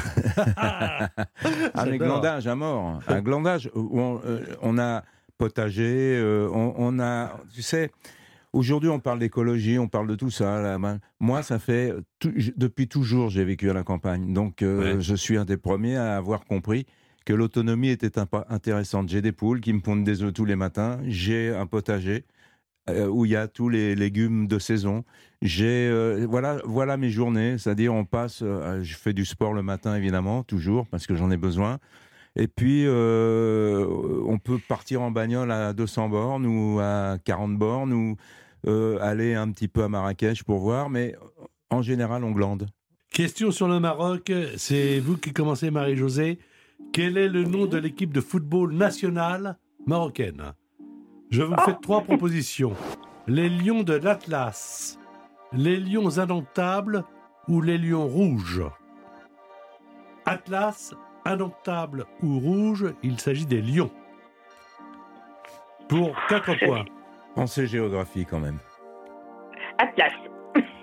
Ah, 1.74 1.86
mais 1.86 1.98
glandage 1.98 2.48
à 2.48 2.56
mort. 2.56 3.00
Un 3.08 3.22
glandage 3.22 3.70
où 3.76 4.00
on, 4.00 4.22
euh, 4.26 4.44
on 4.62 4.78
a 4.78 5.04
potager, 5.38 6.18
euh, 6.20 6.50
on, 6.52 6.74
on 6.78 7.00
a, 7.00 7.40
tu 7.54 7.62
sais, 7.62 7.92
aujourd'hui 8.54 8.90
on 8.90 9.00
parle 9.00 9.20
d'écologie, 9.20 9.78
on 9.80 9.88
parle 9.88 10.08
de 10.08 10.16
tout 10.16 10.30
ça. 10.30 10.62
là, 10.62 10.78
ben, 10.78 11.00
moi, 11.20 11.44
ça 11.44 11.60
fait 11.60 11.94
tout- 12.20 12.34
j- 12.36 12.54
depuis 12.58 12.88
toujours 12.88 13.30
j'ai 13.30 13.44
vécu 13.44 13.70
à 13.70 13.74
la 13.74 13.84
campagne, 13.84 14.34
donc 14.34 14.62
euh, 14.62 14.96
Ouais. 14.96 15.02
je 15.02 15.16
suis 15.16 15.38
un 15.38 15.46
des 15.46 15.58
premiers 15.58 15.96
à 15.98 16.18
avoir 16.18 16.46
compris 16.46 16.86
que 17.26 17.34
l'autonomie 17.34 17.90
était 17.90 18.18
intéressante. 18.50 19.10
J'ai 19.10 19.22
des 19.22 19.32
poules 19.32 19.62
qui 19.62 19.74
me 19.74 19.80
pondent 19.80 20.04
des 20.04 20.24
œufs 20.24 20.34
tous 20.34 20.46
les 20.46 20.56
matins, 20.56 21.00
j'ai 21.06 21.50
un 21.54 21.68
potager 21.68 22.26
euh, 22.90 23.06
où 23.08 23.26
il 23.26 23.32
y 23.32 23.36
a 23.36 23.48
tous 23.48 23.70
les 23.70 23.94
légumes 23.96 24.48
de 24.48 24.58
saison. 24.58 25.04
J'ai 25.44 25.88
euh, 25.92 26.26
voilà 26.28 26.58
voilà 26.66 26.98
mes 26.98 27.12
journées, 27.12 27.58
c'est-à-dire 27.60 27.94
on 27.94 28.06
passe 28.06 28.40
euh, 28.42 28.82
je 28.84 28.96
fais 28.96 29.14
du 29.14 29.24
sport 29.24 29.54
le 29.54 29.62
matin 29.62 29.96
évidemment 29.96 30.42
toujours 30.44 30.88
parce 30.88 31.06
que 31.06 31.16
j'en 31.16 31.30
ai 31.30 31.38
besoin. 31.38 31.78
Et 32.36 32.48
puis 32.48 32.86
euh, 32.86 33.86
on 34.26 34.38
peut 34.40 34.60
partir 34.68 35.02
en 35.02 35.12
bagnole 35.12 35.52
à 35.52 35.74
200 35.74 36.10
bornes 36.10 36.46
ou 36.46 36.80
à 36.80 37.18
40 37.26 37.58
bornes 37.58 37.94
ou 37.94 38.16
euh, 38.68 38.98
aller 39.02 39.36
un 39.36 39.52
petit 39.52 39.68
peu 39.68 39.84
à 39.84 39.90
Marrakech 39.90 40.44
pour 40.44 40.60
voir 40.60 40.90
mais 40.90 41.16
en 41.70 41.82
général 41.82 42.24
on 42.24 42.32
glande. 42.32 42.68
Question 43.12 43.52
sur 43.52 43.68
le 43.68 43.82
Maroc, 43.82 44.32
c'est 44.56 45.00
vous 45.00 45.18
qui 45.18 45.34
commencez, 45.34 45.70
Marie-Josée. 45.70 46.40
Quel 46.94 47.18
est 47.18 47.28
le 47.28 47.44
nom 47.44 47.66
de 47.66 47.78
l'équipe 47.78 48.14
de 48.14 48.22
football 48.22 48.74
nationale 48.74 49.58
marocaine? 49.86 50.54
Je 51.30 51.44
vous 51.44 51.56
fais 51.66 51.76
trois 51.82 52.02
propositions. 52.04 52.74
Les 53.28 53.50
Lions 53.50 53.84
de 53.84 53.94
l'Atlas, 53.94 54.98
les 55.52 55.78
Lions 55.78 56.20
indomptables 56.20 57.04
ou 57.50 57.60
les 57.60 57.78
Lions 57.78 58.08
rouges? 58.08 58.64
Atlas, 60.26 60.94
indomptable 61.26 62.06
ou 62.24 62.40
rouge, 62.40 62.86
il 63.04 63.20
s'agit 63.20 63.46
des 63.46 63.62
Lions. 63.62 63.92
Pour 65.90 66.16
quatre 66.30 66.56
points. 66.66 66.86
Pensez 67.36 67.68
géographie 67.68 68.26
quand 68.26 68.40
même. 68.40 68.60
Atlas. 69.78 70.12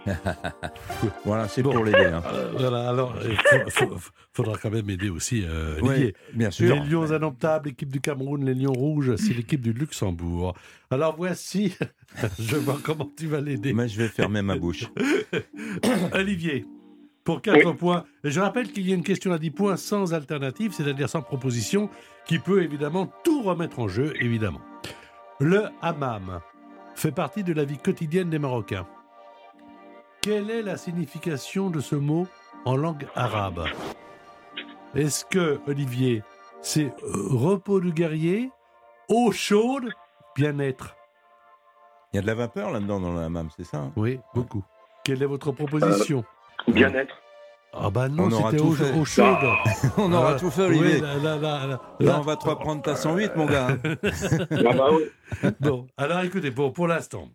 voilà, 1.26 1.48
c'est 1.48 1.62
Bon. 1.62 1.72
pour 1.72 1.84
l'aider. 1.84 2.06
hein. 2.06 2.22
Euh, 2.32 2.52
voilà, 2.58 2.88
alors 2.88 3.14
il 3.22 3.36
faut- 3.36 3.70
faut- 3.88 3.96
faudra 4.32 4.56
quand 4.56 4.70
même 4.70 4.88
aider 4.88 5.10
aussi 5.10 5.44
euh, 5.46 5.78
Oui, 5.82 5.88
Olivier. 5.90 6.14
bien 6.32 6.50
sûr. 6.50 6.74
Les 6.74 6.80
Lions 6.88 7.12
indomptables, 7.12 7.68
l'équipe 7.68 7.90
du 7.90 8.00
Cameroun, 8.00 8.42
les 8.44 8.54
Lions 8.54 8.72
rouges, 8.72 9.16
c'est 9.16 9.34
l'équipe 9.34 9.60
du 9.60 9.72
Luxembourg. 9.74 10.54
Alors 10.90 11.14
voici, 11.16 11.76
je 12.38 12.56
vois 12.56 12.78
comment 12.82 13.10
tu 13.16 13.26
vas 13.26 13.40
l'aider. 13.42 13.74
Mais 13.74 13.88
je 13.88 13.98
vais 14.00 14.08
fermer 14.08 14.40
ma 14.40 14.56
bouche. 14.56 14.86
Olivier, 16.14 16.64
pour 17.28 17.42
4 17.42 17.72
points. 17.72 18.04
Et 18.24 18.30
je 18.30 18.40
rappelle 18.40 18.72
qu'il 18.72 18.88
y 18.88 18.92
a 18.92 18.94
une 18.94 19.02
question 19.02 19.32
à 19.32 19.38
10 19.38 19.50
points 19.50 19.76
sans 19.76 20.14
alternative, 20.14 20.72
c'est-à-dire 20.72 21.10
sans 21.10 21.20
proposition, 21.20 21.90
qui 22.24 22.38
peut 22.38 22.62
évidemment 22.62 23.12
tout 23.22 23.42
remettre 23.42 23.80
en 23.80 23.86
jeu, 23.86 24.14
évidemment. 24.18 24.62
Le 25.38 25.66
hammam 25.82 26.40
fait 26.94 27.12
partie 27.12 27.44
de 27.44 27.52
la 27.52 27.66
vie 27.66 27.76
quotidienne 27.76 28.30
des 28.30 28.38
Marocains. 28.38 28.86
Quelle 30.22 30.48
est 30.48 30.62
la 30.62 30.78
signification 30.78 31.68
de 31.68 31.80
ce 31.80 31.96
mot 31.96 32.26
en 32.64 32.76
langue 32.76 33.06
arabe? 33.14 33.66
Est-ce 34.94 35.26
que, 35.26 35.60
Olivier, 35.66 36.22
c'est 36.62 36.86
euh, 36.86 37.28
repos 37.28 37.80
du 37.80 37.92
guerrier, 37.92 38.50
eau 39.10 39.32
chaude, 39.32 39.90
bien-être? 40.34 40.96
Il 42.14 42.16
y 42.16 42.18
a 42.20 42.22
de 42.22 42.26
la 42.26 42.34
vapeur 42.34 42.70
là-dedans 42.70 43.00
dans 43.00 43.12
le 43.12 43.20
hammam, 43.20 43.50
c'est 43.54 43.64
ça 43.64 43.80
hein? 43.80 43.92
Oui, 43.96 44.18
beaucoup. 44.34 44.64
Quelle 45.04 45.22
est 45.22 45.26
votre 45.26 45.52
proposition? 45.52 46.24
Bien-être. 46.68 47.14
Ah 47.72 47.90
bah 47.90 48.08
non, 48.08 48.24
On 48.24 48.32
aura 48.32 48.50
c'était 48.50 48.62
tout 48.62 48.68
eau, 48.70 48.72
fait. 48.72 48.92
eau 48.98 49.04
chaude. 49.04 49.36
On 49.98 50.12
aura 50.12 50.32
Ah, 50.34 50.38
tout 50.38 50.50
fait, 50.50 50.66
oui, 50.68 50.78
Olivier. 50.78 51.00
là, 51.00 51.16
là, 51.16 51.36
là, 51.36 51.66
là, 51.66 51.80
Là, 52.00 52.18
on 52.18 52.22
va 52.22 52.36
te 52.36 52.48
reprendre 52.48 52.82
ta 52.82 52.96
108, 52.96 53.36
mon 53.36 53.44
gars. 53.46 53.76
Ah 53.84 54.72
bah 54.72 54.88
oui. 54.92 55.50
Bon, 55.60 55.86
alors 55.96 56.20
écoutez, 56.22 56.50
pour, 56.50 56.72
pour 56.72 56.86
l'instant, 56.88 57.28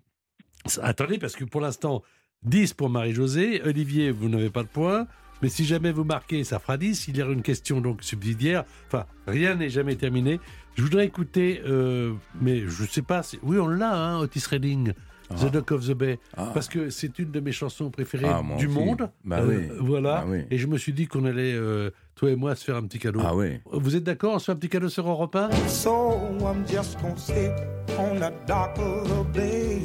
attendez, 0.82 1.20
parce 1.20 1.36
que 1.36 1.46
pour 1.46 1.62
l'instant, 1.62 2.02
10 2.44 2.74
pour 2.74 2.90
Marie-Josée. 2.90 3.62
Olivier, 3.64 4.12
vous 4.12 4.28
n'avez 4.28 4.50
pas 4.50 4.64
de 4.64 4.68
point. 4.68 5.08
Mais 5.42 5.50
si 5.50 5.66
jamais 5.66 5.92
vous 5.92 6.04
marquez, 6.04 6.44
ça 6.44 6.58
fera 6.60 6.78
10. 6.78 7.08
Il 7.10 7.18
y 7.18 7.22
aura 7.22 7.32
une 7.32 7.42
question 7.44 7.80
donc 7.80 8.02
subsidiaire. 8.04 8.64
Enfin, 8.88 9.06
rien 9.28 9.56
n'est 9.56 9.70
jamais 9.70 9.96
terminé. 9.96 10.40
Je 10.76 10.82
voudrais 10.84 11.06
écouter, 11.06 11.62
euh, 11.68 12.14
mais 12.42 12.62
je 12.66 12.84
sais 12.86 13.02
pas. 13.04 13.24
si- 13.24 13.40
Oui, 13.44 13.60
on 13.60 13.68
l'a, 13.68 13.94
hein, 13.94 14.20
Otis 14.20 14.44
Redding. 14.50 14.94
The 15.30 15.52
Duck 15.52 15.72
of 15.72 15.86
the 15.88 15.94
Bay, 15.94 16.20
Ah. 16.38 16.52
parce 16.54 16.68
que 16.68 16.90
c'est 16.90 17.18
une 17.20 17.32
de 17.32 17.40
mes 17.40 17.52
chansons 17.52 17.90
préférées 17.90 18.28
Ah, 18.30 18.42
du 18.58 18.68
aussi. 18.68 18.76
monde. 18.76 19.10
Bah 19.24 19.38
Euh, 19.40 19.48
oui. 19.48 19.78
Voilà. 19.80 20.22
Bah 20.22 20.26
oui. 20.28 20.40
Et 20.52 20.58
je 20.58 20.68
me 20.68 20.78
suis 20.78 20.94
dit 20.94 21.08
qu'on 21.08 21.26
allait, 21.26 21.54
euh, 21.54 21.90
toi 22.16 22.30
et 22.32 22.36
moi, 22.36 22.56
se 22.56 22.64
faire 22.66 22.76
un 22.76 22.84
petit 22.84 23.00
cadeau. 23.00 23.22
Ah 23.24 23.36
oui. 23.36 23.60
Vous 23.72 23.96
êtes 23.96 24.04
d'accord 24.04 24.36
On 24.36 24.40
se 24.40 24.46
fait 24.46 24.52
un 24.52 24.56
petit 24.56 24.70
cadeau 24.70 24.90
sur 24.90 25.08
Europe 25.10 25.36
1 25.36 25.50
So 25.68 26.20
I'm 26.42 26.64
just 26.68 27.00
gonna 27.02 27.18
sit 27.18 27.52
on 27.98 28.16
the 28.20 28.32
dock 28.48 28.78
of 28.78 29.08
the 29.10 29.34
bay, 29.34 29.82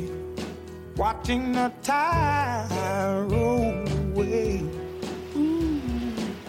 watching 0.97 1.53
the 1.53 1.71
tide 1.83 2.69
roll 3.31 3.75
away. 4.15 4.63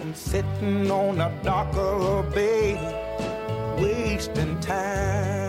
I'm 0.02 0.14
sitting 0.16 0.90
on 0.92 1.14
the 1.16 1.30
dock 1.44 1.74
of 1.78 2.26
the 2.28 2.36
bay, 2.36 2.78
wasting 3.78 4.60
time. 4.60 5.49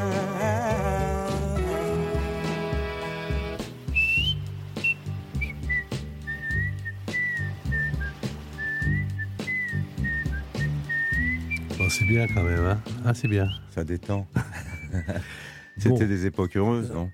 C'est 12.01 12.07
bien 12.07 12.27
quand 12.27 12.43
même, 12.43 12.65
hein 12.65 12.81
Ah, 13.05 13.13
c'est 13.13 13.27
bien. 13.27 13.47
Ça 13.75 13.83
détend. 13.83 14.27
C'était 15.77 15.89
Bon. 15.89 15.97
des 15.99 16.25
époques 16.25 16.57
heureuses, 16.57 16.91
non? 16.91 17.09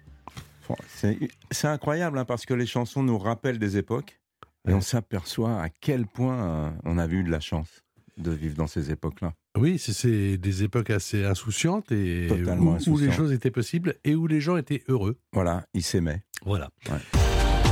C'est 0.91 1.67
incroyable 1.67 2.17
hein, 2.17 2.25
parce 2.25 2.45
que 2.45 2.53
les 2.53 2.65
chansons 2.65 3.03
nous 3.03 3.17
rappellent 3.17 3.59
des 3.59 3.77
époques 3.77 4.19
et 4.67 4.73
on 4.73 4.81
s'aperçoit 4.81 5.61
à 5.61 5.69
quel 5.69 6.05
point 6.07 6.35
euh, 6.43 6.69
on 6.83 6.97
a 6.97 7.07
eu 7.07 7.23
de 7.23 7.29
la 7.31 7.39
chance 7.39 7.83
de 8.17 8.31
vivre 8.31 8.55
dans 8.55 8.67
ces 8.67 8.91
époques-là. 8.91 9.33
Oui, 9.57 9.77
c'est- 9.79 10.37
des 10.37 10.63
époques 10.63 10.89
assez 10.89 11.23
insouciantes 11.23 11.91
et 11.91 12.27
Totalement 12.27 12.77
où, 12.87 12.91
où 12.91 12.97
les 12.97 13.11
choses 13.11 13.31
étaient 13.31 13.51
possibles 13.51 13.95
et 14.03 14.15
où 14.15 14.27
les 14.27 14.41
gens 14.41 14.57
étaient 14.57 14.83
heureux. 14.89 15.17
Voilà, 15.33 15.65
ils 15.73 15.83
s'aimaient. 15.83 16.23
Voilà. 16.45 16.69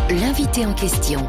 L'invité 0.09 0.65
en 0.65 0.73
question. 0.73 1.27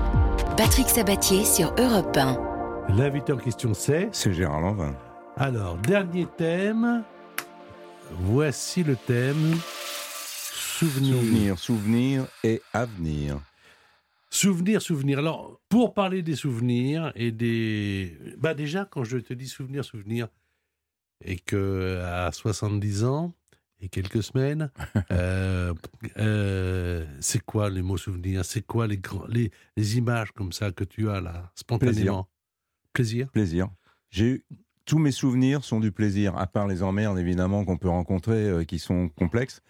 Patrick 0.57 0.89
Sabatier 0.89 1.45
sur 1.45 1.75
Europe 1.79 2.17
1. 2.17 2.95
L'invité 2.97 3.33
en 3.33 3.39
question, 3.39 3.75
c'est. 3.75 4.09
C'est 4.13 4.33
Gérard 4.33 4.61
Lanvin. 4.61 4.95
Alors, 5.39 5.77
dernier 5.77 6.27
thème. 6.39 7.05
Voici 8.11 8.83
le 8.83 8.97
thème. 8.97 9.55
Souvenir. 9.61 11.15
Souvenir, 11.17 11.59
souvenir 11.59 12.27
et 12.43 12.63
avenir. 12.73 13.41
Souvenir, 14.31 14.81
souvenir. 14.81 15.19
Alors, 15.19 15.61
pour 15.69 15.93
parler 15.93 16.23
des 16.23 16.37
souvenirs 16.37 17.13
et 17.15 17.33
des. 17.33 18.17
Bah, 18.39 18.55
déjà, 18.55 18.87
quand 18.87 19.05
je 19.05 19.19
te 19.19 19.35
dis 19.35 19.47
souvenir, 19.47 19.85
souvenir, 19.85 20.29
et 21.23 21.37
que 21.37 22.01
à 22.03 22.33
70 22.33 23.05
ans 23.05 23.35
et 23.81 23.91
quelques 23.91 24.23
semaines, 24.23 24.71
euh, 25.11 25.75
euh, 26.17 27.05
c'est 27.21 27.45
quoi 27.45 27.69
les 27.69 27.83
mots 27.83 27.99
souvenirs? 27.99 28.43
C'est 28.47 28.63
quoi 28.63 28.87
les, 28.87 28.97
grands, 28.97 29.27
les, 29.27 29.51
les 29.77 29.99
images 29.99 30.33
comme 30.33 30.53
ça 30.53 30.73
que 30.73 30.85
tu 30.85 31.11
as 31.11 31.21
là, 31.21 31.53
spontanément? 31.55 32.27
Plaisir? 32.95 33.31
Plaisir. 33.33 33.69
J'ai 34.09 34.25
eu 34.25 34.45
tous 34.87 34.99
mes 34.99 35.11
souvenirs 35.11 35.65
sont 35.65 35.81
du 35.81 35.93
plaisir, 35.93 36.37
à 36.39 36.47
part 36.47 36.67
les 36.67 36.83
emmerdes 36.83 37.19
évidemment 37.19 37.65
qu'on 37.65 37.77
peut 37.77 37.89
rencontrer, 37.89 38.49
euh, 38.49 38.65
qui 38.65 38.79
sont 38.79 39.09
complexes. 39.11 39.63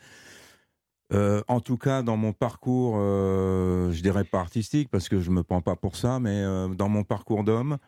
Euh, 1.12 1.42
en 1.46 1.60
tout 1.60 1.76
cas, 1.76 2.02
dans 2.02 2.16
mon 2.16 2.32
parcours, 2.32 2.96
euh, 2.98 3.92
je 3.92 4.02
dirais 4.02 4.24
pas 4.24 4.40
artistique 4.40 4.88
parce 4.90 5.08
que 5.08 5.20
je 5.20 5.30
me 5.30 5.42
prends 5.42 5.62
pas 5.62 5.76
pour 5.76 5.96
ça, 5.96 6.18
mais 6.18 6.42
euh, 6.42 6.68
dans 6.68 6.88
mon 6.88 7.04
parcours 7.04 7.44
d'homme, 7.44 7.78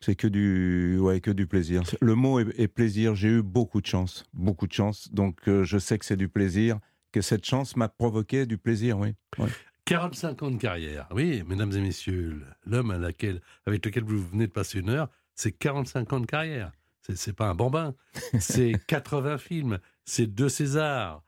c'est 0.00 0.14
que 0.14 0.26
du, 0.26 0.98
ouais, 0.98 1.20
que 1.20 1.30
du 1.30 1.46
plaisir. 1.46 1.82
Le 2.00 2.14
mot 2.14 2.40
est, 2.40 2.68
plaisir. 2.68 3.14
J'ai 3.14 3.28
eu 3.28 3.42
beaucoup 3.42 3.80
de 3.80 3.86
chance, 3.86 4.24
beaucoup 4.32 4.66
de 4.66 4.72
chance. 4.72 5.10
Donc, 5.12 5.40
je 5.46 5.78
sais 5.78 5.98
que 5.98 6.04
c'est 6.04 6.16
du 6.16 6.28
plaisir, 6.28 6.78
que 7.10 7.22
cette 7.22 7.44
chance 7.46 7.76
m'a 7.76 7.88
provoqué 7.88 8.44
du 8.44 8.58
plaisir, 8.58 8.98
oui. 8.98 9.14
Ouais. 9.38 9.48
45 9.86 10.42
ans 10.42 10.50
de 10.50 10.56
carrière. 10.56 11.08
Oui, 11.10 11.42
mesdames 11.46 11.72
et 11.72 11.80
messieurs, 11.80 12.42
l'homme 12.66 12.90
avec 12.90 13.22
lequel 13.22 14.04
vous 14.04 14.26
venez 14.28 14.46
de 14.46 14.52
passer 14.52 14.80
une 14.80 14.90
heure, 14.90 15.08
c'est 15.34 15.52
45 15.52 16.12
ans 16.12 16.20
de 16.20 16.26
carrière. 16.26 16.72
C'est, 17.14 17.34
pas 17.34 17.48
un 17.48 17.54
bambin. 17.54 17.94
C'est 18.40 18.72
80 18.86 19.36
films. 19.36 19.78
C'est 20.06 20.26
deux 20.26 20.48
Césars. 20.48 21.22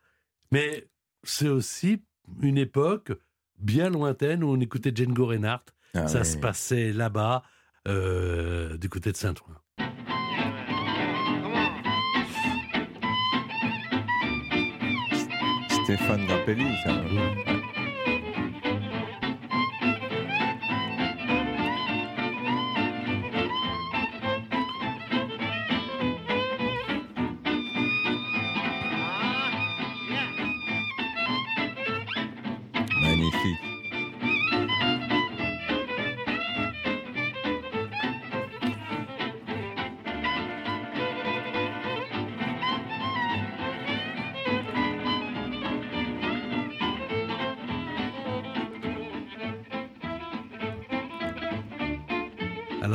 Mais 0.51 0.89
c'est 1.23 1.49
aussi 1.49 2.03
une 2.41 2.57
époque 2.57 3.13
bien 3.59 3.91
lointaine 3.91 4.43
où 4.43 4.49
on 4.49 4.59
écoutait 4.61 4.91
Django 4.95 5.27
Reinhardt. 5.27 5.65
Ah 5.93 6.09
Ça 6.09 6.21
oui. 6.21 6.25
se 6.25 6.37
passait 6.39 6.93
là-bas, 6.93 7.43
euh, 7.89 8.79
du 8.79 8.89
côté 8.89 9.13
de 9.13 9.17
Saint-Ouen. 9.19 9.55
Stéphane 15.85 16.27
Grappelli, 16.27 16.67
ça. 16.85 16.93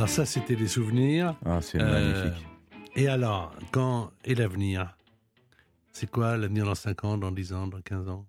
Alors 0.02 0.10
ça, 0.10 0.26
c'était 0.26 0.56
des 0.56 0.66
souvenirs. 0.66 1.36
Ah, 1.44 1.60
c'est 1.62 1.80
Euh, 1.80 1.88
magnifique. 1.88 2.44
Et 2.96 3.06
alors, 3.06 3.54
quand 3.70 4.10
est 4.24 4.34
l'avenir? 4.34 4.96
C'est 5.92 6.10
quoi 6.10 6.36
l'avenir 6.36 6.64
dans 6.64 6.74
5 6.74 7.04
ans, 7.04 7.16
dans 7.16 7.30
10 7.30 7.52
ans, 7.52 7.68
dans 7.68 7.80
15 7.80 8.08
ans? 8.08 8.26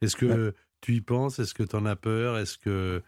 Est-ce 0.00 0.16
que 0.16 0.52
tu 0.80 0.96
y 0.96 1.00
penses? 1.00 1.38
Est-ce 1.38 1.54
que 1.54 1.62
tu 1.62 1.76
en 1.76 1.86
as 1.86 1.94
peur? 1.94 2.38
Est-ce 2.38 2.58
que, 2.58 3.04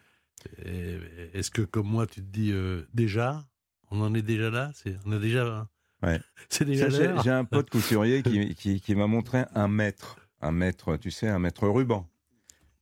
euh, 0.65 1.31
est-ce 1.35 1.51
que, 1.51 1.63
comme 1.63 1.89
moi, 1.89 2.07
tu 2.07 2.21
te 2.21 2.31
dis 2.31 2.53
euh, 2.53 2.83
déjà? 2.95 3.45
On 3.91 4.01
en 4.01 4.15
est 4.15 4.23
déjà 4.23 4.49
là? 4.49 4.71
C'est- 4.75 4.97
On 5.07 5.11
a 5.11 5.19
déjà. 5.19 5.67
Ouais. 6.05 6.21
C'est 6.49 6.65
déjà 6.67 6.89
Ça, 6.93 6.97
J'ai 6.97 7.09
l'heure 7.09 7.21
j'ai 7.25 7.31
un 7.33 7.45
pote 7.45 7.69
couturier 7.69 8.23
qui, 8.23 8.55
qui, 8.55 8.81
qui 8.81 8.95
m'a 8.95 9.09
montré 9.09 9.43
un 9.57 9.67
mètre, 9.67 10.21
un 10.41 10.53
mètre, 10.53 10.97
tu 10.99 11.11
sais, 11.11 11.27
un 11.27 11.41
mètre 11.41 11.67
ruban. 11.67 12.09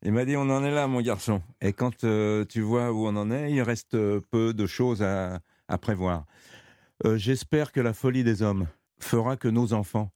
Il 0.04 0.12
m'a 0.12 0.24
dit, 0.24 0.36
on 0.36 0.50
en 0.50 0.64
est 0.64 0.70
là, 0.72 0.88
mon 0.88 1.00
garçon. 1.00 1.42
Et 1.60 1.72
quand 1.72 2.02
euh, 2.02 2.44
tu 2.44 2.60
vois 2.60 2.90
où 2.92 3.06
on 3.06 3.14
en 3.16 3.30
est, 3.30 3.52
il 3.52 3.62
reste 3.62 3.94
euh, 3.94 4.20
peu 4.30 4.52
de 4.52 4.66
choses 4.66 5.02
à, 5.02 5.40
prévoir. 5.80 6.26
Euh, 7.06 7.16
J'espère 7.16 7.72
que 7.72 7.80
la 7.80 7.94
folie 7.94 8.24
des 8.24 8.42
hommes 8.42 8.66
fera 8.98 9.36
que 9.36 9.48
nos 9.48 9.72
enfants 9.72 10.10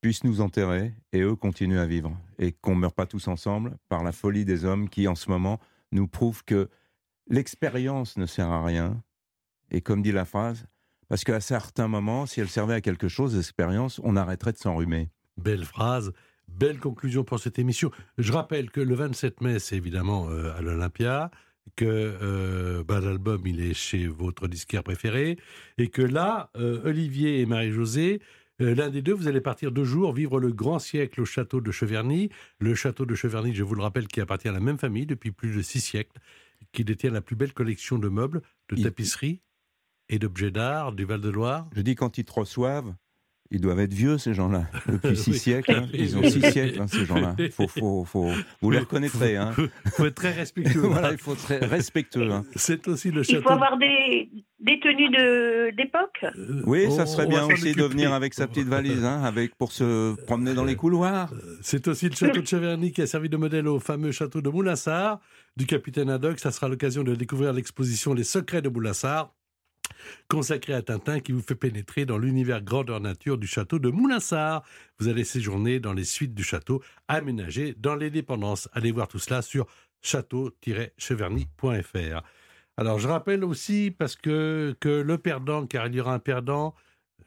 puissent 0.00 0.24
nous 0.24 0.40
enterrer 0.40 0.92
et 1.12 1.20
eux 1.20 1.36
continuent 1.36 1.78
à 1.78 1.86
vivre. 1.86 2.16
Et 2.38 2.52
qu'on 2.52 2.74
ne 2.74 2.80
meure 2.80 2.92
pas 2.92 3.06
tous 3.06 3.28
ensemble 3.28 3.76
par 3.88 4.02
la 4.02 4.10
folie 4.10 4.44
des 4.44 4.64
hommes 4.64 4.88
qui, 4.88 5.06
en 5.06 5.14
ce 5.14 5.30
moment, 5.30 5.60
nous 5.92 6.08
prouvent 6.08 6.44
que 6.44 6.68
l'expérience 7.28 8.16
ne 8.16 8.26
sert 8.26 8.50
à 8.50 8.64
rien. 8.64 9.00
Et 9.70 9.80
comme 9.80 10.02
dit 10.02 10.12
la 10.12 10.24
phrase, 10.24 10.66
parce 11.08 11.22
qu'à 11.22 11.40
certains 11.40 11.88
moments, 11.88 12.26
si 12.26 12.40
elle 12.40 12.48
servait 12.48 12.74
à 12.74 12.80
quelque 12.80 13.08
chose, 13.08 13.36
l'expérience, 13.36 14.00
on 14.02 14.16
arrêterait 14.16 14.52
de 14.52 14.58
s'enrhumer. 14.58 15.08
Belle 15.36 15.64
phrase, 15.64 16.12
belle 16.54 16.78
conclusion 16.78 17.24
pour 17.24 17.38
cette 17.40 17.58
émission. 17.58 17.90
Je 18.18 18.32
rappelle 18.32 18.70
que 18.70 18.80
le 18.80 18.94
27 18.94 19.40
mai, 19.40 19.58
c'est 19.58 19.76
évidemment 19.76 20.28
euh, 20.30 20.54
à 20.56 20.60
l'Olympia, 20.62 21.30
que 21.76 21.84
euh, 21.86 22.84
bah, 22.84 23.00
l'album 23.00 23.46
il 23.46 23.60
est 23.60 23.74
chez 23.74 24.06
votre 24.06 24.48
disquaire 24.48 24.82
préféré, 24.82 25.38
et 25.78 25.88
que 25.88 26.02
là, 26.02 26.50
euh, 26.56 26.80
Olivier 26.84 27.40
et 27.40 27.46
Marie-Josée, 27.46 28.20
l'un 28.60 28.88
des 28.88 29.02
deux, 29.02 29.12
vous 29.12 29.26
allez 29.26 29.40
partir 29.40 29.72
deux 29.72 29.84
jours 29.84 30.12
vivre 30.12 30.38
le 30.38 30.52
grand 30.52 30.78
siècle 30.78 31.20
au 31.20 31.24
château 31.24 31.60
de 31.60 31.72
Cheverny. 31.72 32.30
Le 32.60 32.76
château 32.76 33.04
de 33.04 33.14
Cheverny, 33.16 33.52
je 33.52 33.64
vous 33.64 33.74
le 33.74 33.82
rappelle, 33.82 34.06
qui 34.06 34.20
appartient 34.20 34.48
à 34.48 34.52
la 34.52 34.60
même 34.60 34.78
famille 34.78 35.06
depuis 35.06 35.32
plus 35.32 35.56
de 35.56 35.60
six 35.60 35.80
siècles, 35.80 36.20
qui 36.70 36.84
détient 36.84 37.10
la 37.10 37.20
plus 37.20 37.34
belle 37.34 37.52
collection 37.52 37.98
de 37.98 38.08
meubles, 38.08 38.42
de 38.70 38.80
tapisseries 38.80 39.40
et 40.08 40.20
d'objets 40.20 40.52
d'art 40.52 40.92
du 40.92 41.04
Val-de-Loire. 41.04 41.68
Je 41.74 41.80
dis 41.80 41.96
quand 41.96 42.16
ils 42.18 42.24
te 42.24 42.32
reçoivent, 42.32 42.94
ils 43.50 43.60
doivent 43.60 43.80
être 43.80 43.92
vieux, 43.94 44.18
ces 44.18 44.34
gens-là. 44.34 44.66
Depuis 44.88 45.16
six 45.16 45.30
Oui. 45.32 45.38
siècles, 45.38 45.72
hein. 45.72 45.86
ils 45.92 46.16
ont 46.16 46.22
six 46.22 46.40
siècles, 46.50 46.80
hein, 46.80 46.86
ces 46.88 47.04
gens-là. 47.04 47.36
Faut, 47.52 47.68
faut, 47.68 48.04
faut... 48.04 48.30
Vous 48.60 48.70
les 48.70 48.78
reconnaîtrez. 48.80 49.36
Hein. 49.36 49.52
Il 49.58 49.90
faut 49.92 50.06
être 50.06 50.14
très 50.14 50.32
respectueux. 50.32 50.80
voilà, 50.88 51.12
il 51.12 51.18
faut 51.18 51.34
être 51.34 51.42
très 51.42 51.58
respectueux. 51.58 52.30
hein. 52.32 52.44
C'est 52.56 52.88
aussi 52.88 53.10
le 53.10 53.20
Il 53.20 53.24
château. 53.24 53.42
faut 53.42 53.50
avoir 53.50 53.76
des, 53.78 54.28
des 54.60 54.80
tenues 54.80 55.10
de- 55.10 55.76
d'époque. 55.76 56.24
Euh, 56.24 56.62
Oui, 56.66 56.90
ça 56.90 57.06
serait 57.06 57.26
on 57.26 57.28
bien 57.28 57.44
aussi 57.46 57.74
de 57.74 57.84
venir 57.84 58.12
avec 58.12 58.34
sa 58.34 58.46
petite 58.46 58.66
valise, 58.66 59.04
hein, 59.04 59.22
avec, 59.22 59.54
pour 59.56 59.72
se 59.72 60.14
promener 60.24 60.54
dans 60.54 60.64
les 60.64 60.76
couloirs. 60.76 61.32
C'est 61.60 61.86
aussi 61.86 62.08
le 62.08 62.14
château 62.16 62.40
de 62.40 62.46
Cheverny 62.46 62.92
qui 62.92 63.02
a 63.02 63.06
servi 63.06 63.28
de 63.28 63.36
modèle 63.36 63.68
au 63.68 63.78
fameux 63.78 64.10
château 64.10 64.40
de 64.40 64.48
Moulassar 64.48 65.20
du 65.56 65.66
capitaine 65.66 66.10
Haddock. 66.10 66.40
Ça 66.40 66.50
sera 66.50 66.68
l'occasion 66.68 67.04
de 67.04 67.14
découvrir 67.14 67.52
l'exposition 67.52 68.14
Les 68.14 68.24
secrets 68.24 68.62
de 68.62 68.68
Moulassar, 68.68 69.32
consacrée 70.28 70.74
à 70.74 70.82
Tintin, 70.82 71.20
qui 71.20 71.32
vous 71.32 71.42
fait 71.42 71.54
pénétrer 71.54 72.04
dans 72.06 72.18
l'univers 72.18 72.62
grandeur 72.62 73.00
nature 73.00 73.38
du 73.38 73.46
château 73.46 73.78
de 73.78 73.90
Moulassar. 73.90 74.64
Vous 74.98 75.08
allez 75.08 75.24
séjourner 75.24 75.80
dans 75.80 75.92
les 75.92 76.04
suites 76.04 76.34
du 76.34 76.42
château 76.42 76.82
aménagé 77.08 77.74
dans 77.78 77.94
les 77.94 78.10
dépendances. 78.10 78.68
Allez 78.72 78.92
voir 78.92 79.08
tout 79.08 79.18
cela 79.18 79.42
sur 79.42 79.66
château-cheverny.fr. 80.02 82.22
Alors, 82.76 82.98
je 82.98 83.06
rappelle 83.06 83.44
aussi, 83.44 83.94
parce 83.96 84.16
que, 84.16 84.76
que 84.80 84.88
le 84.88 85.18
perdant, 85.18 85.66
car 85.66 85.86
il 85.86 85.94
y 85.94 86.00
aura 86.00 86.14
un 86.14 86.18
perdant, 86.18 86.74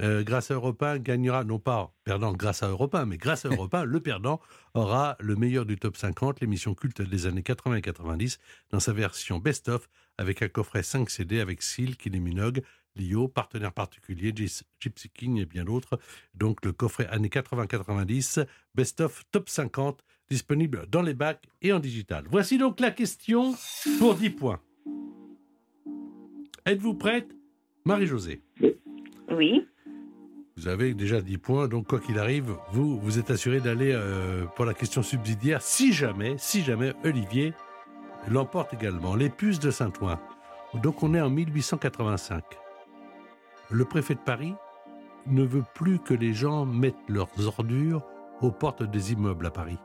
euh, 0.01 0.23
grâce 0.23 0.51
à 0.51 0.55
Europe 0.55 0.83
1, 0.83 0.99
gagnera, 0.99 1.43
non 1.43 1.57
pas 1.57 1.93
perdant 2.03 2.33
grâce 2.33 2.61
à 2.61 2.67
Europe 2.67 2.93
1, 2.93 3.05
mais 3.05 3.17
grâce 3.17 3.45
à 3.45 3.49
Europe 3.49 3.73
1, 3.73 3.83
le 3.85 3.99
perdant 3.99 4.39
aura 4.73 5.15
le 5.19 5.35
meilleur 5.35 5.65
du 5.65 5.77
top 5.77 5.97
50, 5.97 6.41
l'émission 6.41 6.75
culte 6.75 7.01
des 7.01 7.25
années 7.25 7.43
80 7.43 7.77
et 7.77 7.81
90, 7.81 8.37
dans 8.71 8.79
sa 8.79 8.93
version 8.93 9.39
best-of, 9.39 9.89
avec 10.17 10.41
un 10.41 10.47
coffret 10.47 10.83
5 10.83 11.09
CD 11.09 11.39
avec 11.39 11.61
Seal, 11.61 11.95
Kylie 11.95 12.19
Minogue, 12.19 12.61
Lio, 12.95 13.27
partenaire 13.27 13.71
particulier, 13.71 14.33
Gypsy 14.35 15.09
King 15.09 15.37
et 15.37 15.45
bien 15.45 15.63
d'autres. 15.63 15.99
Donc 16.33 16.65
le 16.65 16.71
coffret 16.71 17.07
années 17.07 17.29
80-90, 17.29 18.45
best-of 18.75 19.23
top 19.31 19.49
50, 19.49 20.03
disponible 20.29 20.85
dans 20.89 21.01
les 21.01 21.13
bacs 21.13 21.45
et 21.61 21.71
en 21.71 21.79
digital. 21.79 22.25
Voici 22.29 22.57
donc 22.57 22.79
la 22.79 22.91
question 22.91 23.53
pour 23.99 24.15
10 24.15 24.29
points. 24.31 24.59
Êtes-vous 26.65 26.95
prête 26.95 27.29
Marie-Josée? 27.85 28.41
Oui. 29.29 29.65
vous 30.57 30.67
avez 30.67 30.93
déjà 30.93 31.21
10 31.21 31.37
points, 31.37 31.67
donc 31.67 31.87
quoi 31.87 31.99
qu'il 31.99 32.17
arrive, 32.17 32.55
vous, 32.71 32.99
vous 32.99 33.19
êtes 33.19 33.29
assuré 33.29 33.61
d'aller 33.61 33.91
euh, 33.93 34.45
pour 34.55 34.65
la 34.65 34.73
question 34.73 35.03
subsidiaire 35.03 35.61
si 35.61 35.93
jamais, 35.93 36.35
si 36.37 36.63
jamais 36.63 36.93
Olivier 37.03 37.53
l'emporte 38.27 38.73
également. 38.73 39.15
Les 39.15 39.29
puces 39.29 39.59
de 39.59 39.71
Saint-Ouen. 39.71 40.19
Donc 40.75 41.03
on 41.03 41.13
est 41.13 41.21
en 41.21 41.29
1885. 41.29 42.43
Le 43.69 43.85
préfet 43.85 44.15
de 44.15 44.19
Paris 44.19 44.55
ne 45.25 45.43
veut 45.43 45.63
plus 45.73 45.99
que 45.99 46.13
les 46.13 46.33
gens 46.33 46.65
mettent 46.65 46.95
leurs 47.09 47.29
ordures 47.45 48.03
aux 48.41 48.51
portes 48.51 48.83
des 48.83 49.13
immeubles 49.13 49.45
à 49.45 49.51
Paris. 49.51 49.79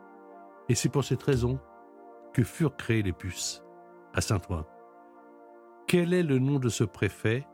Et 0.68 0.74
c'est 0.74 0.88
pour 0.88 1.04
cette 1.04 1.22
raison 1.22 1.58
que 2.32 2.44
furent 2.44 2.76
créées 2.76 3.02
les 3.02 3.12
puces 3.12 3.62
à 4.14 4.20
Saint-Ouen. 4.20 4.64
Quel 5.86 6.14
est 6.14 6.22
le 6.22 6.38
nom 6.38 6.58
de 6.58 6.68
ce 6.68 6.84
préfet 6.84 7.46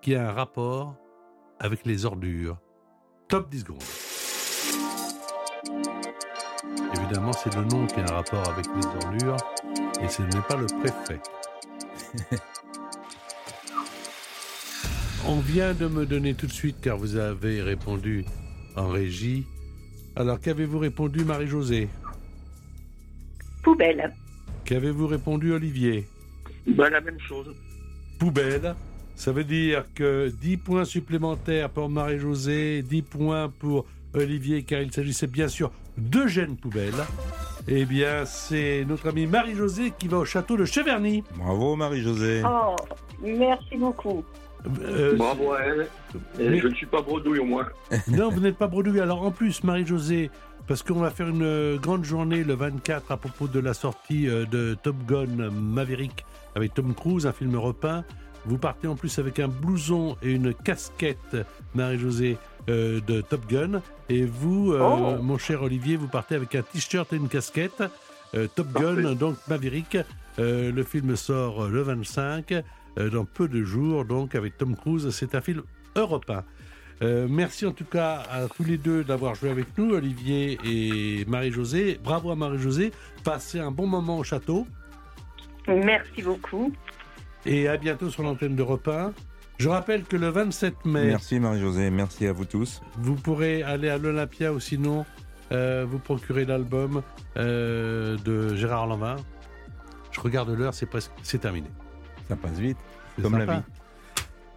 qui 0.00 0.14
a 0.14 0.28
un 0.28 0.32
rapport 0.32 0.96
avec 1.58 1.86
les 1.86 2.04
ordures? 2.04 2.58
Top 3.28 3.48
10 3.48 3.60
secondes. 3.60 3.82
Évidemment, 7.12 7.34
c'est 7.34 7.54
le 7.54 7.64
nom 7.64 7.86
qui 7.86 8.00
a 8.00 8.04
un 8.04 8.14
rapport 8.14 8.48
avec 8.48 8.64
les 8.74 8.86
ordures 9.04 9.36
et 10.02 10.08
ce 10.08 10.22
n'est 10.22 10.40
pas 10.48 10.56
le 10.56 10.64
préfet. 10.64 11.20
On 15.26 15.40
vient 15.40 15.74
de 15.74 15.88
me 15.88 16.06
donner 16.06 16.32
tout 16.32 16.46
de 16.46 16.52
suite, 16.52 16.76
car 16.80 16.96
vous 16.96 17.16
avez 17.16 17.60
répondu 17.60 18.24
en 18.76 18.88
régie. 18.88 19.44
Alors, 20.16 20.40
qu'avez-vous 20.40 20.78
répondu, 20.78 21.22
Marie-Josée? 21.26 21.90
Poubelle. 23.62 24.10
Qu'avez-vous 24.64 25.06
répondu, 25.06 25.52
Olivier? 25.52 26.08
Ben, 26.66 26.88
la 26.88 27.02
même 27.02 27.20
chose. 27.20 27.54
poubelle. 28.18 28.74
Ça 29.16 29.32
veut 29.32 29.44
dire 29.44 29.84
que 29.94 30.32
10 30.40 30.56
points 30.56 30.86
supplémentaires 30.86 31.68
pour 31.68 31.90
Marie-Josée, 31.90 32.80
10 32.80 33.02
points 33.02 33.50
pour 33.58 33.84
Olivier, 34.14 34.62
car 34.62 34.80
il 34.80 34.90
s'agissait 34.94 35.26
bien 35.26 35.48
sûr 35.48 35.70
d'Eugène 35.96 36.56
Poubelle. 36.56 36.94
Eh 37.68 37.84
bien, 37.84 38.24
c'est 38.24 38.84
notre 38.88 39.08
amie 39.08 39.26
Marie-Josée 39.26 39.92
qui 39.98 40.08
va 40.08 40.18
au 40.18 40.24
château 40.24 40.56
de 40.56 40.64
Cheverny. 40.64 41.22
Bravo, 41.36 41.76
Marie-Josée. 41.76 42.42
Oh, 42.44 42.74
merci 43.22 43.76
beaucoup. 43.76 44.24
Euh, 44.84 45.16
Bravo 45.16 45.52
à 45.52 45.60
elle. 45.62 45.88
Mais- 46.38 46.58
je 46.60 46.68
ne 46.68 46.74
suis 46.74 46.86
pas 46.86 47.02
bredouille 47.02 47.40
au 47.40 47.44
moins. 47.44 47.66
non, 48.08 48.30
vous 48.30 48.40
n'êtes 48.40 48.56
pas 48.56 48.66
bredouille. 48.68 49.00
Alors, 49.00 49.22
en 49.22 49.30
plus, 49.30 49.62
Marie-Josée, 49.64 50.30
parce 50.66 50.82
qu'on 50.82 51.00
va 51.00 51.10
faire 51.10 51.28
une 51.28 51.76
grande 51.76 52.04
journée 52.04 52.44
le 52.44 52.54
24 52.54 53.10
à 53.12 53.16
propos 53.16 53.46
de 53.48 53.60
la 53.60 53.74
sortie 53.74 54.28
euh, 54.28 54.44
de 54.46 54.76
Top 54.82 54.96
Gun 55.06 55.50
Maverick 55.50 56.24
avec 56.54 56.74
Tom 56.74 56.94
Cruise, 56.94 57.26
un 57.26 57.32
film 57.32 57.56
repeint. 57.56 58.04
Vous 58.44 58.58
partez 58.58 58.88
en 58.88 58.96
plus 58.96 59.18
avec 59.18 59.38
un 59.38 59.48
blouson 59.48 60.16
et 60.22 60.32
une 60.32 60.52
casquette, 60.54 61.36
Marie-Josée, 61.74 62.38
euh, 62.68 63.00
de 63.06 63.20
Top 63.20 63.46
Gun. 63.48 63.80
Et 64.08 64.24
vous, 64.24 64.72
euh, 64.72 64.80
Oh. 65.18 65.22
mon 65.22 65.38
cher 65.38 65.62
Olivier, 65.62 65.96
vous 65.96 66.08
partez 66.08 66.34
avec 66.34 66.54
un 66.54 66.62
t-shirt 66.62 67.12
et 67.12 67.16
une 67.16 67.28
casquette. 67.28 67.82
euh, 68.34 68.48
Top 68.54 68.68
Gun, 68.72 69.14
donc 69.14 69.36
Maverick. 69.48 69.98
Le 70.38 70.82
film 70.84 71.14
sort 71.16 71.68
le 71.68 71.82
25, 71.82 72.52
euh, 72.98 73.10
dans 73.10 73.24
peu 73.26 73.46
de 73.46 73.62
jours, 73.62 74.04
donc 74.06 74.34
avec 74.34 74.56
Tom 74.56 74.74
Cruise. 74.74 75.10
C'est 75.10 75.34
un 75.34 75.40
film 75.42 75.62
européen. 75.96 76.42
Euh, 77.02 77.26
merci 77.28 77.66
en 77.66 77.72
tout 77.72 77.84
cas 77.84 78.22
à 78.30 78.46
tous 78.48 78.64
les 78.64 78.78
deux 78.78 79.02
d'avoir 79.04 79.34
joué 79.34 79.50
avec 79.50 79.76
nous, 79.76 79.90
Olivier 79.92 80.58
et 80.64 81.24
Marie-Josée. 81.26 81.98
Bravo 82.02 82.30
à 82.30 82.36
Marie-Josée. 82.36 82.92
Passez 83.24 83.58
un 83.60 83.70
bon 83.70 83.86
moment 83.86 84.18
au 84.18 84.24
château 84.24 84.66
Merci 85.68 86.22
beaucoup. 86.22 86.72
Et 87.46 87.68
à 87.68 87.76
bientôt 87.76 88.10
sur 88.10 88.22
l'antenne 88.22 88.56
d'Europe 88.56 88.88
1. 88.88 89.12
Je 89.58 89.68
rappelle 89.68 90.04
que 90.04 90.16
le 90.16 90.28
27 90.28 90.84
mai, 90.86 91.06
Merci, 91.06 91.38
Marie-Josée. 91.38 91.90
Merci 91.90 92.26
à 92.26 92.32
vous 92.32 92.44
tous. 92.44 92.80
vous 92.96 93.14
pourrez 93.14 93.62
aller 93.62 93.88
à 93.88 93.98
l'Olympia 93.98 94.52
ou 94.52 94.60
sinon 94.60 95.04
euh, 95.52 95.86
vous 95.88 95.98
procurer 95.98 96.44
l'album 96.44 97.02
euh, 97.36 98.16
de 98.24 98.54
Gérard 98.56 98.86
Lanvin. 98.86 99.16
Je 100.10 100.20
regarde 100.20 100.50
l'heure, 100.50 100.74
c'est 100.74 100.86
presque, 100.86 101.12
c'est 101.22 101.38
terminé. 101.38 101.68
Ça 102.28 102.36
passe 102.36 102.58
vite. 102.58 102.78
Comme 103.20 103.38
la 103.38 103.44
vie. 103.46 103.62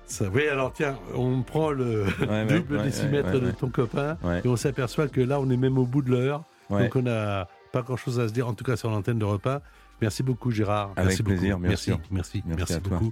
Ça, 0.06 0.26
oui, 0.32 0.48
alors 0.48 0.72
tiens, 0.72 0.98
on 1.16 1.42
prend 1.42 1.72
le 1.72 2.06
ouais, 2.28 2.46
double 2.50 2.78
ouais, 2.78 2.84
décimètre 2.84 3.34
ouais, 3.34 3.40
de 3.40 3.52
ton 3.52 3.70
copain 3.70 4.18
et 4.44 4.48
on 4.48 4.56
s'aperçoit 4.56 5.08
que 5.08 5.20
là, 5.22 5.40
on 5.40 5.50
est 5.50 5.58
même 5.58 5.78
au 5.78 5.86
bout 5.86 6.02
de 6.02 6.12
l'heure. 6.12 6.44
Donc 6.70 6.96
on 6.96 7.02
n'a 7.02 7.48
pas 7.72 7.82
grand-chose 7.82 8.20
à 8.20 8.28
se 8.28 8.34
dire, 8.34 8.48
en 8.48 8.54
tout 8.54 8.64
cas 8.64 8.76
sur 8.76 8.90
l'antenne 8.90 9.20
de 9.20 9.26
repas. 9.26 9.62
Merci 10.02 10.24
beaucoup, 10.24 10.52
Gérard. 10.52 10.94
Avec 10.96 11.24
plaisir, 11.24 11.60
merci. 11.60 11.92
Merci, 12.12 12.44
merci, 12.46 12.80
beaucoup. 12.80 13.12